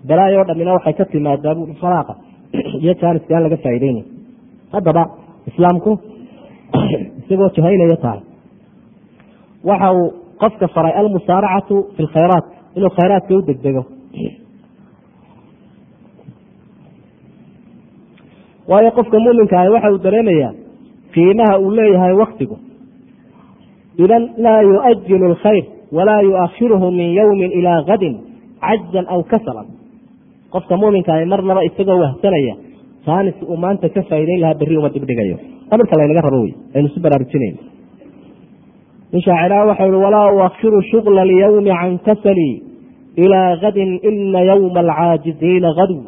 Balaayo 0.09 0.45
dhamina 0.49 0.73
waxay 0.77 0.95
ka 1.01 1.05
timaadaa 1.13 1.55
buui 1.59 1.75
faraaqa 1.83 2.15
iyo 2.83 2.93
jaaniska 3.01 3.35
aan 3.37 3.43
laga 3.43 3.57
faa'ideynay 3.65 4.05
haddaba 4.73 5.03
islaamku 5.51 5.91
isagoo 7.21 7.51
jahaynaya 7.57 7.97
tahay 8.05 8.21
waxa 9.69 9.93
uu 9.99 10.09
qofka 10.43 10.67
faray 10.75 10.93
almusaaracatu 11.01 11.75
fi 11.97 12.03
lkhayraat 12.03 12.45
inuu 12.77 12.91
khayraadka 12.99 13.33
u 13.37 13.43
degdego. 13.49 13.83
Waayo 18.69 18.91
qofka 18.99 19.17
muminka 19.19 19.61
ahi 19.61 19.71
waxa 19.75 19.93
uu 19.93 19.99
dareemayaa 20.07 20.53
qiimaha 21.15 21.59
uu 21.63 21.71
leeyahay 21.71 22.15
waktigu 22.23 22.57
idan 23.99 24.23
laa 24.45 24.61
yuajilu 24.63 25.29
lkhayr 25.35 25.65
walaa 25.93 26.21
yuakhiruhu 26.21 26.91
min 26.91 27.15
yowmin 27.15 27.53
ilaa 27.53 27.83
gadin 27.83 28.15
cajzan 28.61 29.07
aw 29.09 29.23
kasalan 29.23 29.67
qofka 30.55 30.75
muminka 30.83 31.11
ahi 31.17 31.27
marnaba 31.33 31.61
isagoo 31.69 31.99
wahsanaya 32.05 32.55
jaanis 33.07 33.37
uu 33.53 33.57
maanta 33.65 33.89
ka 33.95 34.01
faa'ideyn 34.11 34.41
lahaa 34.45 34.59
berri 34.61 34.77
uma 34.81 34.89
dibdhigayo 34.97 35.37
waa 35.71 35.79
midka 35.81 35.97
laynaga 36.01 36.23
rabo 36.27 36.39
wey 36.45 36.53
aynu 36.75 36.87
isu 36.91 37.01
baraarujinayn. 37.07 37.55
In 39.17 39.21
shaaciraha 39.27 39.65
waxa 39.71 39.85
ihi 39.89 39.99
walaa 40.07 40.29
uakhiru 40.39 40.79
shugla 40.91 41.21
alyawmi 41.27 41.71
can 41.81 41.95
kasalii 42.07 42.55
ilaa 43.25 43.51
gadin 43.63 43.91
ina 44.11 44.41
yowma 44.51 44.81
alcaajiziina 44.85 45.71
gadu 45.79 45.99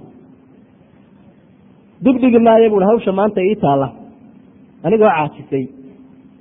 dibdhigi 2.04 2.38
maayo 2.46 2.70
buui 2.72 2.84
hawsha 2.90 3.12
maanta 3.18 3.40
ii 3.48 3.56
taalla 3.64 3.88
anigoo 4.86 5.10
caajisay 5.16 5.64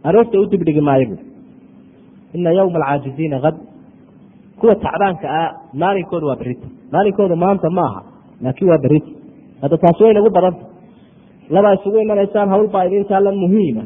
aroorta 0.07 0.35
u 0.41 0.45
dibdhigi 0.53 0.81
maayo 0.89 1.05
buui 1.11 1.21
ina 2.37 2.51
yowma 2.59 2.77
alcaajiziina 2.79 3.37
had 3.45 3.55
kuwa 4.59 4.75
tacbaanka 4.85 5.27
ah 5.41 5.49
maalinkooda 5.81 6.25
waa 6.31 6.39
berita 6.41 6.67
maalinkooda 6.93 7.35
maanta 7.43 7.69
ma 7.77 7.83
aha 7.89 8.01
laakiin 8.45 8.69
waa 8.71 8.77
berita 8.85 9.09
hadda 9.63 9.77
taasi 9.83 10.01
way 10.05 10.13
nagu 10.17 10.29
badanta 10.37 10.63
labaa 11.55 11.73
isugu 11.77 11.97
imanaysaan 12.05 12.49
hawlbaa 12.53 12.83
idin 12.87 13.05
taalan 13.11 13.35
muhiima. 13.43 13.83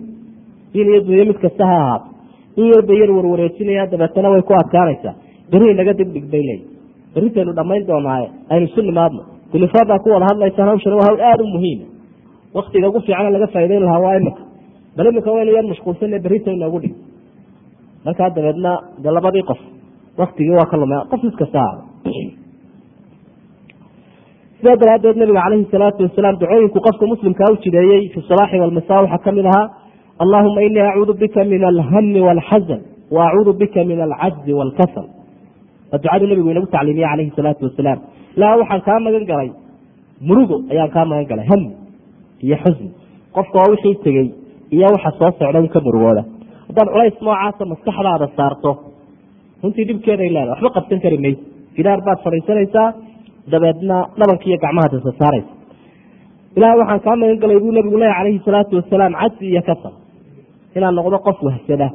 Diin 0.73 0.87
iyo 0.91 1.01
dunyo 1.07 1.25
mid 1.29 1.37
kasta 1.43 1.63
ha 1.69 1.75
ahaato 1.83 2.07
in 2.59 2.65
yarba 2.73 2.93
yar 3.01 3.11
warwareejinaya 3.17 3.83
dabeetana 3.91 4.29
way 4.33 4.41
ku 4.49 4.53
adkaanaysaa. 4.61 5.13
Berihii 5.51 5.73
naga 5.79 5.93
dibdhig 5.99 6.25
bay 6.33 6.43
leeyi 6.47 6.63
berritaynu 7.15 7.51
dhammayn 7.57 7.83
doonaaye 7.89 8.27
aynu 8.53 8.65
isu 8.69 8.81
nimaadno 8.89 9.21
tilifoodaa 9.51 9.99
ku 10.03 10.09
wada 10.15 10.25
hadlaysaan 10.31 10.67
hawshan 10.71 10.93
waa 10.99 11.05
hawl 11.09 11.19
aada 11.29 11.43
u 11.43 11.47
muhiima. 11.55 11.85
Waktiga 12.57 12.87
ugu 12.89 12.99
fiican 13.07 13.31
laga 13.35 13.47
faa'ideyn 13.55 13.83
lahaa 13.87 14.01
waa 14.05 14.15
imika. 14.21 14.41
Bal 14.97 15.07
imika 15.11 15.29
waynu 15.35 15.51
yar 15.57 15.65
mashquulsanne 15.71 16.19
berritaynu 16.25 16.59
noogu 16.63 16.79
dhig. 16.83 16.95
Markaa 18.05 18.29
dabeedna 18.37 18.71
de 19.03 19.09
labadii 19.17 19.43
qof 19.51 19.59
waktigii 20.21 20.55
waa 20.59 20.65
ka 20.71 20.77
lumay 20.81 20.99
qof 21.11 21.21
mid 21.27 21.35
kasta 21.41 21.59
ahaada 21.59 21.83
sidaa 24.59 24.75
daraaddeed 24.81 25.17
nabiga 25.21 25.41
calayhi 25.45 25.67
salaatu 25.73 26.03
wasalaam 26.07 26.35
ducooyinku 26.41 26.79
qofka 26.87 27.05
muslimkaa 27.13 27.49
u 27.53 27.57
jideeyey 27.65 28.01
fi 28.13 28.19
sabaaxi 28.29 28.59
walmasa 28.63 29.01
waxaa 29.03 29.23
ka 29.25 29.31
ahaa 29.51 29.65
allahuma 30.23 30.61
inii 30.67 30.85
acuudu 30.91 31.13
bika 31.21 31.43
min 31.51 31.61
alhami 31.71 32.19
walxazan 32.27 32.81
wa 33.15 33.21
acuudu 33.27 33.53
bika 33.61 33.83
min 33.89 33.99
alcajzi 34.07 34.53
walkasal. 34.59 35.05
Waa 35.91 35.99
ducaduu 36.03 36.27
nabigu 36.31 36.49
inagu 36.53 36.67
tacliimiye 36.75 37.07
calayhi 37.11 37.31
salaatu 37.39 37.61
wasalaam. 37.67 37.99
Laa 38.41 38.55
waxaan 38.61 38.81
kaa 38.87 38.99
magan 39.05 39.25
galay. 39.31 39.49
Murugo 40.27 40.57
ayaan 40.71 40.89
kaa 40.95 41.05
magan 41.11 41.25
galay. 41.31 41.45
Hami 41.51 41.69
iyo 42.45 42.57
xusni. 42.63 42.89
Qofka 43.35 43.57
oo 43.63 43.69
wixii 43.73 43.95
tegey 44.05 44.27
iyo 44.75 44.87
waxa 44.95 45.11
soo 45.19 45.31
socda 45.39 45.59
un 45.63 45.69
ka 45.75 45.79
murugooda. 45.85 46.23
Haddaad 46.67 46.87
culays 46.93 47.15
noocaasa 47.25 47.63
maskaxdaada 47.71 48.27
saarto 48.37 48.71
runtii 49.63 49.85
dhibkeeday 49.89 50.29
leedahay. 50.35 50.51
Waxba 50.53 50.69
qabsan 50.77 50.99
kari 51.03 51.17
mayse. 51.25 51.41
Gidaar 51.77 51.99
baad 52.07 52.19
fadhiisanaysaa 52.25 52.87
dabeedna 53.51 53.97
dhabanka 54.19 54.45
iyo 54.49 54.57
gacmaha 54.63 54.87
dasa 54.93 55.11
saaraysa. 55.19 55.51
Ilahay 56.57 56.77
waxaan 56.81 56.99
kaa 57.05 57.15
magan 57.21 57.37
galay 57.43 57.59
buu 57.63 57.71
nabigu 57.77 57.97
leeya 58.01 58.13
calayhi 58.19 58.39
salaatu 58.47 58.73
wasalaam 58.79 59.13
cadsi 59.21 59.45
iyo 59.53 59.61
kasal 59.69 59.93
inaan 60.77 60.95
noqdo 60.99 61.17
qof 61.27 61.37
wahsada 61.47 61.87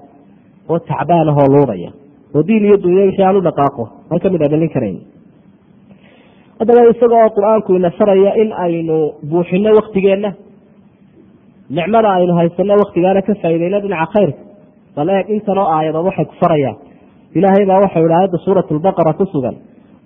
oo 0.70 0.78
tacbaan 0.90 1.28
ahoo 1.32 1.46
luudaya 1.55 1.90
oo 2.34 2.42
diin 2.48 2.64
iyo 2.68 2.76
dunya 2.84 3.03
wixii 3.09 3.24
aan 3.28 3.36
u 3.36 3.42
dhaqaaqo 3.48 3.84
aan 4.11 4.18
ka 4.22 4.28
mid 4.34 4.42
adhalin 4.46 4.70
karayn 4.74 4.96
haddaba 6.59 6.80
isaga 6.92 7.16
oo 7.24 7.30
qur'aanku 7.36 7.70
ina 7.78 7.90
faraya 7.98 8.30
in 8.42 8.50
aynu 8.64 8.96
buuxino 9.30 9.70
waktigeenna 9.78 10.30
nicmada 11.76 12.09
aynu 12.18 12.32
haysano 12.38 12.74
waktigaana 12.82 13.20
ka 13.26 13.32
faaideyno 13.42 13.78
dhinaca 13.84 14.07
khayrka 14.14 14.40
bal 14.96 15.09
eeg 15.16 15.26
intanoo 15.36 15.66
aayadood 15.76 16.05
waxay 16.09 16.24
ku 16.30 16.34
farayaan 16.42 16.76
ilaahay 17.38 17.64
baa 17.70 17.80
waxau 17.84 18.03
ihi 18.07 18.14
aayadda 18.18 18.38
suurat 18.46 18.66
lbaqara 18.78 19.12
ku 19.20 19.24
sugan 19.34 19.57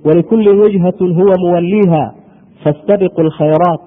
walikullin 0.07 0.61
wijhatun 0.63 1.15
huwa 1.19 1.35
muwaliiha 1.45 2.03
fastabiqu 2.65 3.23
lkhayraat 3.29 3.81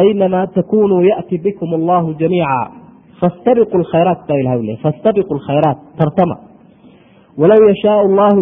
aynamaa 0.00 0.46
takunuu 0.46 1.02
ya'ti 1.10 1.38
bikum 1.44 1.74
allahu 1.78 2.14
jamiica 2.20 2.60
fastabiqu 3.20 3.78
lkhayraat 3.82 4.20
baa 4.28 4.38
ilahay 4.42 4.62
le 4.68 4.76
fastabiqu 4.84 5.34
lkhayraat 5.38 5.78
tartama 5.98 6.36
walow 7.40 7.60
yashaau 7.68 8.00
allahu 8.08 8.38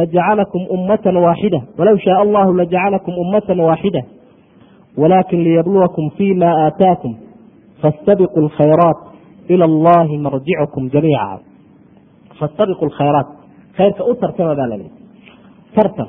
lajacalakum 0.00 0.60
ummatan 0.76 1.16
waaxida 1.26 1.60
walow 1.78 1.96
shaaa 2.04 2.20
allahu 2.26 2.50
lajacalakum 2.60 3.14
ummatan 3.24 3.60
waaxida 3.68 4.02
walakin 5.02 5.40
liyabluwakum 5.46 6.10
fima 6.18 6.48
aataakum 6.64 7.12
fastabiqu 7.82 8.40
lkhayraat 8.46 8.98
ila 9.48 9.64
allahi 9.70 10.18
marjicukum 10.26 10.88
jamiica 10.94 11.38
fastabiqu 12.40 12.84
lkhayraat 12.90 13.28
khayrka 13.76 14.02
u 14.10 14.14
tartama 14.22 14.54
baa 14.60 14.68
laleeya 14.72 14.95
tartan 15.76 16.08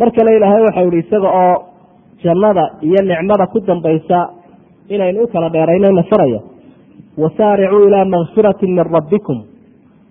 mar 0.00 0.08
kale 0.16 0.30
ilaahay 0.36 0.62
waxau 0.68 0.88
ihi 0.92 1.00
isaga 1.04 1.28
oo 1.44 1.54
jannada 2.24 2.64
iyo 2.86 3.00
nicmada 3.10 3.46
ku 3.52 3.58
dambaysa 3.60 4.18
inaynu 4.88 5.24
u 5.24 5.26
kala 5.32 5.48
dheeraynayna 5.54 6.02
faraya. 6.10 6.40
Wasaaricuu 7.22 7.86
ilaa 7.88 8.04
makfirati 8.04 8.66
min 8.66 8.84
rabbikum 8.94 9.38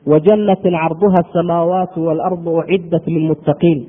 wajanatin 0.06 0.74
carduha 0.82 1.18
asamaawaatu 1.26 1.98
waalardu 2.06 2.50
ucidat 2.62 3.06
lilmuttaqiin 3.08 3.80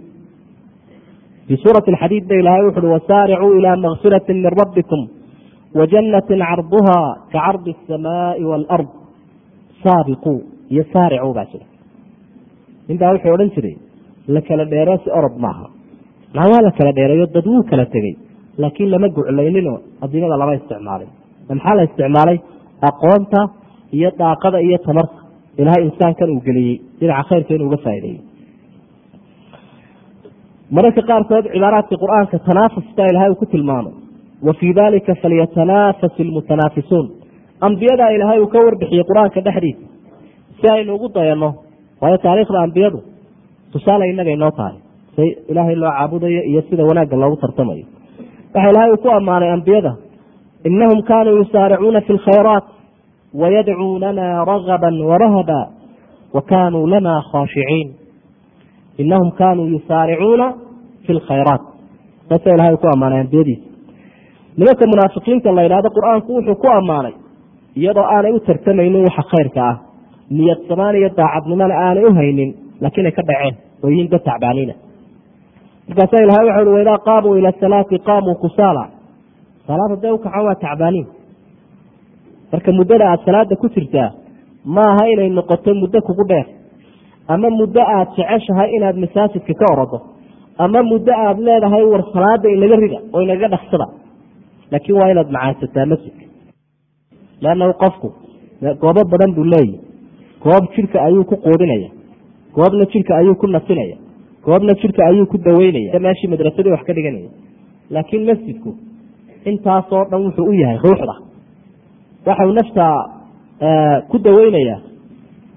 fii 1.46 1.58
suurati 1.64 1.90
alxadiid 1.92 2.24
ba 2.28 2.34
ilahay 2.40 2.62
wuxu 2.66 2.80
uhi 2.80 2.92
wasaaricuu 2.96 3.52
ilaa 3.58 3.76
makfirati 3.76 4.32
min 4.34 4.48
rabbikum 4.60 5.00
wajanatin 5.74 6.40
carduha 6.50 6.98
ka 7.32 7.38
asamaai 7.52 8.44
waalard 8.50 8.88
saabiquu 9.84 10.34
iyo 10.72 10.84
saaricuu 10.92 11.32
baa 11.36 11.46
jira. 11.52 11.66
Ninbaa 12.88 13.12
wuxuu 13.14 13.32
odhan 13.36 13.50
jiray 13.56 13.76
la 14.34 14.40
kala 14.48 14.64
dheeree 14.72 14.98
si 15.04 15.10
orod 15.18 15.36
maaha. 15.44 15.66
Maa 16.34 16.48
waa 16.52 16.62
la 16.66 16.70
kala 16.78 16.92
dheereeyo 16.98 17.26
dad 17.34 17.46
wuu 17.46 17.62
kala 17.70 17.86
tegey. 17.94 18.14
Laakiin 18.58 18.90
lama 18.90 19.08
guclayninoo 19.16 19.78
adimada 20.04 20.36
lama 20.42 20.54
isticmaalin. 20.58 21.10
Maxaa 21.48 21.74
la 21.78 21.82
isticmaalay? 21.88 22.38
Aqoonta 22.88 23.40
iyo 23.96 24.10
daaqada 24.20 24.58
iyo 24.66 24.78
tamarta. 24.86 25.16
Ilahay 25.60 25.82
insaankan 25.88 26.30
uu 26.34 26.40
geliyey 26.46 26.76
dhinaca 27.00 27.24
khayrka 27.28 27.54
inuu 27.56 27.66
uga 27.70 27.76
faa'ideeyey. 27.84 28.20
Mararka 30.76 31.02
qaarkood 31.10 31.44
cibaaraadka 31.54 31.94
qur'aanka 32.02 32.36
tanaafus 32.48 32.86
baa 32.96 33.06
ilahay 33.12 33.30
uu 33.32 33.40
ku 33.42 33.46
tilmaamay 33.54 33.92
wa 34.46 34.52
fii 34.60 34.72
dalika 34.78 35.12
falyatanafas 35.22 36.14
ilmutanaafisuun 36.24 37.06
ambiyadaa 37.66 38.10
ilaahay 38.16 38.38
uu 38.44 38.46
ka 38.54 38.58
warbixiyey 38.66 39.04
qur'aanka 39.10 39.40
dhexdiisa. 39.46 39.84
Si 40.58 40.64
aynu 40.74 40.94
ugu 40.96 41.08
dayanno 41.16 41.50
waayo 42.00 42.18
taariikhda 42.24 42.58
ambiyadu 42.66 42.98
tusaale 43.72 44.10
innaga 44.10 44.30
inoo 44.30 44.50
tahay. 44.50 44.76
Si 45.16 45.24
ilaahay 45.48 45.74
loo 45.74 45.90
caabudayo 45.90 46.42
iyo 46.44 46.62
sida 46.70 46.84
wanaagga 46.84 47.16
loogu 47.16 47.36
tartamayo. 47.36 47.86
Waxa 48.54 48.70
ilaahay 48.70 48.90
uu 48.92 49.02
ku 49.02 49.08
ammaanay 49.10 49.50
ambiyada 49.50 49.96
inahum 50.64 51.02
kaanuu 51.02 51.36
yusaaricuuna 51.36 52.00
fi 52.00 52.12
lkhayraat 52.12 52.64
wayadcuunana 53.34 54.44
ragaba 54.44 54.88
warahaba 55.10 55.60
wa 56.32 56.42
kaanuu 56.42 56.86
lana 56.86 57.22
khaashiciin 57.32 57.88
inahum 58.98 59.30
kaanuu 59.30 59.66
yusaaricuuna 59.66 60.54
fi 61.06 61.12
lkhayraat 61.12 61.62
saasa 62.28 62.54
ilahay 62.54 62.76
ku 62.76 62.86
ammaanay 62.94 63.20
ambiyadiisa. 63.20 63.66
Nimanka 64.56 64.86
munaafiqiinta 64.86 65.52
la 65.52 65.62
yidhahdo 65.62 65.88
qur'aanku 65.96 66.32
wuxuu 66.36 66.54
ku 66.54 66.68
ammaanay 66.68 67.14
iyadoo 67.76 68.04
aanay 68.04 68.32
u 68.32 68.40
tartamaynin 68.40 69.04
waxa 69.04 69.22
khayrka 69.32 69.60
ah. 69.70 69.76
Niyad 70.30 70.60
iyo 70.96 71.08
daacadnimona 71.16 71.74
aanay 71.74 72.04
u 72.04 72.14
haynin 72.14 72.50
laakiin 72.82 73.10
ka 73.18 73.22
dhaceen 73.30 73.54
oo 73.84 73.88
yihiin 73.92 74.10
dad 74.12 74.22
tacbaaniina 74.28 74.74
markaasa 75.88 76.22
ilahay 76.24 76.46
waxa 76.48 76.62
ui 76.68 76.74
waidaa 76.78 76.98
qaamuu 77.08 77.34
ila 77.40 77.50
salaati 77.62 77.98
qaamuu 78.08 78.34
kusaala 78.44 78.84
salaad 79.66 79.90
hadday 79.94 80.12
ukaxaan 80.18 80.44
waa 80.48 80.56
tacbaaniin 80.64 81.06
marka 82.52 82.70
muddada 82.78 83.04
aada 83.10 83.22
salaada 83.26 83.54
ku 83.62 83.66
jirtaa 83.76 84.08
ma 84.74 84.82
aha 84.92 85.04
inay 85.12 85.30
noqoto 85.38 85.70
muddo 85.82 85.98
kugu 86.08 86.24
dheer 86.30 86.46
ama 87.34 87.48
muddo 87.60 87.80
aada 87.94 88.10
jeceshahay 88.16 88.68
inaad 88.76 88.96
masaajidka 89.04 89.54
ka 89.60 89.66
orodo 89.74 89.98
ama 90.64 90.80
muddo 90.92 91.12
aada 91.24 91.40
leedahay 91.48 91.84
war 91.92 92.02
salaada 92.14 92.48
inaga 92.56 92.76
rida 92.84 92.98
oo 93.14 93.20
inaga 93.26 93.48
dhaksada 93.54 93.86
laakiin 94.72 94.96
waa 95.00 95.08
inaad 95.14 95.30
macaansataa 95.36 95.86
masjidka 95.92 96.24
leannahu 97.44 97.72
qofku 97.82 98.08
goobo 98.82 99.02
badan 99.12 99.30
buu 99.36 99.46
leeyahy 99.54 99.78
goob 100.44 100.64
jidhka 100.76 100.98
ayuu 101.08 101.24
ku 101.30 101.36
quudinaya 101.46 101.88
goobna 102.56 102.84
jidhka 102.92 103.12
ayuu 103.20 103.34
ku 103.40 103.46
nasinaya 103.46 103.96
goobna 104.46 104.72
jidhka 104.82 105.02
ayuu 105.10 105.26
ku 105.32 105.38
daweynaya 105.38 106.00
meeshii 106.06 106.28
madrasadii 106.32 106.70
wax 106.74 106.82
ka 106.88 106.92
dhiganaya. 106.96 107.30
Laakiin 107.90 108.24
masjidku 108.30 108.70
intaasoo 109.50 110.04
dhan 110.10 110.20
wuxuu 110.26 110.46
u 110.50 110.52
yahay 110.62 110.78
ruuxda. 110.84 111.14
Waxau 112.26 112.52
nafta 112.58 112.86
ku 114.10 114.18
daweynaya 114.18 114.76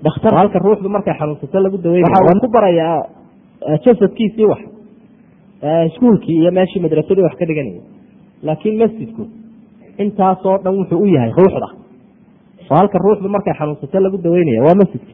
dhakhtar 0.06 0.34
halka 0.40 0.60
ruuxdu 0.60 0.90
markay 0.90 1.14
xanuunsato 1.20 1.60
lagu 1.66 1.78
daweynaya 1.78 2.40
ku 2.44 2.48
barayaa 2.56 2.98
jasadkiisii 3.86 4.46
wax. 4.52 4.62
Iskuulkii 5.90 6.38
iyo 6.42 6.52
meeshii 6.52 6.80
madrasadii 6.86 7.24
wax 7.28 7.36
ka 7.40 7.46
dhiganaya. 7.46 7.82
Laakiin 8.44 8.78
masjidku 8.84 9.24
intaasoo 9.98 10.58
dhan 10.64 10.76
wuxuu 10.80 11.00
u 11.04 11.08
yahay 11.16 11.32
ruuxda. 11.40 11.68
Oo 12.72 12.76
halka 12.80 12.98
ruuxdu 13.06 13.30
markay 13.30 13.54
xanuunsato 13.60 14.00
lagu 14.00 14.18
daweynaya 14.18 14.62
waa 14.68 14.76
masjidka 14.82 15.14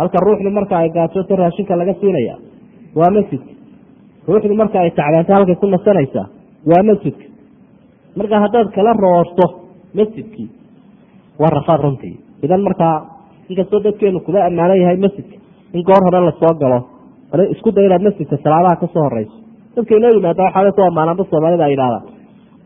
halka 0.00 0.18
ruuxdu 0.26 0.50
marka 0.58 0.74
ay 0.82 0.88
gaajoto 0.96 1.32
raashinka 1.42 1.74
laga 1.80 1.94
siinaya 2.00 2.34
waa 3.00 3.10
masjidka 3.16 3.52
ruuxdu 4.28 4.54
marka 4.62 4.76
ay 4.84 4.90
tacbaanto 5.00 5.32
halkay 5.36 5.56
ku 5.62 5.66
nasanaysaa 5.74 6.26
waa 6.70 6.82
masjidka 6.90 7.24
marka 8.18 8.36
haddaad 8.44 8.68
kala 8.76 8.92
roorto 9.04 9.46
masjidkii 9.98 10.48
waa 11.40 11.50
rafaad 11.56 11.80
runtii. 11.84 12.14
Idan 12.44 12.62
markaa 12.66 12.94
inkastoo 13.50 13.80
dadkeenu 13.84 14.20
kuba 14.26 14.40
ammaanan 14.48 14.78
yahay 14.82 14.96
masjidka 15.04 15.36
in 15.76 15.82
goor 15.88 16.02
hore 16.06 16.20
la 16.26 16.32
soo 16.40 16.52
galo 16.62 16.78
isku 17.54 17.70
day 17.76 17.84
inaad 17.88 18.02
masjidka 18.08 18.36
salaadaha 18.44 18.76
ka 18.82 18.86
soo 18.94 19.04
horeyso 19.06 19.36
dadka 19.76 19.92
inoo 19.98 20.10
yimaada 20.16 20.42
waxaa 20.46 20.72
ku 20.76 20.80
ammaanaanba 20.88 21.24
soomaalida 21.32 21.64
ay 21.68 21.72
yidhahdaan 21.74 22.04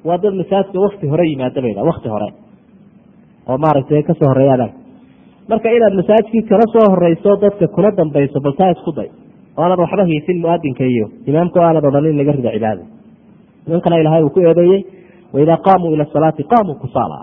waa 0.08 0.18
dad 0.24 0.34
masaajidka 0.40 0.78
wakti 0.86 1.06
hore 1.12 1.24
yimaada 1.30 1.58
ba 1.64 1.68
yidhah 1.70 1.86
wakti 1.90 2.08
hore. 2.14 2.28
Oo 3.48 3.58
maaragtay 3.64 4.02
ka 4.08 4.14
soo 4.20 4.28
horeeyaadaan 4.32 4.72
marka 5.48 5.68
inaad 5.76 5.94
masaajidkii 6.00 6.42
kala 6.50 6.64
soo 6.74 6.86
horeyso 6.92 7.36
dadka 7.42 7.66
kuna 7.74 7.90
dambayso 7.98 8.40
bal 8.44 8.52
taa 8.60 8.70
isku 8.76 8.92
day. 8.98 9.08
Oo 9.56 9.62
aanad 9.64 9.78
waxba 9.84 10.04
hiisin 10.10 10.38
muadinka 10.44 10.84
iyo 10.84 11.06
imaamka 11.26 11.58
aanad 11.66 11.84
odhan 11.88 12.06
in 12.10 12.16
laga 12.20 12.32
rido 12.36 12.50
cibaada 12.56 12.82
nimankana 13.66 13.98
ilahay 14.02 14.22
uu 14.24 14.30
ku 14.36 14.40
eedeeyey 14.40 14.80
waidaa 15.34 15.56
qaamuu 15.66 15.92
ila 15.94 16.04
salaati 16.14 16.42
qaamuu 16.52 16.74
kusaala. 16.82 17.18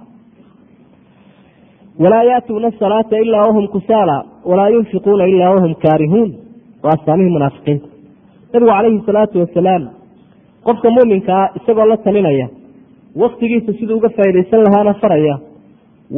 Walaa 2.03 2.24
yaatuuna 2.24 2.67
asalaata 2.67 3.17
ilaa 3.26 3.41
wahum 3.47 3.67
kusaala 3.67 4.17
walaa 4.45 4.69
yunfiquuna 4.69 5.26
ilaa 5.34 5.49
wahum 5.55 5.74
kaarihuun. 5.84 6.30
Waa 6.84 6.91
astaamihii 6.97 7.34
munaafiqiinta 7.36 7.88
nabigu 8.53 8.72
calayhi 8.72 9.01
salaatu 9.05 9.39
wasalaam 9.43 9.84
qofka 10.67 10.89
muminkaa 10.95 11.43
isagoo 11.59 11.86
la 11.91 11.97
talinaya 11.97 12.47
waktigiisa 13.24 13.74
siduu 13.80 13.97
uga 13.97 14.09
faaidaysan 14.17 14.63
lahaana 14.65 14.93
faraya 15.01 15.36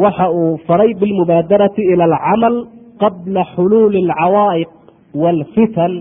waxa 0.01 0.25
uu 0.39 0.57
faray 0.67 0.91
bilmubaadarati 1.01 1.81
ila 1.93 2.03
alcamal 2.09 2.55
qabla 3.01 3.41
xuluuli 3.55 3.99
alcawaa'iq 4.07 4.71
waalfitan. 5.21 5.93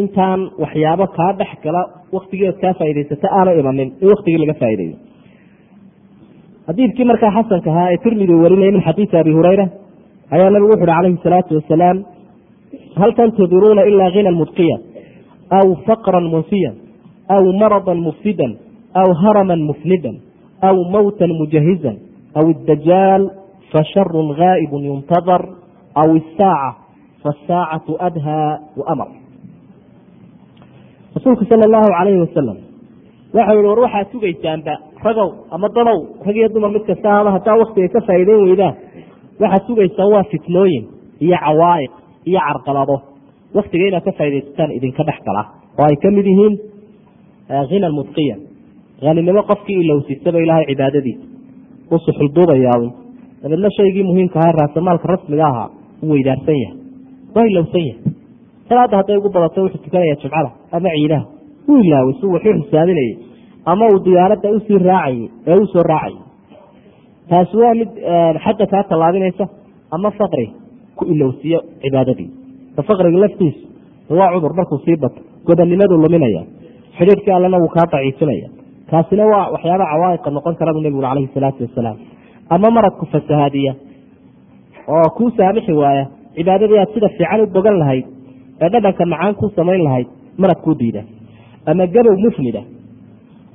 Intaan 0.00 0.40
waxyaabo 0.62 1.06
kaa 1.16 1.32
dhex 1.38 1.52
gala 1.64 1.82
waktigeed 2.16 2.56
kaa 2.62 2.72
faa'idaysata 2.78 3.26
aana 3.38 3.50
imanin 3.60 3.88
in 4.02 4.08
waktigii 4.12 4.40
laga 4.42 4.54
faa'ideeyo 4.62 4.96
xadiidkii 6.66 7.04
markaa 7.10 7.30
xasanka 7.36 7.70
ahaa 7.72 7.88
ee 7.92 7.98
tirmidi 8.04 8.34
warinaya 8.42 8.72
min 8.76 8.82
xadiisi 8.88 9.16
abi 9.22 9.32
hurayra 9.38 9.66
ayaa 10.34 10.50
nabigu 10.54 10.70
wuxu 10.72 10.84
uhi 10.84 10.90
calayhi 10.92 11.18
salaatu 11.26 11.52
wasalaam 11.58 11.96
hal 13.00 13.10
tantadiruuna 13.18 13.82
ilaa 13.90 14.10
hinan 14.16 14.36
mudqiya 14.42 14.76
aw 15.58 15.66
faqran 15.86 16.26
munsiyan 16.34 16.74
aw 17.36 17.42
maradan 17.62 17.98
mufsidan? 18.08 18.52
Aw 19.00 19.08
haraman 19.22 19.60
mufnidan? 19.68 20.16
Aw 20.68 20.76
mowtan 20.94 21.30
mujahizan 21.40 21.96
aw 22.38 22.44
iddajaal 22.54 23.22
fasharun 23.72 24.28
gaa'ibun 24.40 24.82
yuntadar 24.90 25.42
aw 26.02 26.08
isaaca 26.20 26.70
fasaacatu 27.24 27.92
adhaa 28.08 28.50
waamar 28.80 29.08
rasuulku 31.16 31.44
sala 31.50 31.64
allahu 31.68 31.88
calayhi 31.98 32.20
wasalam 32.26 32.58
waxau 33.36 33.56
yihi 33.58 33.68
war 33.70 33.80
waxaad 33.86 34.06
sugaysaanba 34.14 34.74
ragow 35.06 35.28
ama 35.54 35.66
dadow 35.76 35.98
rag 36.26 36.36
iyo 36.40 36.48
dumar 36.54 36.70
mid 36.76 36.84
kasta 36.90 37.08
ama 37.20 37.30
haddaa 37.36 37.56
waktiga 37.62 37.88
ka 37.94 38.00
faa'iideyn 38.08 38.40
weydaan 38.48 38.74
waxaad 39.42 39.62
sugaysaan 39.70 40.08
waa 40.14 40.24
fitnooyin 40.32 40.84
iyo 41.26 41.36
cawaa'iq 41.46 41.92
iyo 42.30 42.40
carqalado 42.48 42.96
waktiga 43.58 43.84
inaad 43.90 44.04
ka 44.08 44.12
faaidaysataan 44.20 44.70
idinka 44.78 45.02
dhex 45.08 45.18
gala 45.28 45.42
oo 45.80 45.84
ay 45.90 45.96
ka 46.04 46.08
mid 46.16 46.26
yihiin 46.32 46.54
hina 47.72 47.88
mudqiyan 47.98 48.40
haninimo 49.08 49.42
qofkii 49.50 49.78
ilowsisaba 49.84 50.38
ilaahay 50.44 50.66
cibaadadiisa 50.70 51.24
u 51.94 51.98
suxulduubayaa 52.06 52.78
dabeedna 53.42 53.68
shaygii 53.76 54.04
muhiimka 54.10 54.36
ahaa 54.40 54.56
raasamaalka 54.60 55.06
rasmiga 55.14 55.46
ahaa 55.52 55.68
u 56.02 56.10
weydaarsan 56.12 56.58
yahay 56.64 56.78
waa 57.34 57.44
ilowsan 57.50 57.84
yahay. 57.88 58.00
Salaada 58.68 58.96
hadday 59.00 59.16
ugu 59.20 59.28
badato 59.36 59.58
wuxuu 59.64 59.82
tukanaya 59.84 60.16
jumcada 60.22 60.50
ama 60.76 60.88
ciidaha. 60.96 61.24
U 61.68 61.72
ilaaway 61.84 62.14
si 62.20 62.26
waxu 62.34 62.50
xisaaminayay 62.60 63.12
ama 63.70 63.84
uu 63.92 63.98
diyaaradda 64.06 64.48
u 64.56 64.60
sii 64.66 64.78
raacayay 64.88 65.28
ee 65.46 65.56
u 65.62 65.82
raacayay 65.90 66.16
taasi 67.30 67.56
waa 67.62 67.74
mid 67.80 67.90
xagga 68.44 68.66
kaa 68.72 68.82
tallaabinaysa 68.90 69.44
ama 69.96 70.10
faqri 70.18 70.46
ku 70.96 71.02
ilowsiyo 71.14 71.58
cibaadadii. 71.82 72.30
Faqriga 72.88 73.18
laftiisu 73.24 73.62
waa 74.18 74.32
cudur 74.34 74.52
markuu 74.58 74.78
sii 74.84 74.96
bato 75.04 75.20
godannimadu 75.48 75.94
luminaya 76.04 76.42
xidhiidhkii 76.98 77.34
allena 77.38 77.58
wuu 77.62 77.72
kaa 77.76 77.86
daciifinaya 77.92 78.48
kaasina 78.94 79.24
waa 79.32 79.44
waxyaaba 79.54 79.84
cawaa'iqa 79.92 80.30
noqon 80.36 80.54
kara 80.58 80.72
buu 80.74 80.82
nebigu 80.86 81.02
calayhi 81.06 81.30
salaatu 81.36 81.60
wasalaam. 81.66 81.96
Ama 82.54 82.68
maradku 82.76 83.04
fasahaadiya 83.12 83.72
oo 84.94 85.06
kuu 85.16 85.30
saamixi 85.38 85.72
waaya 85.82 86.04
cibaadadii 86.36 86.78
aad 86.82 86.90
sida 86.94 87.08
fiican 87.16 87.40
u 87.40 87.46
bogan 87.56 87.76
lahayd 87.82 88.04
ee 88.62 88.68
dhadhanka 88.74 89.04
macaan 89.12 89.34
kuu 89.40 89.50
samayn 89.58 89.82
lahayd 89.86 90.08
marad 90.42 90.60
kuu 90.64 90.74
diida. 90.80 91.02
Ama 91.70 91.86
gabow 91.94 92.16
mufnida 92.24 92.62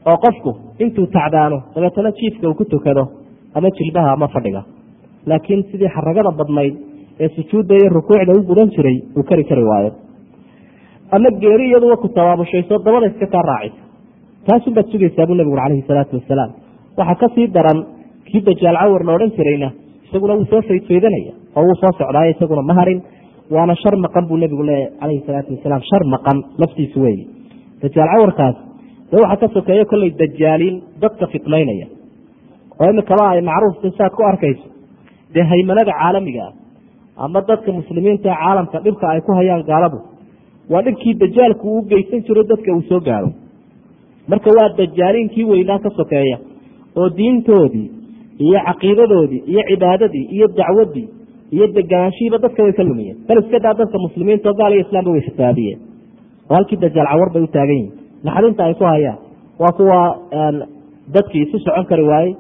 oo 0.10 0.18
qofku 0.26 0.52
intuu 0.84 1.06
tacdaano 1.16 1.58
dabeetana 1.76 2.12
jiifka 2.20 2.46
uu 2.50 2.58
ku 2.60 2.66
tukado 2.74 3.04
ama 3.56 3.68
jilbaha 3.78 4.10
ama 4.16 4.28
fadhiga. 4.36 4.62
Laakiin 5.30 5.62
sidii 5.72 5.90
xaragada 5.96 6.32
badnayd 6.40 6.74
ee 7.24 7.30
sujuudda 7.36 7.74
iyo 7.80 7.90
rukuucda 7.98 8.32
u 8.40 8.42
gudan 8.50 8.70
jiray 8.76 8.98
uu 9.18 9.24
kari 9.30 9.44
kari 9.50 9.64
waayo. 9.72 9.92
Ama 11.16 11.30
geeri 11.42 11.66
iyaduwa 11.70 11.98
ku 12.04 12.08
tabaabushayso 12.18 12.74
dabada 12.86 13.08
iska 13.12 13.28
kaa 13.36 13.46
raacaysa 13.52 13.82
taasun 14.48 14.74
baad 14.78 14.88
sugaysaa 14.94 15.26
buu 15.30 15.36
nebigu 15.40 15.58
calayhi 15.62 15.84
salaatu 15.90 16.16
wasalaam. 16.20 16.52
Waxaa 17.00 17.16
ka 17.22 17.28
sii 17.36 17.48
daran 17.58 17.80
kii 18.30 18.42
dajaal 18.50 18.78
cawar 18.82 19.02
la 19.08 19.14
odhan 19.18 19.32
jirayna 19.38 19.70
isaguna 20.08 20.34
wuu 20.40 20.48
soo 20.52 20.62
faydfaydanaya 20.70 21.34
oo 21.58 21.64
wuu 21.68 21.76
soo 21.82 21.92
socdaayo 22.00 22.32
isaguna 22.36 22.62
ma 22.70 22.74
harin 22.80 23.00
waana 23.56 23.76
shar 23.82 23.96
maqan 24.06 24.24
buu 24.30 24.38
nebigu 24.44 24.64
leeyahy 24.70 24.90
calayhi 25.02 25.22
salaatu 25.28 25.50
wasalaam. 25.56 25.82
Shar 25.90 26.04
maqan 26.16 26.38
laftiisu 26.62 26.98
weeye 27.06 27.26
dajaal 27.84 28.10
cawarkaas 28.16 28.56
dee 29.12 29.22
waxaa 29.26 29.40
ka 29.44 29.48
sokeeyo 29.58 29.86
kolley 29.92 30.12
dajaaliin 30.22 30.76
dadka 31.04 31.26
fitnaynaya. 31.34 31.88
Oo 32.82 32.90
imikaba 32.94 33.26
ay 33.34 33.42
macruufta 33.52 33.88
saad 34.00 34.14
ku 34.18 34.24
arkayso 34.32 34.66
dee 35.36 35.46
haymanada 35.52 35.92
caalamiga 36.02 36.44
ah 36.50 36.54
ama 37.26 37.40
dadka 37.50 37.70
muslimiinta 37.80 38.30
caalamka 38.42 38.78
dhibka 38.86 39.06
ay 39.14 39.22
ku 39.28 39.32
hayaan 39.40 39.64
gaaladu 39.72 39.98
waa 40.74 40.82
dhibkii 40.88 41.14
dajaalku 41.24 41.66
uu 41.76 41.82
geysan 41.92 42.22
jiro 42.28 42.42
dadka 42.52 42.70
uu 42.78 42.84
soo 42.92 43.00
gaaro 43.10 43.30
marka 44.32 44.50
waa 44.58 44.70
dajaaliinkii 44.80 45.46
weynaa 45.52 45.80
ka 45.86 45.90
sokeeya 46.00 46.38
oo 47.00 47.10
diintoodii 47.18 47.88
iyo 48.46 48.60
caqiidadoodii 48.68 49.42
iyo 49.52 49.62
cibaadadii 49.70 50.26
iyo 50.36 50.48
dacwadii 50.60 51.08
iyo 51.56 51.66
degaanshihiiba 51.78 52.38
dadka 52.44 52.64
way 52.66 52.74
ka 52.80 52.84
lumiyeen. 52.90 53.18
Bal 53.28 53.38
iska 53.44 53.60
daa 53.66 53.74
dadka 53.80 53.98
muslimiinta 54.06 54.50
oo 54.50 54.54
gaal 54.60 54.74
iyo 54.76 54.82
islaamba 54.86 55.12
way 55.16 55.22
fasaadiyeen 55.30 55.80
oo 56.50 56.56
halkii 56.58 56.78
dajaal 56.84 57.08
cawar 57.12 57.30
bay 57.34 57.42
u 57.44 57.50
yihiin 57.56 57.88
naxdinta 58.28 58.62
ay 58.68 58.74
ku 58.80 58.84
hayaan 58.92 59.18
waa 59.62 59.72
kuwa 59.78 60.00
dadkii 61.16 61.42
isu 61.46 61.58
socon 61.66 61.86
kari 61.92 62.04
waayey 62.12 62.34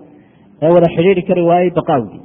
ee 0.61 0.71
wada 0.75 0.87
xidhiiri 0.95 1.21
kari 1.29 1.41
waayey 1.49 1.71
baqaawgii. 1.79 2.21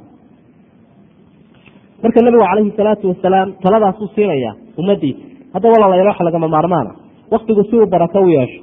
Marka 2.03 2.21
nabigu 2.25 2.43
calayhi 2.49 2.71
salaatu 2.77 3.05
wasalaam 3.11 3.49
taladaasuu 3.63 4.07
siinaya 4.15 4.51
ummadiisa 4.81 5.19
hadda 5.53 5.67
walaalayaal 5.73 6.07
waxa 6.11 6.23
lagama 6.27 6.47
maarmaana 6.55 6.91
waktigu 7.33 7.63
si 7.69 7.75
uu 7.79 7.87
barako 7.93 8.19
u 8.21 8.29
yeesho 8.35 8.59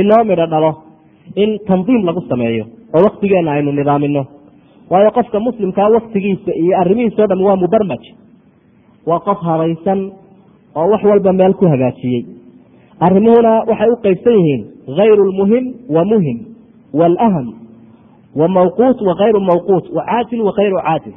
inoo 0.00 0.24
midho 0.24 0.46
dhalo 0.52 0.70
in 1.42 1.58
tandiim 1.68 2.02
lagu 2.08 2.20
sameeyo 2.28 2.64
oo 2.94 3.02
waktigeena 3.06 3.50
aynu 3.52 3.72
nidaamino 3.72 4.22
waayo 4.90 5.10
qofka 5.18 5.40
muslimkaa 5.40 5.88
waktigiisa 5.96 6.52
iyo 6.62 6.72
arrimihiisa 6.80 7.22
o 7.24 7.26
dham 7.26 7.40
waa 7.48 7.56
mubarmaj 7.62 8.02
waa 9.06 9.20
qof 9.28 9.38
habaysan 9.48 10.00
oo 10.80 10.86
wax 10.92 11.02
walba 11.04 11.32
meel 11.32 11.54
ku 11.54 11.66
hagaajiyey. 11.72 12.22
Arrimuhuna 13.06 13.52
waxay 13.70 13.90
u 13.90 13.96
qeybsan 14.04 14.32
yihiin 14.38 14.62
hayru 14.98 15.24
lmuhim 15.30 15.64
wa 15.94 16.04
muhiim 16.10 16.38
waalaham 17.00 17.46
wa 18.40 18.48
mawquut 18.56 18.98
wa 19.08 19.14
hayru 19.20 19.40
mawquut 19.40 19.84
wa 19.96 20.02
caajil 20.08 20.40
wa 20.46 20.52
hayru 20.58 20.76
caajil 20.86 21.14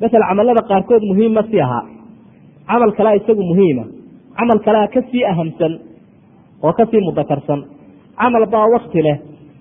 masel 0.00 0.22
camalada 0.28 0.62
qaarkood 0.70 1.02
muhiimma 1.10 1.42
si 1.50 1.60
ahaa. 1.60 1.84
Camal 2.70 2.92
kalea 2.98 3.16
isagu 3.20 3.42
muhiima. 3.50 3.84
Camal 4.38 4.58
kalea 4.66 4.86
ka 4.94 5.00
sii 5.10 5.24
ahamsan 5.32 5.72
oo 6.64 6.72
ka 6.78 6.84
sii 6.90 7.00
mudakarsan 7.08 7.60
camal 8.20 8.44
baa 8.54 8.66
wakti 8.74 9.00
leh 9.06 9.16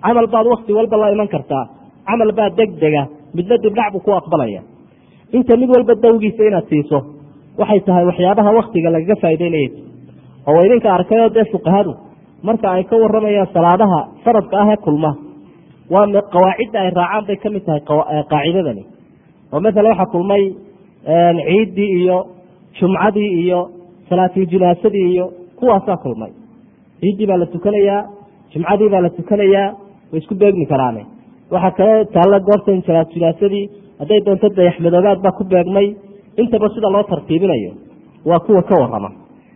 camal 0.06 0.28
baad 0.34 0.45
wakti 0.54 0.72
walba 0.78 0.95
la 1.02 1.08
iman 1.16 1.28
kartaa 1.34 1.66
camal 2.08 2.32
baa 2.39 2.50
deg 2.60 2.70
dega 2.84 3.04
midna 3.36 3.56
dibdhac 3.64 3.91
buu 3.93 4.02
ku 4.06 4.12
aqbalaya. 4.20 4.62
Inta 5.38 5.54
mid 5.62 5.70
walba 5.76 5.93
dawgiisa 6.04 6.43
inaad 6.50 6.66
siiso 6.72 7.00
waxay 7.60 7.80
tahay 7.88 8.06
waxyaabaha 8.10 8.52
waktiga 8.60 8.89
lagaga 8.95 9.16
faa'ideynaya 9.24 9.70
oo 10.50 10.60
idinka 10.66 10.89
arkayoo 10.97 11.30
dee 11.36 11.45
fuqahadu 11.54 11.93
marka 12.47 12.68
ay 12.76 12.84
ka 12.89 12.95
waramayaan 13.04 13.47
salaadaha 13.56 14.00
faradka 14.24 14.56
ah 14.64 14.68
ee 14.74 14.78
kulma. 14.86 15.12
Waa 15.93 16.06
qawaacidda 16.34 16.78
ay 16.84 16.89
raacaan 17.00 17.24
bay 17.28 17.38
ka 17.43 17.50
mid 17.56 17.64
tahay 17.68 17.82
qaacidadani. 18.32 18.84
Oo 19.54 19.60
maala 19.66 19.89
waxaa 19.91 20.12
kulmay 20.14 20.43
ciiddii 21.47 21.91
iyo 22.02 22.18
jumcadii 22.80 23.32
iyo 23.43 23.60
salaatuljinaasadii 24.10 25.08
iyo 25.14 25.26
kuwaasaa 25.60 25.97
kulmay 26.04 26.32
ciiddii 27.02 27.28
baa 27.30 27.39
la 27.41 27.45
tukanayaa 27.56 28.02
jumcadii 28.54 28.89
baa 28.93 29.02
la 29.06 29.10
tukanayaa 29.20 29.68
way 30.12 30.20
isku 30.22 30.36
beegmi 30.41 30.66
karaane. 30.72 31.02
Waxaa 31.54 31.72
kale 31.80 31.95
taalla 32.16 32.39
goortan 32.47 32.82
salaatujinaasadii 32.88 33.66
hadday 34.00 34.20
doonto 34.26 34.47
dayaxmadoobaad 34.58 35.20
baa 35.26 35.32
ku 35.38 35.43
beegmay 35.54 35.88
intaba 36.41 36.68
sida 36.76 36.89
loo 36.95 37.04
tartiibinayo 37.12 37.72
waa 38.30 38.39
kuwa 38.45 38.62
ka 38.70 38.76
warama 38.82 39.10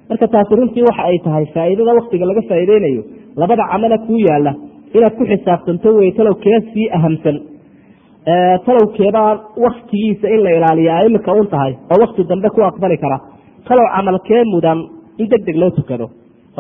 marka 0.10 0.28
taasi 0.34 0.56
runtii 0.60 0.84
waxa 0.90 1.04
ay 1.10 1.18
tahay 1.26 1.46
faa'iidada 1.56 1.94
waktiga 2.00 2.26
laga 2.30 2.42
faa'iideynayo 2.50 3.02
labada 3.42 3.64
camala 3.72 3.98
kuu 4.06 4.20
yaalla 4.28 4.52
inaad 4.96 5.14
ku 5.20 5.24
xisaabtanto 5.32 5.90
wey 6.00 6.12
talow 6.18 6.36
kee 6.44 6.60
sii 6.74 6.88
ahamsan. 6.98 7.38
Talow 8.66 8.86
keebaa 8.98 9.32
waktigiisa 9.66 10.28
in 10.36 10.42
la 10.46 10.52
ilaaliya 10.58 10.94
a 10.98 11.34
un 11.42 11.48
tahay 11.54 11.74
oo 11.92 11.98
wakti 12.04 12.24
dambe 12.30 12.50
ku 12.56 12.62
aqbali 12.70 12.98
kara. 13.04 13.18
Talow 13.68 13.88
camal 13.96 14.20
kee 14.28 14.44
mudan 14.54 14.80
in 15.18 15.28
deg 15.32 15.42
deg 15.46 15.56
loo 15.56 15.72
tukado 15.78 16.06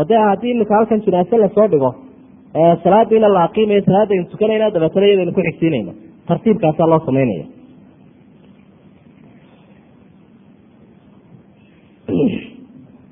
dee 0.09 0.21
haddii 0.29 0.51
imika 0.55 0.73
halkan 0.77 0.99
jinaase 1.05 1.35
la 1.43 1.49
soo 1.55 1.67
dhigo 1.73 1.91
salaadiina 2.83 3.27
la 3.35 3.41
aqiimayo 3.47 3.81
salaadaynu 3.87 4.25
tukanayna 4.31 4.65
dabeetana 4.75 5.05
iyadaynu 5.07 5.33
ku 5.37 5.41
xigsiinayna. 5.47 5.91
Tartiibkaasaa 6.27 6.87
loo 6.91 6.99
samaynaya 7.07 7.45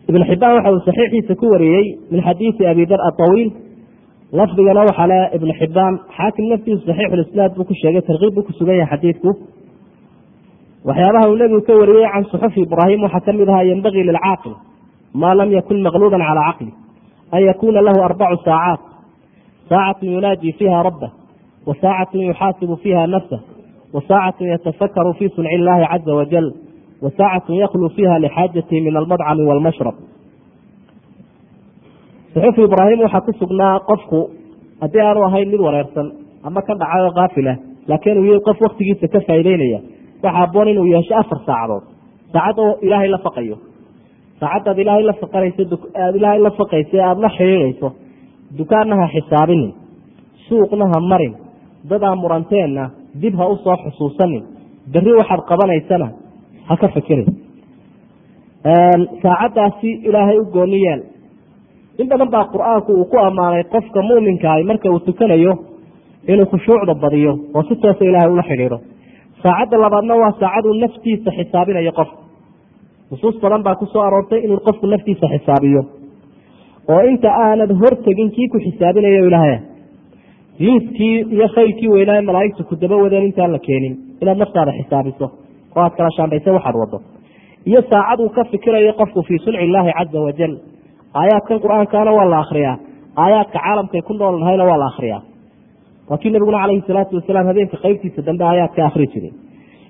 ibn 0.09 0.23
xibaan 0.29 0.53
waxa 0.57 0.71
uu 0.73 0.81
saxiixiisa 0.87 1.33
ku 1.41 1.45
wariyey 1.53 1.85
min 2.11 2.19
xadiisi 2.27 2.63
abi 2.71 2.85
dar 2.91 2.99
aطawiil 3.09 3.49
lafdigana 4.39 4.81
waxaa 4.89 5.07
le 5.11 5.19
ibn 5.37 5.49
xibaan 5.59 5.93
xaakim 6.17 6.45
naftiisu 6.51 6.83
saxiixulisnaad 6.89 7.51
buu 7.57 7.65
ku 7.69 7.73
sheegay 7.81 8.01
tarkiib 8.09 8.33
buu 8.35 8.43
ku 8.47 8.51
sugan 8.59 8.75
yahay 8.81 8.91
xadiidku. 8.97 9.29
Waxyaabaha 10.87 11.25
uu 11.31 11.37
nebigu 11.41 11.61
ka 11.67 11.73
wariyey 11.81 12.07
can 12.13 12.23
suxufi 12.31 12.59
ibraahim 12.67 12.99
waxaa 13.05 13.25
ka 13.25 13.31
mid 13.39 13.47
ahaa 13.49 13.63
yenbagii 13.71 14.03
lilcaaqil 14.09 14.53
maa 15.21 15.33
lam 15.39 15.49
yakun 15.57 15.77
maqluuban 15.85 16.21
calaa 16.27 16.45
caqli 16.51 16.71
an 17.35 17.41
yakuna 17.49 17.79
lahu 17.87 17.99
arbacu 18.07 18.37
saacaat 18.47 18.79
saacatu 19.69 20.05
yunaaji 20.13 20.49
fiiha 20.59 20.79
rabbah 20.87 21.11
wa 21.67 21.73
saacatu 21.81 22.17
yuxaasibu 22.27 22.75
fiiha 22.83 23.03
nafsah 23.13 23.39
wa 23.95 24.01
saacatu 24.09 24.43
yatafakaru 24.51 25.13
fi 25.19 25.25
sunci 25.35 25.51
illaahi 25.57 25.85
caza 25.91 26.11
wajal 26.19 26.47
wa 27.03 27.09
saacatu 27.19 27.51
yaklu 27.63 27.89
fiiha 27.95 28.15
lixaajatihi 28.23 28.81
min 28.85 28.93
almadcami 29.01 29.43
walmashrab 29.49 29.95
suxufi 32.33 32.61
ibraahim 32.67 32.99
waxaa 33.05 33.21
ku 33.27 33.31
sugnaa 33.41 33.79
qofku 33.89 34.19
haddii 34.81 35.01
aanu 35.07 35.21
ahayn 35.27 35.47
mid 35.53 35.59
wareersan 35.67 36.07
ama 36.47 36.61
ka 36.67 36.73
dhacay 36.81 37.01
oo 37.07 37.11
kaafilah 37.19 37.55
laakiin 37.89 38.17
uu 38.21 38.25
yahay 38.29 38.41
qof 38.47 38.57
waktigiisa 38.65 39.07
ka 39.13 39.19
faa'ideynaya 39.27 39.79
waxa 40.23 40.39
aboon 40.45 40.67
inuu 40.73 40.87
yeesho 40.93 41.13
afar 41.21 41.39
saacadood 41.47 41.83
saacad 42.33 42.57
oo 42.65 42.71
ilaahay 42.85 43.09
la 43.15 43.17
faqayo 43.25 43.55
saacaddaad 44.41 44.77
ilaahay 44.83 45.03
la 45.09 45.13
faqanayso 45.21 45.61
aada 46.03 46.17
ilaahay 46.19 46.39
la 46.47 46.51
faqayso 46.59 46.93
ee 46.97 47.03
aada 47.09 47.21
la 47.25 47.29
xidhiidhayso 47.37 47.87
dukaanna 48.59 48.95
ha 49.01 49.07
xisaabinin 49.15 49.71
suuqna 50.47 50.85
ha 50.93 50.99
marin 51.11 51.33
dadaa 51.91 52.15
muranteenna 52.23 52.83
dib 53.21 53.33
ha 53.41 53.45
u 53.53 53.55
soo 53.65 53.75
xusuusanin 53.83 54.43
berri 54.93 55.13
waxaad 55.19 55.41
qabanaysana 55.51 56.07
ha 56.69 56.73
ka 56.81 56.87
fekerin 56.95 57.29
saacaddaasi 59.23 59.89
ilaahay 60.07 60.37
u 60.39 60.45
gooni 60.55 60.79
yeel. 60.85 61.01
In 62.01 62.07
badan 62.11 62.29
baa 62.33 62.45
qur'aanku 62.53 62.91
uu 62.99 63.05
ku 63.11 63.17
ammaanay 63.27 63.63
qofka 63.73 63.99
muminkaah 64.09 64.57
marka 64.69 64.87
uu 64.93 64.99
tukanayo 65.07 65.53
inuu 66.31 66.45
khushuucda 66.51 66.93
badiyo 67.03 67.31
oo 67.55 67.63
si 67.69 67.75
toosa 67.83 68.03
ilaahay 68.09 68.31
ula 68.35 68.43
xidhiidho. 68.49 68.77
Saacadda 69.43 69.77
labaadna 69.83 70.13
waa 70.21 70.31
saacaduu 70.41 70.73
naftiisa 70.83 71.29
xisaabinayo 71.37 71.91
qofka 71.99 72.17
nusuus 73.11 73.35
badan 73.43 73.63
baa 73.63 73.75
ku 73.75 73.85
soo 73.85 74.01
aroortay 74.07 74.39
inuu 74.45 74.59
qofku 74.67 74.85
naftiisa 74.87 75.27
xisaabiyo. 75.33 75.81
Oo 76.91 77.01
inta 77.11 77.29
aanad 77.45 77.71
hortegin 77.81 78.31
kii 78.35 78.47
ku 78.53 78.57
xisaabinayo 78.65 79.25
ilaahay. 79.29 79.57
Liiskii 80.59 81.15
iyo 81.35 81.47
khayrkii 81.55 81.89
weynaa 81.93 82.21
malaaigtu 82.21 82.63
ku 82.63 82.75
daba 82.81 82.95
wadeen 83.03 83.23
intaan 83.29 83.51
la 83.51 83.59
keenin 83.67 83.93
inaad 84.21 84.37
naftaada 84.37 84.71
xisaabiso 84.79 85.25
oo 85.75 85.81
aad 85.83 85.93
kala 85.97 86.09
shaandhaysa 86.17 86.53
waxaad 86.57 86.75
wado 86.81 86.97
iyo 87.65 87.81
saacad 87.89 88.19
uu 88.19 88.29
ka 88.29 88.43
fikirayo 88.51 88.93
qofku 88.99 89.23
fii 89.27 89.39
sunci 89.45 89.63
illaahi 89.65 89.91
caza 89.97 90.19
wajal 90.27 90.53
aayaadkan 91.19 91.59
qur'aankana 91.63 92.11
waa 92.17 92.29
la 92.33 92.39
akriyaa 92.43 92.77
aayaadka 93.23 93.59
caalamkay 93.65 94.01
ku 94.07 94.13
nool 94.13 94.39
nahayna 94.39 94.63
waa 94.69 94.77
la 94.83 94.87
akriyaa 94.91 95.21
waa 96.09 96.19
nabiguna 96.33 96.61
calayhi 96.63 96.83
salaatu 96.87 97.15
wasalaam 97.19 97.47
habeenka 97.51 97.77
qaybtiisa 97.85 98.21
dambe 98.27 98.43
aayaadka 98.43 98.85
akri 98.89 99.07
jiray. 99.13 99.33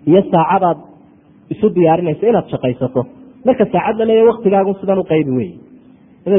Iyo 0.10 0.22
saacadaad 0.32 0.78
isu 1.54 1.68
diyaarinaysa 1.78 2.24
inaad 2.32 2.48
shaqaysato. 2.54 3.02
Marka 3.46 3.64
saacad 3.74 3.96
la 4.00 4.06
leeya 4.10 4.24
waktigaagu 4.32 4.72
sidan 4.82 5.00
u 5.00 5.04
qaybi 5.12 5.32
wey 5.40 5.50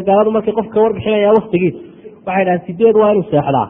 gaaladu 0.09 0.31
markay 0.37 0.55
qofka 0.59 0.79
warbixinaya 0.85 1.31
waktigiisa 1.39 1.79
waxay 2.27 2.45
dhahaan 2.47 2.61
sideed 2.67 2.97
waa 3.01 3.11
inuu 3.13 3.25
seexdaa. 3.33 3.69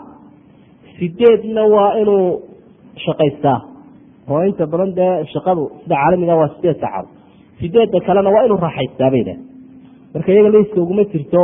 Sideedna 0.99 1.63
waa 1.75 1.91
inuu 2.03 2.25
shaqaystaa. 3.05 3.59
Oo 4.31 4.43
inta 4.49 4.65
badan 4.73 4.91
dee 4.99 5.13
shaqadu 5.33 5.63
sida 5.83 5.95
caalamiga 6.01 6.35
waa 6.41 6.49
sideed 6.55 6.79
saacadood 6.83 7.11
sideedda 7.61 7.99
kalena 8.07 8.31
waa 8.35 8.45
inuu 8.47 8.59
raaxaystaa 8.67 9.11
bay 9.15 9.23
dhahan 9.27 9.41
marka 10.15 10.29
iyaga 10.35 10.51
liiska 10.55 10.79
uguma 10.85 11.05
jirto 11.13 11.43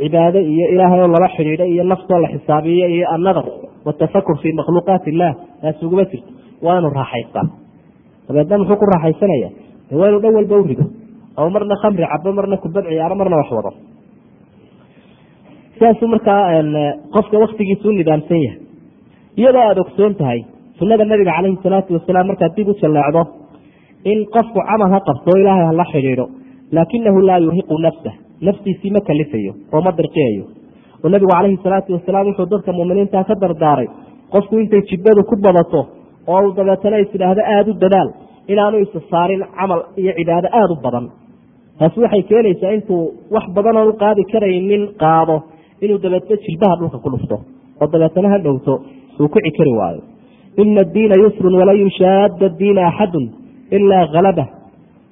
cibaado 0.00 0.38
iyo 0.52 0.66
ilaahay 0.74 1.00
oo 1.04 1.08
lala 1.14 1.28
xidhiidho 1.36 1.64
iyo 1.72 1.82
naftoo 1.92 2.18
la 2.24 2.28
xisaabiyo 2.34 2.86
iyo 2.94 3.06
annadar 3.14 3.46
watafakur 3.86 4.36
fii 4.42 4.52
makhluuqaat 4.60 5.04
illah 5.12 5.30
taas 5.62 5.78
uguma 5.86 6.04
jirto. 6.10 6.30
Waa 6.64 6.78
inuu 6.80 6.92
raaxaystaa 7.00 7.44
dabeedna 8.28 8.58
muxuu 8.60 8.76
ku 8.80 8.84
raaxaysanaya? 8.92 9.48
De 9.90 9.94
waa 10.00 10.10
dhan 10.22 10.34
walba 10.38 10.54
u 10.56 10.62
rido. 10.70 10.84
Oo 11.38 11.48
marna 11.54 11.74
khamri 11.82 12.04
cabo 12.12 12.32
marna 12.38 12.56
kubad 12.64 12.84
ciyaaro 12.90 13.14
marna 13.20 13.36
wax 13.40 13.50
wado 13.58 13.70
sidaasuu 15.78 16.08
markaa 16.14 16.40
qofka 17.14 17.36
waktigiisa 17.44 17.88
u 17.88 17.92
nidaamsan 17.98 18.40
yahay. 18.46 18.60
Iyadoo 19.40 19.60
aada 19.68 19.80
ogsoon 19.84 20.14
tahay 20.20 20.40
sunada 20.78 21.04
nabiga 21.10 21.32
calayhi 21.36 21.58
salaatu 21.64 21.90
wasalaam 21.96 22.26
markaad 22.30 22.52
dib 22.56 22.68
u 22.68 22.74
jalleecdo 22.82 23.22
in 24.12 24.18
qofku 24.34 24.58
camal 24.68 24.90
ha 24.94 25.00
qabto 25.08 25.28
o 25.34 25.38
ilaahay 25.42 25.66
hala 25.70 25.84
xidhiidho 25.92 26.26
laakinahu 26.76 27.18
laa 27.28 27.38
yurhiqu 27.44 27.74
nafsah 27.86 28.14
naftiisii 28.46 28.90
ma 28.96 29.00
kalifayo 29.08 29.52
oo 29.74 29.80
ma 29.86 29.90
dirqiyayo 29.98 30.44
oo 31.04 31.08
nabigu 31.14 31.30
calayhi 31.36 31.58
salaatu 31.66 31.92
wasalaam 31.96 32.26
wuxuu 32.30 32.46
dadka 32.52 32.72
muminiinta 32.78 33.24
ka 33.28 33.34
dardaaray 33.42 33.88
qofku 34.34 34.54
intay 34.62 34.82
jibadu 34.90 35.22
ku 35.30 35.34
badato 35.46 35.80
oo 36.32 36.40
uu 36.46 36.52
dabeetana 36.58 36.96
is 37.04 37.10
idhaahdo 37.16 37.42
aada 37.54 37.70
u 37.72 37.74
dadaal. 37.84 38.08
Inaanu 38.52 38.76
isa 38.84 39.00
saarin 39.10 39.42
camal 39.58 39.80
iyo 40.00 40.12
cibaado 40.18 40.48
aada 40.60 40.72
u 40.76 40.78
badan. 40.86 41.06
Taasi 41.78 41.98
waxay 42.04 42.22
keenaysaa 42.30 42.72
intuu 42.76 43.02
wax 43.34 43.44
badan 43.56 43.76
u 43.90 43.92
qaadi 44.02 44.22
karaynin 44.32 44.82
qaado. 45.02 45.36
Inuu 45.84 45.98
dabeetna 46.04 46.36
jilbaha 46.44 46.74
dhulka 46.80 46.98
ku 47.04 47.08
dhufto. 47.14 47.36
Oo 47.80 47.86
dabeetana 47.94 48.28
ha 48.32 48.38
dhowto. 48.46 48.74
Uu 49.20 49.28
ku 49.34 49.38
cikari 49.46 49.72
waayo. 49.80 50.02
Ina 50.62 50.80
addiina 50.86 51.14
yusrun 51.24 51.54
walan 51.60 51.78
yushaada 51.84 52.46
diina 52.60 52.82
axadun 52.90 53.24
ilaa 53.76 54.04
halabah 54.14 54.48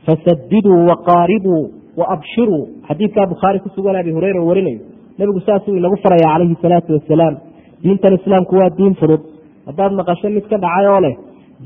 fasadiduu 0.07 0.79
waqaaribuu 0.91 1.63
waabshiruu 2.01 2.63
xadiidkaa 2.89 3.27
bukhaari 3.33 3.59
ku 3.65 3.69
sugan 3.77 3.97
abi 4.01 4.11
hureyra 4.17 4.41
warinayo. 4.49 4.81
Nebigu 5.19 5.41
saasuu 5.47 5.77
inagu 5.81 5.97
faraya 6.05 6.29
calayhi 6.33 6.57
salaatu 6.65 6.91
wasalaam 6.97 7.35
diintan 7.83 8.15
islaamku 8.19 8.55
waa 8.61 8.71
diin 8.79 8.95
fudud 9.01 9.21
haddaad 9.69 9.93
maqasho 10.01 10.29
mid 10.37 10.45
ka 10.53 10.57
dhacay 10.65 10.87
oo 10.93 11.01
leh 11.07 11.15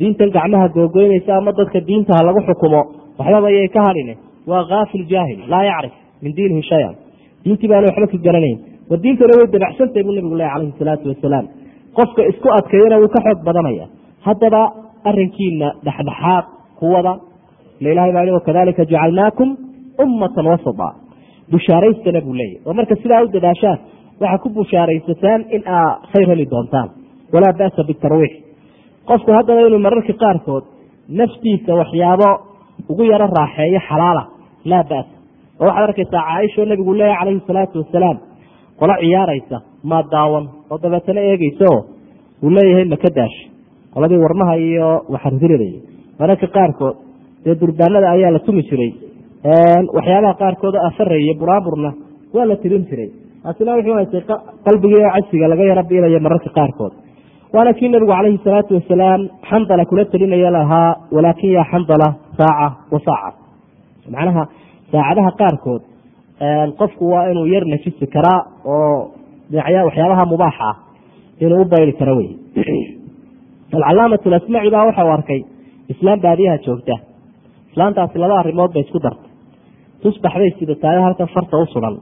diintan 0.01 0.31
gacmaha 0.37 0.67
googoynaysa 0.77 1.31
ama 1.41 1.51
dadka 1.59 1.79
diintaha 1.89 2.21
lagu 2.29 2.41
xukumo 2.49 2.81
waxbaba 3.19 3.49
yay 3.57 3.69
ka 3.77 3.81
hadhine. 3.89 4.15
Waa 4.51 4.65
kaafil 4.71 5.05
jaahil 5.13 5.41
laa 5.53 5.65
yacrif 5.71 5.95
min 6.23 6.33
diinihi 6.37 6.63
shayan. 6.71 6.95
Diintii 7.45 7.69
baana 7.71 7.87
waxba 7.91 8.07
ka 8.13 8.19
garanayn. 8.27 8.59
Wa 8.91 8.97
diintana 9.03 9.33
way 9.39 9.47
dabacsantahy 9.55 10.03
buu 10.07 10.15
nabigu 10.19 10.37
leh 10.41 10.49
calayhi 10.53 10.75
salaatu 10.81 11.05
wasalaam. 11.13 11.47
Qofka 11.99 12.23
isku 12.31 12.49
adkeeyana 12.59 12.97
wuu 13.03 13.11
ka 13.15 13.21
xoog 13.27 13.41
badanaya. 13.49 13.85
Haddaba 14.27 14.63
arinkiina 15.09 15.69
dhexdhexaad 15.87 16.45
kuwada 16.79 17.13
ila 17.81 17.89
ilahay 17.95 18.13
baa 18.17 18.33
wakadalika 18.39 18.83
jacalnaakum 18.93 19.49
ummatan 20.05 20.47
wasata. 20.53 20.89
Bushaaraystana 21.53 22.21
buu 22.27 22.35
leeyahy 22.41 22.61
oo 22.67 22.73
marka 22.79 22.95
sidaa 23.03 23.23
u 23.25 23.29
dadaashaan 23.37 23.79
waxaa 24.21 24.39
ku 24.43 24.49
bushaaraysataan 24.57 25.41
in 25.57 25.63
aa 25.77 25.91
khayr 26.13 26.29
heli 26.33 26.47
doontaan 26.53 26.89
walaa 27.35 27.53
ba'sa 27.61 27.81
bitarwiix. 27.91 28.33
Qofku 29.09 29.31
haddaba 29.37 29.61
inuu 29.69 29.79
mararka 29.87 30.13
qaarkood 30.23 30.65
naftiisa 31.21 31.73
waxyaabo 31.81 32.29
ugu 32.91 33.03
yaro 33.13 33.27
raaxeeyo 33.39 33.81
xalaala 33.89 34.23
laa 34.71 34.85
ba'sa. 34.93 35.15
Oo 35.61 35.67
waxaad 35.69 35.85
arkaysaa 35.89 36.23
caaisha 36.29 36.59
oo 36.63 36.67
nabigu 36.73 36.93
leeyahy 37.01 37.19
calayhi 37.21 37.43
salaatu 37.49 37.77
wasalaam 37.83 38.17
qolo 38.81 38.95
ciyaaraysa 39.03 39.57
maa 39.91 40.03
daawan 40.13 40.45
oo 40.71 40.77
dabeetana 40.83 41.21
eegeysa 41.31 41.65
oo 41.73 41.81
uu 42.45 42.51
leeyahay 42.57 42.85
maka 42.95 43.09
daash. 43.19 43.39
Qoladii 43.95 44.21
warmaha 44.25 44.55
iyo 44.67 44.89
waxarhiridaya 45.15 45.81
mararka 46.21 46.47
qaarkood 46.57 46.97
dee 47.45 47.55
durbaanada 47.61 48.09
ayaa 48.17 48.31
la 48.37 48.39
tumi 48.47 48.63
jiray. 48.71 48.91
Waxyaabaha 49.97 50.35
qaarkood 50.43 50.75
oo 50.79 50.87
afaraya 50.91 51.35
buraaburna 51.41 51.91
waa 52.35 52.47
la 52.51 52.57
tirin 52.63 52.85
jiray. 52.91 53.09
Taasina 53.43 53.73
wuxuu 53.79 53.95
haystay 53.99 54.23
qalbigii 54.67 55.03
oo 55.07 55.11
casiga 55.17 55.47
laga 55.53 55.65
yaro 55.71 55.83
biilaya 55.91 56.21
mararka 56.27 56.51
qaarkood 56.59 56.93
waana 57.53 57.73
kii 57.73 57.89
nabigu 57.89 58.13
calayhi 58.13 58.41
salaatu 58.45 58.75
wasalaam 58.75 59.29
xandala 59.51 59.85
kula 59.85 60.05
telinaya 60.05 60.51
lahaa 60.51 60.97
walaakin 61.13 61.53
yaa 61.53 61.65
xandala 61.73 62.09
saaca 62.39 62.69
wa 62.93 63.01
saaca. 63.07 63.39
Macnaha 64.11 64.43
saacadaha 64.93 65.31
qaarkood 65.41 65.83
qofku 66.79 67.11
waa 67.13 67.29
inuu 67.31 67.47
yar 67.47 67.65
nafisi 67.65 68.07
karaa 68.07 68.41
oo 68.65 69.11
waxyaabaha 69.53 70.27
mubaaxa 70.27 70.65
ah 70.71 70.77
inuu 71.41 71.63
u 71.63 71.65
bayri 71.65 71.93
karo 71.93 72.17
wey 72.17 72.31
alcalaamat 73.77 74.27
lasmaci 74.27 74.71
baa 74.71 74.87
waxau 74.89 75.11
arkay 75.11 75.41
islaam 75.89 76.21
baadiyaha 76.21 76.59
joogta. 76.67 76.95
Islaantaasi 77.71 78.19
laba 78.19 78.39
arrimood 78.41 78.73
bay 78.73 78.83
isku 78.83 78.99
dartay. 78.99 79.31
Tusbax 80.03 80.35
bay 80.35 80.51
sidataayo 80.59 81.01
halkan 81.03 81.29
farta 81.35 81.57
u 81.57 81.67
sugan. 81.67 81.97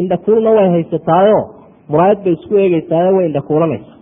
Indhakuulna 0.00 0.50
way 0.50 0.68
haysataayo 0.68 1.55
muraayad 1.90 2.18
bay 2.24 2.32
isku 2.38 2.54
eegeysaayo 2.64 3.10
way 3.16 3.26
indhakuulanaysa 3.30 3.92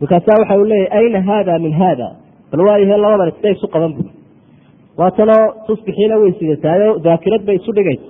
markaasaa 0.00 0.38
waxa 0.40 0.56
uu 0.60 0.64
leeyahy 0.72 0.98
ayna 0.98 1.20
haada 1.28 1.58
min 1.64 1.72
haada? 1.80 2.08
Bal 2.50 2.60
waayahe 2.68 2.96
labadan 3.04 3.32
sida 3.36 3.50
isu 3.56 3.66
qaban 3.74 3.92
bui 3.96 4.08
waatanoo 5.00 5.42
tusbixiina 5.66 6.16
way 6.22 6.32
sidataayo 6.40 6.88
daakirad 7.06 7.42
bay 7.48 7.56
isu 7.60 7.70
dhigaysa. 7.76 8.08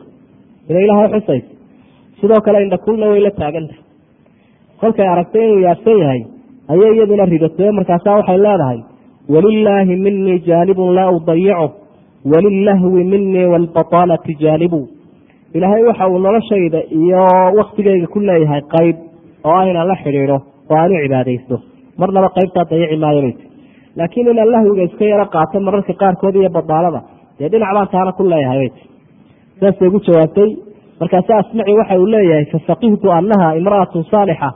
Inay 0.71 0.85
ilahay 0.87 1.09
xusaysa. 1.15 1.49
Sidoo 2.21 2.41
kale 2.47 2.59
indhakuulna 2.67 3.07
way 3.13 3.21
la 3.27 3.31
taagantahay 3.41 3.83
kolkay 4.81 5.07
aragtay 5.15 5.43
inuu 5.47 5.61
yaabsan 5.67 5.99
yahay 6.03 6.23
ayay 6.73 6.93
iyaduna 6.97 7.25
ridatay 7.35 7.71
markaasaa 7.79 8.17
waxay 8.19 8.39
leedahay 8.47 8.79
walilaahi 9.35 9.97
minii 10.07 10.39
jaanibun 10.49 10.91
laa 10.99 11.11
udayicu. 11.19 11.69
Walilahwi 12.33 13.05
minii 13.13 13.45
walbaطaalati 13.53 14.35
jaanibu 14.43 14.81
ilaahay 15.57 15.83
waxa 15.89 16.05
uu 16.13 16.19
noloshayda 16.27 16.81
iyo 17.01 17.23
waktigayga 17.61 18.07
ku 18.15 18.19
leeyahay 18.29 18.63
qayb 18.75 18.97
oo 19.49 19.55
ah 19.61 19.65
inaan 19.71 19.89
la 19.93 19.97
xidhiidho 20.05 20.37
oo 20.71 20.77
aan 20.83 20.93
u 20.97 20.99
cibaadaysto. 21.05 21.57
Marnaba 22.01 22.29
qaybtaa 22.37 22.65
dayici 22.71 22.97
maayo 23.05 23.21
bay 23.27 23.33
ti 23.39 23.45
laakiin 23.99 24.29
inaan 24.33 24.51
lahwiga 24.55 24.83
iska 24.89 25.05
yaro 25.13 25.27
qaato 25.35 25.57
mararka 25.67 25.93
qaarkood 26.03 26.35
iyo 26.41 26.51
badaalada 26.57 27.01
dee 27.39 27.49
dhinac 27.53 27.73
baan 27.77 27.89
taana 27.95 28.13
ku 28.19 28.23
leeyahay 28.33 28.59
bay 28.63 28.71
ti 28.77 28.83
saasay 29.61 29.89
ugu 29.89 29.99
jawaabtay. 30.07 30.49
Markaase 31.01 31.33
asmaci 31.41 31.73
waxa 31.81 31.95
uu 32.03 32.09
leeyahay 32.15 32.45
fafaqihtu 32.55 33.07
annaha 33.19 33.49
imra'atu 33.61 33.99
saalixa 34.13 34.49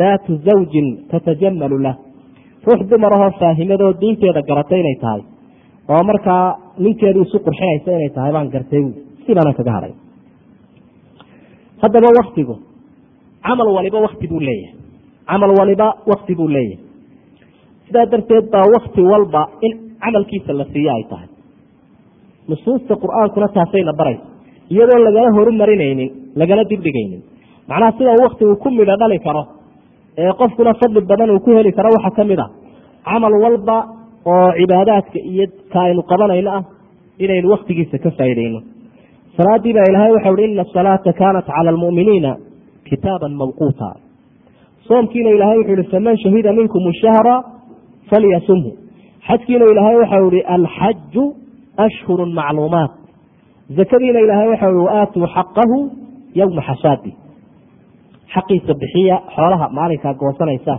daatu 0.00 0.30
zawjin 0.46 0.86
tatajamalu 1.10 1.78
lah. 1.86 1.94
Ruux 2.66 2.80
dumarahoo 2.90 3.30
faahimadoo 3.40 3.92
diinteeda 4.00 4.40
garatay 4.48 4.80
inay 4.82 4.96
tahay. 5.04 5.22
Oo 5.92 6.02
markaa 6.10 6.44
ninkeedu 6.84 7.20
isu 7.26 7.36
qurxinaysa 7.46 7.90
inay 7.98 8.10
tahay 8.16 8.32
baan 8.36 8.48
gartay 8.54 8.82
sibaanaan 9.26 9.56
kaga 9.60 9.72
hadhay 9.76 9.92
haddaba 11.82 12.08
waktigu 12.20 12.54
camal 13.46 13.68
waliba 13.76 13.98
wakti 14.06 14.26
buu 14.32 14.40
leeyahay. 14.48 14.74
Camal 15.30 15.50
waliba 15.60 15.86
wakti 16.10 16.34
buu 16.38 16.48
leeyahay. 16.48 16.78
Sidaa 17.86 18.06
darteed 18.12 18.46
baa 18.54 18.64
wakti 18.74 19.00
walba 19.12 19.42
in 19.66 19.72
camalkiisa 20.04 20.52
la 20.60 20.64
siiyo 20.72 20.90
ay 20.96 21.04
tahay. 21.10 21.28
Nusuusta 22.48 22.94
qur'aankuna 23.02 23.48
taasayna 23.56 23.92
baraysa. 24.00 24.24
Iyadoo 24.72 24.98
lagala 25.06 25.28
horumarinaynin 25.36 26.10
lagala 26.40 26.62
dibdhigaynin 26.70 27.20
macnaha 27.68 27.92
sida 27.98 28.12
waktigu 28.24 28.56
ku 28.62 28.68
midho 28.70 28.96
dhali 29.00 29.18
karo 29.26 29.42
ee 30.22 30.32
qofkuna 30.40 30.72
fadli 30.80 31.00
badan 31.10 31.30
uu 31.34 31.40
ku 31.44 31.50
heli 31.56 31.72
karo 31.78 31.88
waxaa 31.96 32.14
ka 32.18 32.24
mid 32.30 32.38
a 32.38 32.46
camal 33.08 33.34
walba 33.44 33.76
oo 34.32 34.48
cibaadaadka 34.58 35.18
iyo 35.30 35.44
ka 35.72 35.78
aynu 35.86 36.02
qabanayno 36.10 36.50
ah 36.58 36.62
inaynu 37.24 37.48
waktigiisa 37.54 37.96
ka 38.04 38.10
faaideyno 38.18 38.60
salaadii 39.36 39.72
baa 39.76 39.86
ilaahay 39.90 40.12
waxau 40.16 40.36
hi 40.40 40.44
ina 40.52 40.62
asalaata 40.66 41.12
kaanat 41.20 41.46
cala 41.56 41.70
almu'miniina 41.74 42.32
kitaaban 42.88 43.32
mawquuta. 43.40 43.88
Soomkiina 44.88 45.30
ilaahay 45.36 45.58
wuxuu 45.58 45.76
ihi 45.80 45.90
faman 45.94 46.16
shahida 46.24 46.50
minkum 46.58 46.82
shahra 47.02 47.34
falyasumhu. 48.10 48.70
Xajkiina 49.28 49.64
ilaahay 49.72 49.96
waxau 50.02 50.26
ihi 50.32 50.42
alxaju 50.56 51.24
ashhuru 51.86 52.24
macluumaat. 52.38 52.92
Zakadiina 53.78 54.18
ilaahay 54.24 54.48
waxau 54.52 54.70
ihi 54.76 54.84
waaatuu 54.88 55.26
xaqahu 55.36 55.76
yowma 56.40 56.62
xasaadi. 56.68 57.10
Xaqiisa 58.34 58.72
bixiya 58.80 59.16
xoolaha 59.34 59.66
maalinkaa 59.78 60.14
goosanaysaa 60.22 60.78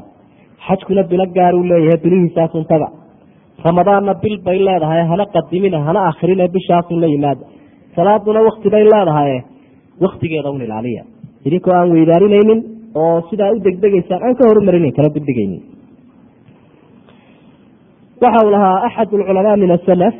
xajkuna 0.67 1.03
bilo 1.11 1.25
gaaruu 1.37 1.63
leeyahay 1.71 1.99
bilihiisaasun 2.03 2.65
taga 2.71 2.87
ramadaanna 3.65 4.13
bil 4.23 4.37
bay 4.45 4.57
leedahay 4.67 5.01
hana 5.11 5.25
qadimina 5.35 5.77
hana 5.87 5.99
akrine 6.09 6.45
bishaasun 6.55 6.97
la 7.03 7.07
yimaada 7.13 7.43
salaaduna 7.95 8.41
wakti 8.47 8.69
bay 8.73 8.83
leedahay 8.83 9.41
waktigeeda 10.05 10.49
un 10.51 10.61
ilaaliya. 10.61 11.03
Idinkoo 11.45 11.73
aan 11.73 11.91
weydaarinaynin 11.95 12.59
oo 12.95 13.21
sidaa 13.29 13.51
u 13.55 13.59
degdegaysaan 13.63 14.23
aan 14.23 14.35
ka 14.39 14.43
horumarinin 14.49 14.93
kala 14.97 15.09
degdegaynin 15.15 15.61
waxa 18.21 18.45
uu 18.45 18.51
lahaa 18.51 18.83
axad 18.87 19.09
alculamaa 19.13 19.57
min 19.63 19.71
asalaf 19.77 20.15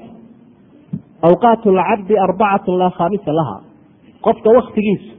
awqaat 1.28 1.62
lcabdi 1.78 2.14
arbacatu 2.26 2.78
laa 2.82 2.92
khaamisa 2.98 3.32
laha 3.40 3.56
qofka 4.26 4.50
waktigiisu 4.58 5.12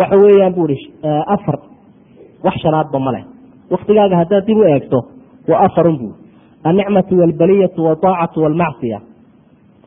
waxa 0.00 0.16
weeyaan 0.22 0.54
bu 0.56 0.66
ihi 0.74 0.86
afar 1.34 1.56
wax 2.44 2.54
shanaadba 2.64 2.98
maleh 3.06 3.24
waktigaaga 3.74 4.16
haddaad 4.20 4.44
dib 4.48 4.58
u 4.58 4.64
eegto 4.72 4.98
waa 5.50 5.60
afarun 5.66 5.96
bu 6.00 6.08
annicmatu 6.68 7.14
walbaliyatu 7.20 7.80
waaacatu 7.86 8.38
walmacsiya. 8.44 8.98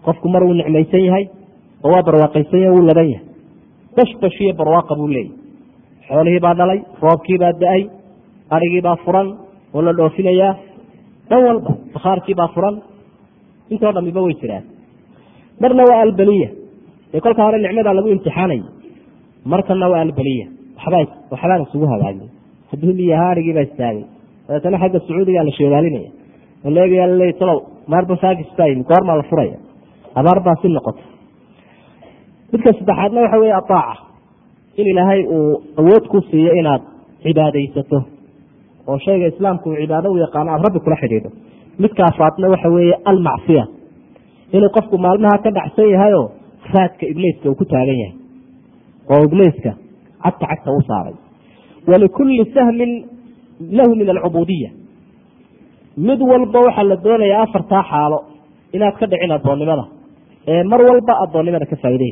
Qofku 0.05 0.27
mar 0.29 0.43
wuu 0.43 0.53
nicmaysan 0.53 1.03
yahay 1.07 1.25
oo 1.85 1.89
waa 1.93 2.03
barwaaqaysan 2.07 2.59
yahay 2.63 2.73
wuu 2.77 2.85
laban 2.89 3.07
yahay 3.13 3.25
bashbash 3.97 4.37
iyo 4.43 4.53
barwaaqa 4.59 4.93
buu 4.99 5.07
leeyahy 5.15 5.33
xoolihii 6.09 6.39
baa 6.45 6.55
dhalay 6.59 6.79
roobkii 7.05 7.37
baa 7.43 7.53
da'ay 7.63 7.81
arigii 8.55 8.81
baa 8.87 8.95
furan 9.05 9.27
oo 9.75 9.81
la 9.87 9.91
dhoofinayaa. 9.99 10.53
Dhan 11.29 11.41
walba 11.47 11.71
bakhaarkii 11.93 12.35
baa 12.39 12.47
furan. 12.55 12.75
Intoo 13.73 13.91
dhamiba 13.95 14.21
way 14.25 14.33
jiraan. 14.41 14.63
Marna 15.61 15.83
waa 15.89 16.01
albaliya. 16.05 16.49
Ee 17.13 17.19
kolka 17.25 17.41
hore 17.45 17.57
nicmadaa 17.63 17.93
lagu 17.97 18.09
imtixaanay. 18.15 18.61
Markana 19.51 19.87
waa 19.93 20.01
albaliya. 20.05 20.45
Waxbaan 21.31 21.61
isugu 21.65 21.85
hagaagin 21.93 22.29
hadduu 22.71 22.93
liyahaa 22.99 23.29
arigiibaa 23.33 23.65
istaagay. 23.67 24.03
Dabeetana 24.47 24.77
xagga 24.81 24.99
sacuudigaa 25.05 25.43
la 25.47 25.51
sheegaalinaya. 25.57 26.09
Oo 26.65 26.69
leegayaa 26.77 27.07
laleey 27.11 27.33
talow 27.39 27.57
maarba 27.91 28.15
faakistaa 28.23 28.69
goormaa 28.89 29.17
la 29.19 29.23
furaya. 29.29 29.57
Abaar 30.19 30.39
baa 30.45 30.55
si 30.61 30.67
noqota 30.77 31.01
midka 32.55 32.71
saddexaadna 32.79 33.19
waxa 33.25 33.37
weeye 33.41 33.53
ataaca. 33.61 33.95
In 34.79 34.87
ilaahay 34.91 35.21
uu 35.35 35.61
awood 35.79 36.03
ku 36.11 36.21
siiyo 36.29 36.51
inaad 36.61 36.81
cibaadaysato. 37.23 37.99
Oo 38.87 38.97
shayga 39.05 39.27
islaamku 39.33 39.69
uu 39.69 39.75
cibaado 39.81 40.11
u 40.11 40.17
yaqaano 40.23 40.49
aada 40.51 40.63
rabbi 40.67 40.79
kula 40.85 40.95
xidhiidho. 41.01 41.29
Midka 41.83 42.01
afraadna 42.09 42.47
waxa 42.53 42.69
weeye 42.75 42.95
almacsiya. 43.11 43.63
Inuu 44.55 44.69
qofku 44.77 44.95
maalmaha 45.05 45.37
ka 45.43 45.49
dhacsan 45.57 45.89
yahayoo 45.95 46.27
raadka 46.73 47.03
ibliiska 47.11 47.49
uu 47.49 47.55
ku 47.61 47.65
taagan 47.65 47.97
yahay. 48.03 48.15
Oo 49.11 49.21
ibliiska 49.27 49.71
cagta 50.23 50.45
cagta 50.51 50.71
u 50.71 50.81
saaray. 50.89 51.15
Walikulli 51.87 52.45
sahmin 52.55 52.91
lahu 53.77 53.95
min 53.99 54.09
alcubuudiya 54.13 54.69
mid 56.07 56.19
walba 56.31 56.59
waxaa 56.67 56.83
la 56.91 56.95
doonayaa 57.05 57.41
afartaa 57.47 57.83
xaalo 57.91 58.17
inaad 58.75 58.95
ka 58.99 59.05
dhicin 59.11 59.31
addoonnimada. 59.37 59.85
Ee 60.47 60.63
mar 60.71 60.81
walba 60.89 61.13
addoonnimada 61.23 61.65
ka 61.71 61.75
faa'iidey 61.83 62.11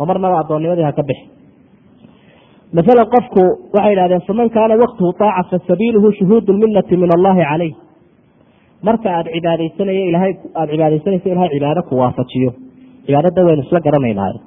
oo 0.00 0.06
marnaba 0.10 0.36
addoonnimadii 0.42 0.86
ha 0.88 0.92
ka 0.98 1.02
bixi. 1.08 1.26
Masalan 2.76 3.06
qofku 3.14 3.42
waxay 3.76 3.92
yidhahdeen 3.94 4.22
faman 4.28 4.48
kaana 4.56 4.74
waqtuhu 4.82 5.10
taaca 5.22 5.42
fasabiiluhu 5.52 6.08
shuhuudu 6.18 6.50
lminati 6.56 6.94
min 7.02 7.10
allahi 7.16 7.42
calayh. 7.50 7.72
Marka 8.86 9.08
aada 9.16 9.30
cibaadaysanay 9.36 9.98
ilahay 10.10 10.32
aada 10.60 10.70
cibaadaysanaysa 10.74 11.26
ilahay 11.34 11.50
cibaado 11.54 11.80
ku 11.88 11.94
waafajiyo. 12.02 12.50
Cibaadada 13.06 13.40
waynu 13.46 13.62
isla 13.66 13.80
garanaynaayo. 13.86 14.38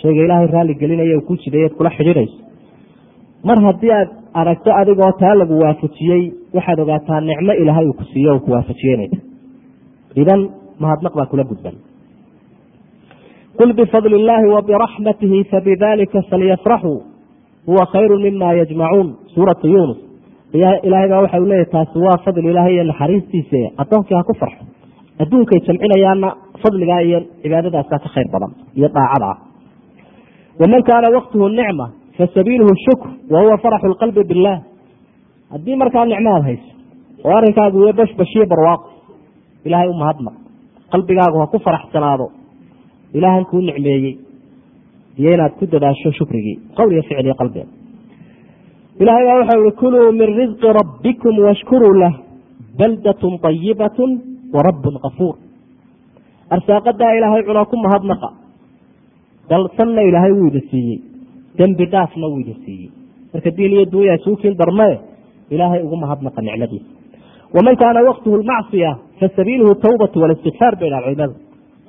Shayga 0.00 0.20
ilaahay 0.26 0.48
raalli 0.54 0.74
gelinaya 0.82 1.20
ku 1.28 1.32
jidayaad 1.42 1.72
kula 1.78 1.90
xidhiidhayso. 1.98 2.38
Mar 3.48 3.58
haddii 3.66 3.92
aad 3.98 4.10
aragto 4.40 4.70
adigoo 4.80 5.12
taa 5.20 5.34
lagu 5.40 5.54
waafajiyey 5.64 6.22
waxaad 6.56 6.78
ogaataa 6.84 7.20
nicmo 7.28 7.52
ilaahay 7.62 7.86
uu 7.90 7.96
ku 8.00 8.04
siiyo 8.12 8.30
u 8.36 8.40
ku 8.44 8.50
waafajiyenaysa 8.54 9.18
idan 10.22 10.40
mahadnaq 10.82 11.12
baa 11.18 11.26
kula 11.32 11.44
gudban 11.50 11.76
qul 13.58 13.72
bifadli 13.78 14.14
illaahi 14.20 14.46
wa 14.54 14.62
biraxmatihi 14.68 15.38
fabidalika 15.52 16.22
falyafraxuu 16.30 16.98
huwa 17.68 17.86
khayru 17.92 18.16
mima 18.24 18.52
yajmacuun 18.60 19.08
suuratu 19.34 19.66
yunus 19.74 19.98
ilaahay 20.86 21.08
baa 21.12 21.20
waxa 21.24 21.40
u 21.40 21.46
leeyahy 21.50 21.70
taasi 21.74 21.98
waa 22.06 22.18
fadli 22.24 22.48
ilaahay 22.52 22.74
iyo 22.74 22.84
naxariistiisa. 22.90 23.60
Addoonkii 23.82 24.16
ha 24.18 24.22
ku 24.28 24.34
farxo. 24.40 24.64
Adduunkay 25.22 25.58
jamcinayaana 25.66 26.28
fadligaa 26.62 27.00
iyo 27.08 27.18
cibaadadaasaa 27.42 27.98
ka 28.04 28.08
khayr 28.14 28.28
badan 28.34 28.52
iyo 28.78 28.88
daacada. 28.96 29.30
Waman 30.60 30.82
kaana 30.88 31.08
waqtuhu 31.16 31.48
nicma 31.58 31.86
fasabiiluhu 32.18 32.72
shukr 32.86 33.08
wa 33.32 33.38
huwa 33.42 33.56
faraxu 33.64 33.86
lqalbi 33.92 34.22
billaah. 34.30 34.58
Haddii 35.52 35.76
markaa 35.82 36.04
nicmo 36.12 36.30
aad 36.36 36.42
hayso 36.48 36.68
oo 37.26 37.34
arrinkaagu 37.38 37.78
iyo 37.84 37.92
bashbashiyo 38.00 38.44
barwaaqo 38.52 38.88
ilaahay 39.66 39.88
u 39.88 39.94
mahadnaq 40.02 40.34
qalbigaagu 40.92 41.38
ha 41.42 41.46
ku 41.52 41.58
faraxsanaado 41.66 42.26
ilaahan 43.16 43.44
kuu 43.50 43.60
nicmeeyey 43.60 44.14
iyo 45.18 45.30
inaad 45.34 45.52
ku 45.58 45.66
dadaasho 45.66 46.10
shukrigii. 46.18 46.56
Qowl 46.76 46.92
iyo 46.92 47.02
ficil 47.02 47.26
iyo 47.26 47.34
qalbiga 47.40 47.66
ilahay 49.00 49.24
baa 49.26 49.38
waxau 49.40 49.60
ihi 49.64 49.72
kuluu 49.80 50.12
min 50.12 50.28
risqi 50.40 50.68
rabbikum 50.78 51.34
washkuruu 51.46 51.94
lah 52.02 52.12
baldatun 52.78 53.38
ayibatun 53.50 54.10
wa 54.54 54.60
rabbun 54.68 54.94
kafuur 55.04 55.34
arsaaqadaa 56.54 57.12
ilaahay 57.18 57.42
cunaa 57.48 57.64
ku 57.70 57.76
mahadnaqa. 57.76 58.28
Dalsanna 59.50 60.02
ilaahay 60.08 60.32
wuu 60.32 60.48
idin 60.50 60.64
siiyey. 60.70 60.98
Dembi 61.58 61.84
dhaafna 61.92 62.26
wuu 62.30 62.40
idin 62.44 62.56
siiyey. 62.64 62.90
Marka 63.32 63.50
diin 63.56 63.72
iyo 63.72 63.84
duunya 63.92 64.14
isuukiin 64.18 64.56
darmee 64.60 64.94
ilaahay 65.50 65.80
ugu 65.86 65.96
mahadnaqa 65.96 66.40
nicmadiisa. 66.42 66.88
Waman 67.54 67.76
kaana 67.80 68.00
waqtuhu 68.08 68.36
lmacsiya 68.42 68.90
fasabiiluhu 69.20 69.74
tawbatu 69.84 70.16
walistikfaar 70.22 70.74
bay 70.80 70.90
dhaha 70.92 71.02
culimadu 71.06 71.34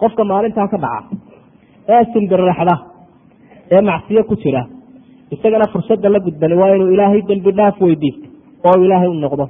qofka 0.01 0.23
maalintaa 0.31 0.67
ka 0.73 0.77
dhaca 0.85 1.15
ee 1.95 2.01
simbirraxda 2.13 2.75
ee 3.75 3.81
macsiyo 3.89 4.21
ku 4.29 4.35
jira 4.43 4.61
isagana 5.35 5.65
fursadda 5.73 6.09
la 6.15 6.19
gudbani 6.27 6.55
waa 6.61 6.71
inuu 6.75 6.89
ilaahay 6.95 7.21
dembi 7.31 7.51
dhaaf 7.59 7.75
weydiisto 7.85 8.27
oo 8.67 8.75
ilaahay 8.85 9.09
u 9.15 9.17
noqdo. 9.25 9.45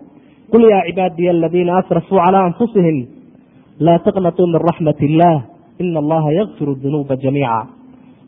Qul 0.51 0.63
yaa 0.73 0.83
cibaadiya 0.87 1.31
aladiina 1.35 1.71
asrafuu 1.81 2.19
calaa 2.25 2.43
anfusihim 2.49 2.97
laa 3.85 3.99
taqnatuu 4.05 4.47
min 4.53 4.59
raxmat 4.69 4.99
illaah 5.07 5.37
ina 5.83 5.99
allaha 6.03 6.29
yakfiru 6.39 6.73
dunuuba 6.83 7.15
jamiica. 7.23 7.59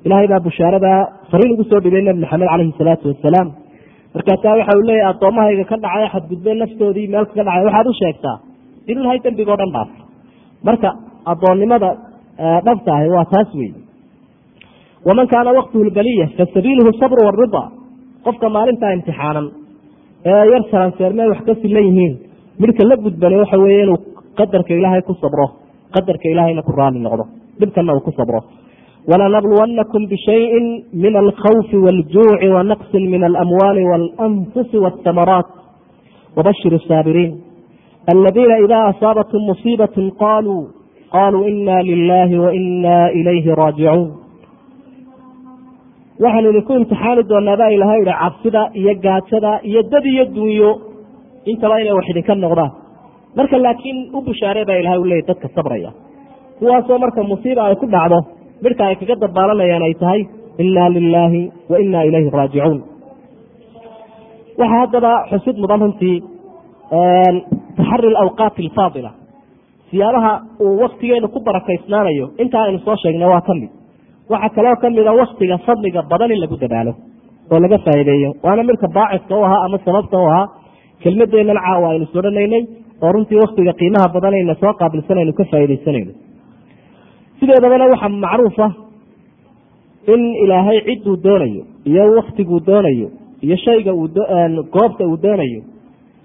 Ilaahay 0.05 0.27
baa 0.31 0.39
bushaaradaa 0.47 0.99
fariin 1.31 1.51
ugu 1.55 1.63
soo 1.71 1.79
dhibay 1.85 2.01
nebi 2.07 2.19
maxamed 2.23 2.47
caleyhi 2.51 2.73
salaatu 2.79 3.05
wasalaam 3.11 3.47
markaasaa 4.15 4.53
waxa 4.59 4.73
uu 4.79 4.85
leeyahy 4.89 5.09
addoommahayga 5.13 5.65
ka 5.71 5.75
dhacay 5.85 6.05
xadgudbeen 6.13 6.57
naftoodii 6.63 7.07
meel 7.13 7.25
kaga 7.29 7.43
dhacay 7.47 7.63
waxaad 7.67 7.87
u 7.91 7.93
sheegtaa 8.01 8.37
in 8.91 8.97
ilahay 9.01 9.19
dembigoo 9.25 9.57
dhan 9.61 9.71
dhaaf. 9.75 9.89
Marka 10.67 10.89
addoonnimada 11.31 11.89
dhabtahay 12.65 13.07
waa 13.15 13.25
taas 13.33 13.49
wey 13.59 13.71
waman 15.05 15.27
kaana 15.33 15.51
waqtuhu 15.57 15.91
baliya 15.97 16.27
fasabiiluhu 16.37 16.91
sabru 17.01 17.21
warida. 17.27 17.63
Qofka 18.25 18.49
maalintaa 18.55 18.93
imtixaanan 18.97 19.47
ee 20.25 20.43
yar 20.53 20.63
saranseerme 20.71 21.23
wax 21.31 21.41
ka 21.47 21.53
silan 21.61 21.85
yihiin. 21.89 22.13
Midhka 22.61 22.83
la 22.89 22.95
gudbane 23.05 23.37
waxa 23.41 23.57
weeye 23.57 23.83
inuu 23.83 23.97
qadarka 24.39 24.73
ilaahay 24.73 25.01
ku 25.01 25.13
sabro 25.21 25.45
qadarka 25.95 26.25
ilaahayna 26.33 26.61
ku 26.61 26.71
raali 26.77 26.99
noqdo. 26.99 27.23
Dhibkana 27.59 27.93
uu 27.95 28.05
ku 28.05 28.11
sabro. 28.17 28.39
Walanabluwannakum 29.09 30.05
bishayin 30.11 30.65
min 30.93 31.13
alkhawfi 31.23 31.77
waaljuuci 31.85 32.47
wa 32.55 32.63
min 33.13 33.23
alamwaali 33.29 33.83
waalanfusi 33.89 34.77
waaltamaraat 34.77 35.49
wabashir 36.37 36.73
saabiriin. 36.87 37.41
Aladiina 38.11 38.55
idaa 38.65 38.85
asaabathum 38.93 39.41
musiibat 39.49 39.95
qaluu 40.21 40.80
qaluu 41.15 41.43
ina 41.51 41.75
lilahi 41.89 42.35
waina 42.45 42.95
ilayhi 43.19 43.51
raajicuun 43.61 44.07
waxaanu 46.23 46.47
idinku 46.53 46.73
imtixaani 46.79 47.23
doonaa 47.31 47.57
baa 47.61 47.69
ilahay 47.77 47.99
ihi 48.03 48.13
cabsida 48.21 48.61
iyo 48.79 48.93
gaajada 49.05 49.51
iyo 49.69 49.81
dad 49.91 50.05
iyo 50.13 50.25
dunyo 50.37 50.71
intaba 51.51 51.75
inay 51.81 51.93
wax 51.97 52.05
idinka 52.13 52.33
noqdaan. 52.43 52.71
marka 53.37 53.55
laakiin 53.65 53.97
u 54.17 54.21
bushaare 54.27 54.61
baa 54.69 54.77
ilahay 54.81 54.99
u 55.03 55.05
leeyay 55.09 55.25
dadka 55.29 55.47
sabraya. 55.55 55.91
kuwaasoo 56.59 56.97
marka 57.03 57.21
musiiba 57.31 57.61
ay 57.69 57.75
ku 57.81 57.85
dhacdo 57.93 58.19
midhka 58.63 58.83
ay 58.89 58.95
kaga 59.01 59.15
dabaalanayaan 59.23 59.83
ay 59.87 59.93
tahay 60.01 60.21
ina 60.63 60.83
lilaahi 60.95 61.41
wa 61.71 61.77
ina 61.85 61.99
ilayhi 62.09 62.29
raajicuun. 62.37 62.79
waxaa 64.59 64.79
haddaba 64.83 65.11
xusid 65.31 65.55
mudan 65.63 65.79
runtii 65.85 66.17
taxari 67.77 68.07
alawqaati 68.21 68.61
alfaadila 68.67 69.11
siyaabaha 69.91 70.31
uu 70.65 70.77
waktigeenu 70.83 71.27
ku 71.35 71.39
barakaysnaanayo 71.47 72.25
intaa 72.43 72.63
aynu 72.67 72.79
soo 72.87 72.95
sheegnay 73.03 73.29
waa 73.33 73.41
ka 73.47 73.53
mid 73.61 73.69
waxaa 74.33 74.49
kaloo 74.57 74.75
kamida 74.83 75.11
waktiga 75.21 75.57
fadliga 75.67 76.01
badan 76.11 76.31
in 76.35 76.39
lagu 76.43 76.57
dadaalo 76.63 76.93
oo 77.51 77.59
laga 77.63 77.77
faa'iideeyo. 77.85 78.29
Waana 78.43 78.63
midka 78.69 78.87
baaciska 78.97 79.35
u 79.39 79.43
ahaa 79.47 79.61
ama 79.65 79.77
sababta 79.85 80.17
u 80.17 80.25
ahaa 80.31 80.45
kelmadeennan 81.03 81.59
caawa 81.65 81.87
aynu 81.93 82.05
sodhanaynay 82.13 82.63
oo 83.03 83.11
runtii 83.15 83.39
waktiga 83.43 83.73
qiimaha 83.79 84.07
badanayna 84.15 84.55
soo 84.61 84.73
qaabilsanaynu 84.81 85.33
ka 85.39 85.43
faa'iidaysanayno. 85.51 86.11
Sideedabana 87.39 87.85
waxaa 87.93 88.09
macruufa 88.25 88.67
in 90.13 90.21
ilaahay 90.43 90.79
cidduu 90.87 91.15
doonayo 91.25 91.63
iyo 91.89 92.03
waktiguu 92.17 92.59
doonayo 92.69 93.07
iyo 93.45 93.55
shayga 93.65 93.91
goobta 94.75 95.03
uu 95.11 95.17
doonayo 95.25 95.61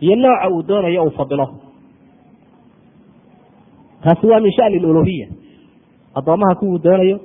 iyo 0.04 0.14
nooca 0.22 0.48
uu 0.54 0.62
doonayo 0.68 1.00
uu 1.06 1.10
fadilo 1.18 1.46
taasi 4.06 4.26
waa 4.32 4.40
min 4.46 4.52
shani 4.58 4.78
luluhiya 4.84 5.26
addoomaha 6.18 6.54
kuwuu 6.60 6.78
doonayo 6.86 7.16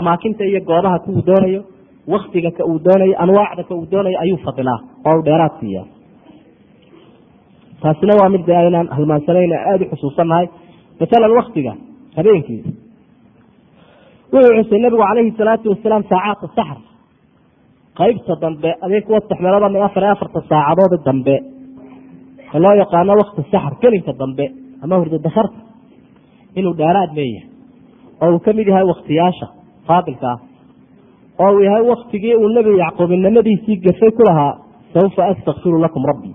amaakinta 0.00 0.44
iyo 0.50 0.60
goobaha 0.70 0.98
kuwuu 1.04 1.22
doonayo 1.28 1.60
waktiga 2.14 2.50
ka 2.58 2.62
uu 2.70 2.78
doonayo 2.86 3.14
anwaacda 3.24 3.62
ka 3.68 3.74
uu 3.78 3.86
doonayo 3.92 4.18
ayuu 4.24 4.38
fadilaa 4.46 4.80
oo 5.08 5.18
u 5.18 5.22
dheeraad 5.28 5.54
siiya 5.60 5.82
taasina 7.82 8.12
waa 8.20 8.28
mid 8.34 8.44
de 8.46 8.56
aynaan 8.60 8.88
halmaansanayn 8.96 9.52
aada 9.58 9.84
u 9.86 9.88
xusuusannahay 9.92 10.46
masalan 11.00 11.32
waktiga 11.40 11.72
habeenkii. 12.16 12.60
Wuxuu 14.32 14.54
xusay 14.62 14.80
nabigu 14.84 15.02
calayhi 15.08 15.32
salaatu 15.40 15.70
wasalaam 15.72 16.02
saacaadka 16.12 16.48
saxr 16.58 16.78
qaybta 18.00 18.34
dambe 18.44 18.70
adee 18.84 19.00
kuwa 19.06 19.20
saddex 19.20 19.40
meelood 19.44 19.62
ama 19.68 19.84
afar 19.88 20.02
iyo 20.04 20.12
afarta 20.16 20.40
saacadood 20.50 21.04
dambe. 21.08 21.34
Ee 22.54 22.58
loo 22.64 22.74
yaqaano 22.82 23.12
wakti 23.20 23.42
saxr 23.52 23.74
kelinka 23.82 24.12
dambe 24.22 24.44
ama 24.84 24.94
hurda 25.00 25.18
dakarta 25.26 25.58
inuu 26.58 26.74
dheeraad 26.80 27.10
leeyahay. 27.18 27.48
Oo 28.22 28.30
uu 28.34 28.40
ka 28.44 28.52
mid 28.58 28.66
yahay 28.68 28.84
waktiyaasha 28.92 29.46
faadilka 29.88 30.26
ah. 30.32 30.38
Oo 31.42 31.50
uu 31.56 31.62
yahay 31.68 31.82
waktigii 31.92 32.34
uu 32.42 32.48
nebi 32.56 32.70
yacquub 32.82 33.10
inamadiisii 33.16 33.76
gafay 33.86 34.10
ku 34.16 34.22
lahaa 34.28 34.52
saufa 34.94 35.22
astakfiru 35.32 35.78
lakum 35.86 36.02
rabbii 36.10 36.34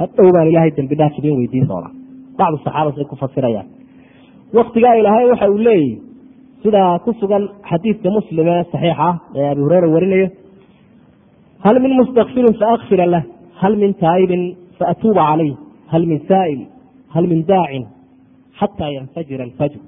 hadhow 0.00 0.28
baan 0.34 0.48
ilaahay 0.52 0.70
dembi 0.78 0.94
dhaaf 1.00 1.14
idin 1.18 1.36
weydiin 1.40 1.66
doonaa 1.70 1.92
bacdu 2.38 2.56
saxaaba 2.64 2.90
say 2.96 3.04
ku 3.10 3.16
fasirayaan. 3.22 3.66
Waktigaa 4.58 4.94
ilaahay 5.00 5.26
waxa 5.32 5.46
uu 5.54 5.58
leeyahy 5.68 5.90
sida 6.62 6.82
ku 7.04 7.10
sugan 7.20 7.44
xadiidka 7.70 8.08
muslim 8.18 8.46
ee 8.54 8.62
saxiixa 8.72 9.04
ah 9.08 9.14
ee 9.38 9.46
abi 9.52 9.60
hureyra 9.66 9.88
warinayo 9.94 10.28
hal 11.64 11.76
min 11.84 11.92
mustakfirin 12.00 12.54
faakfira 12.62 13.06
lah 13.14 13.22
hal 13.62 13.74
min 13.82 13.90
taa'ibin 14.02 14.42
faatuuba 14.78 15.22
calayh 15.30 15.52
hal 15.92 16.04
min 16.10 16.18
saa'il 16.30 16.60
hal 17.14 17.24
min 17.32 17.40
daacin 17.50 17.84
xataa 18.60 18.90
yanfajira 18.96 19.44
alfajr 19.48 19.78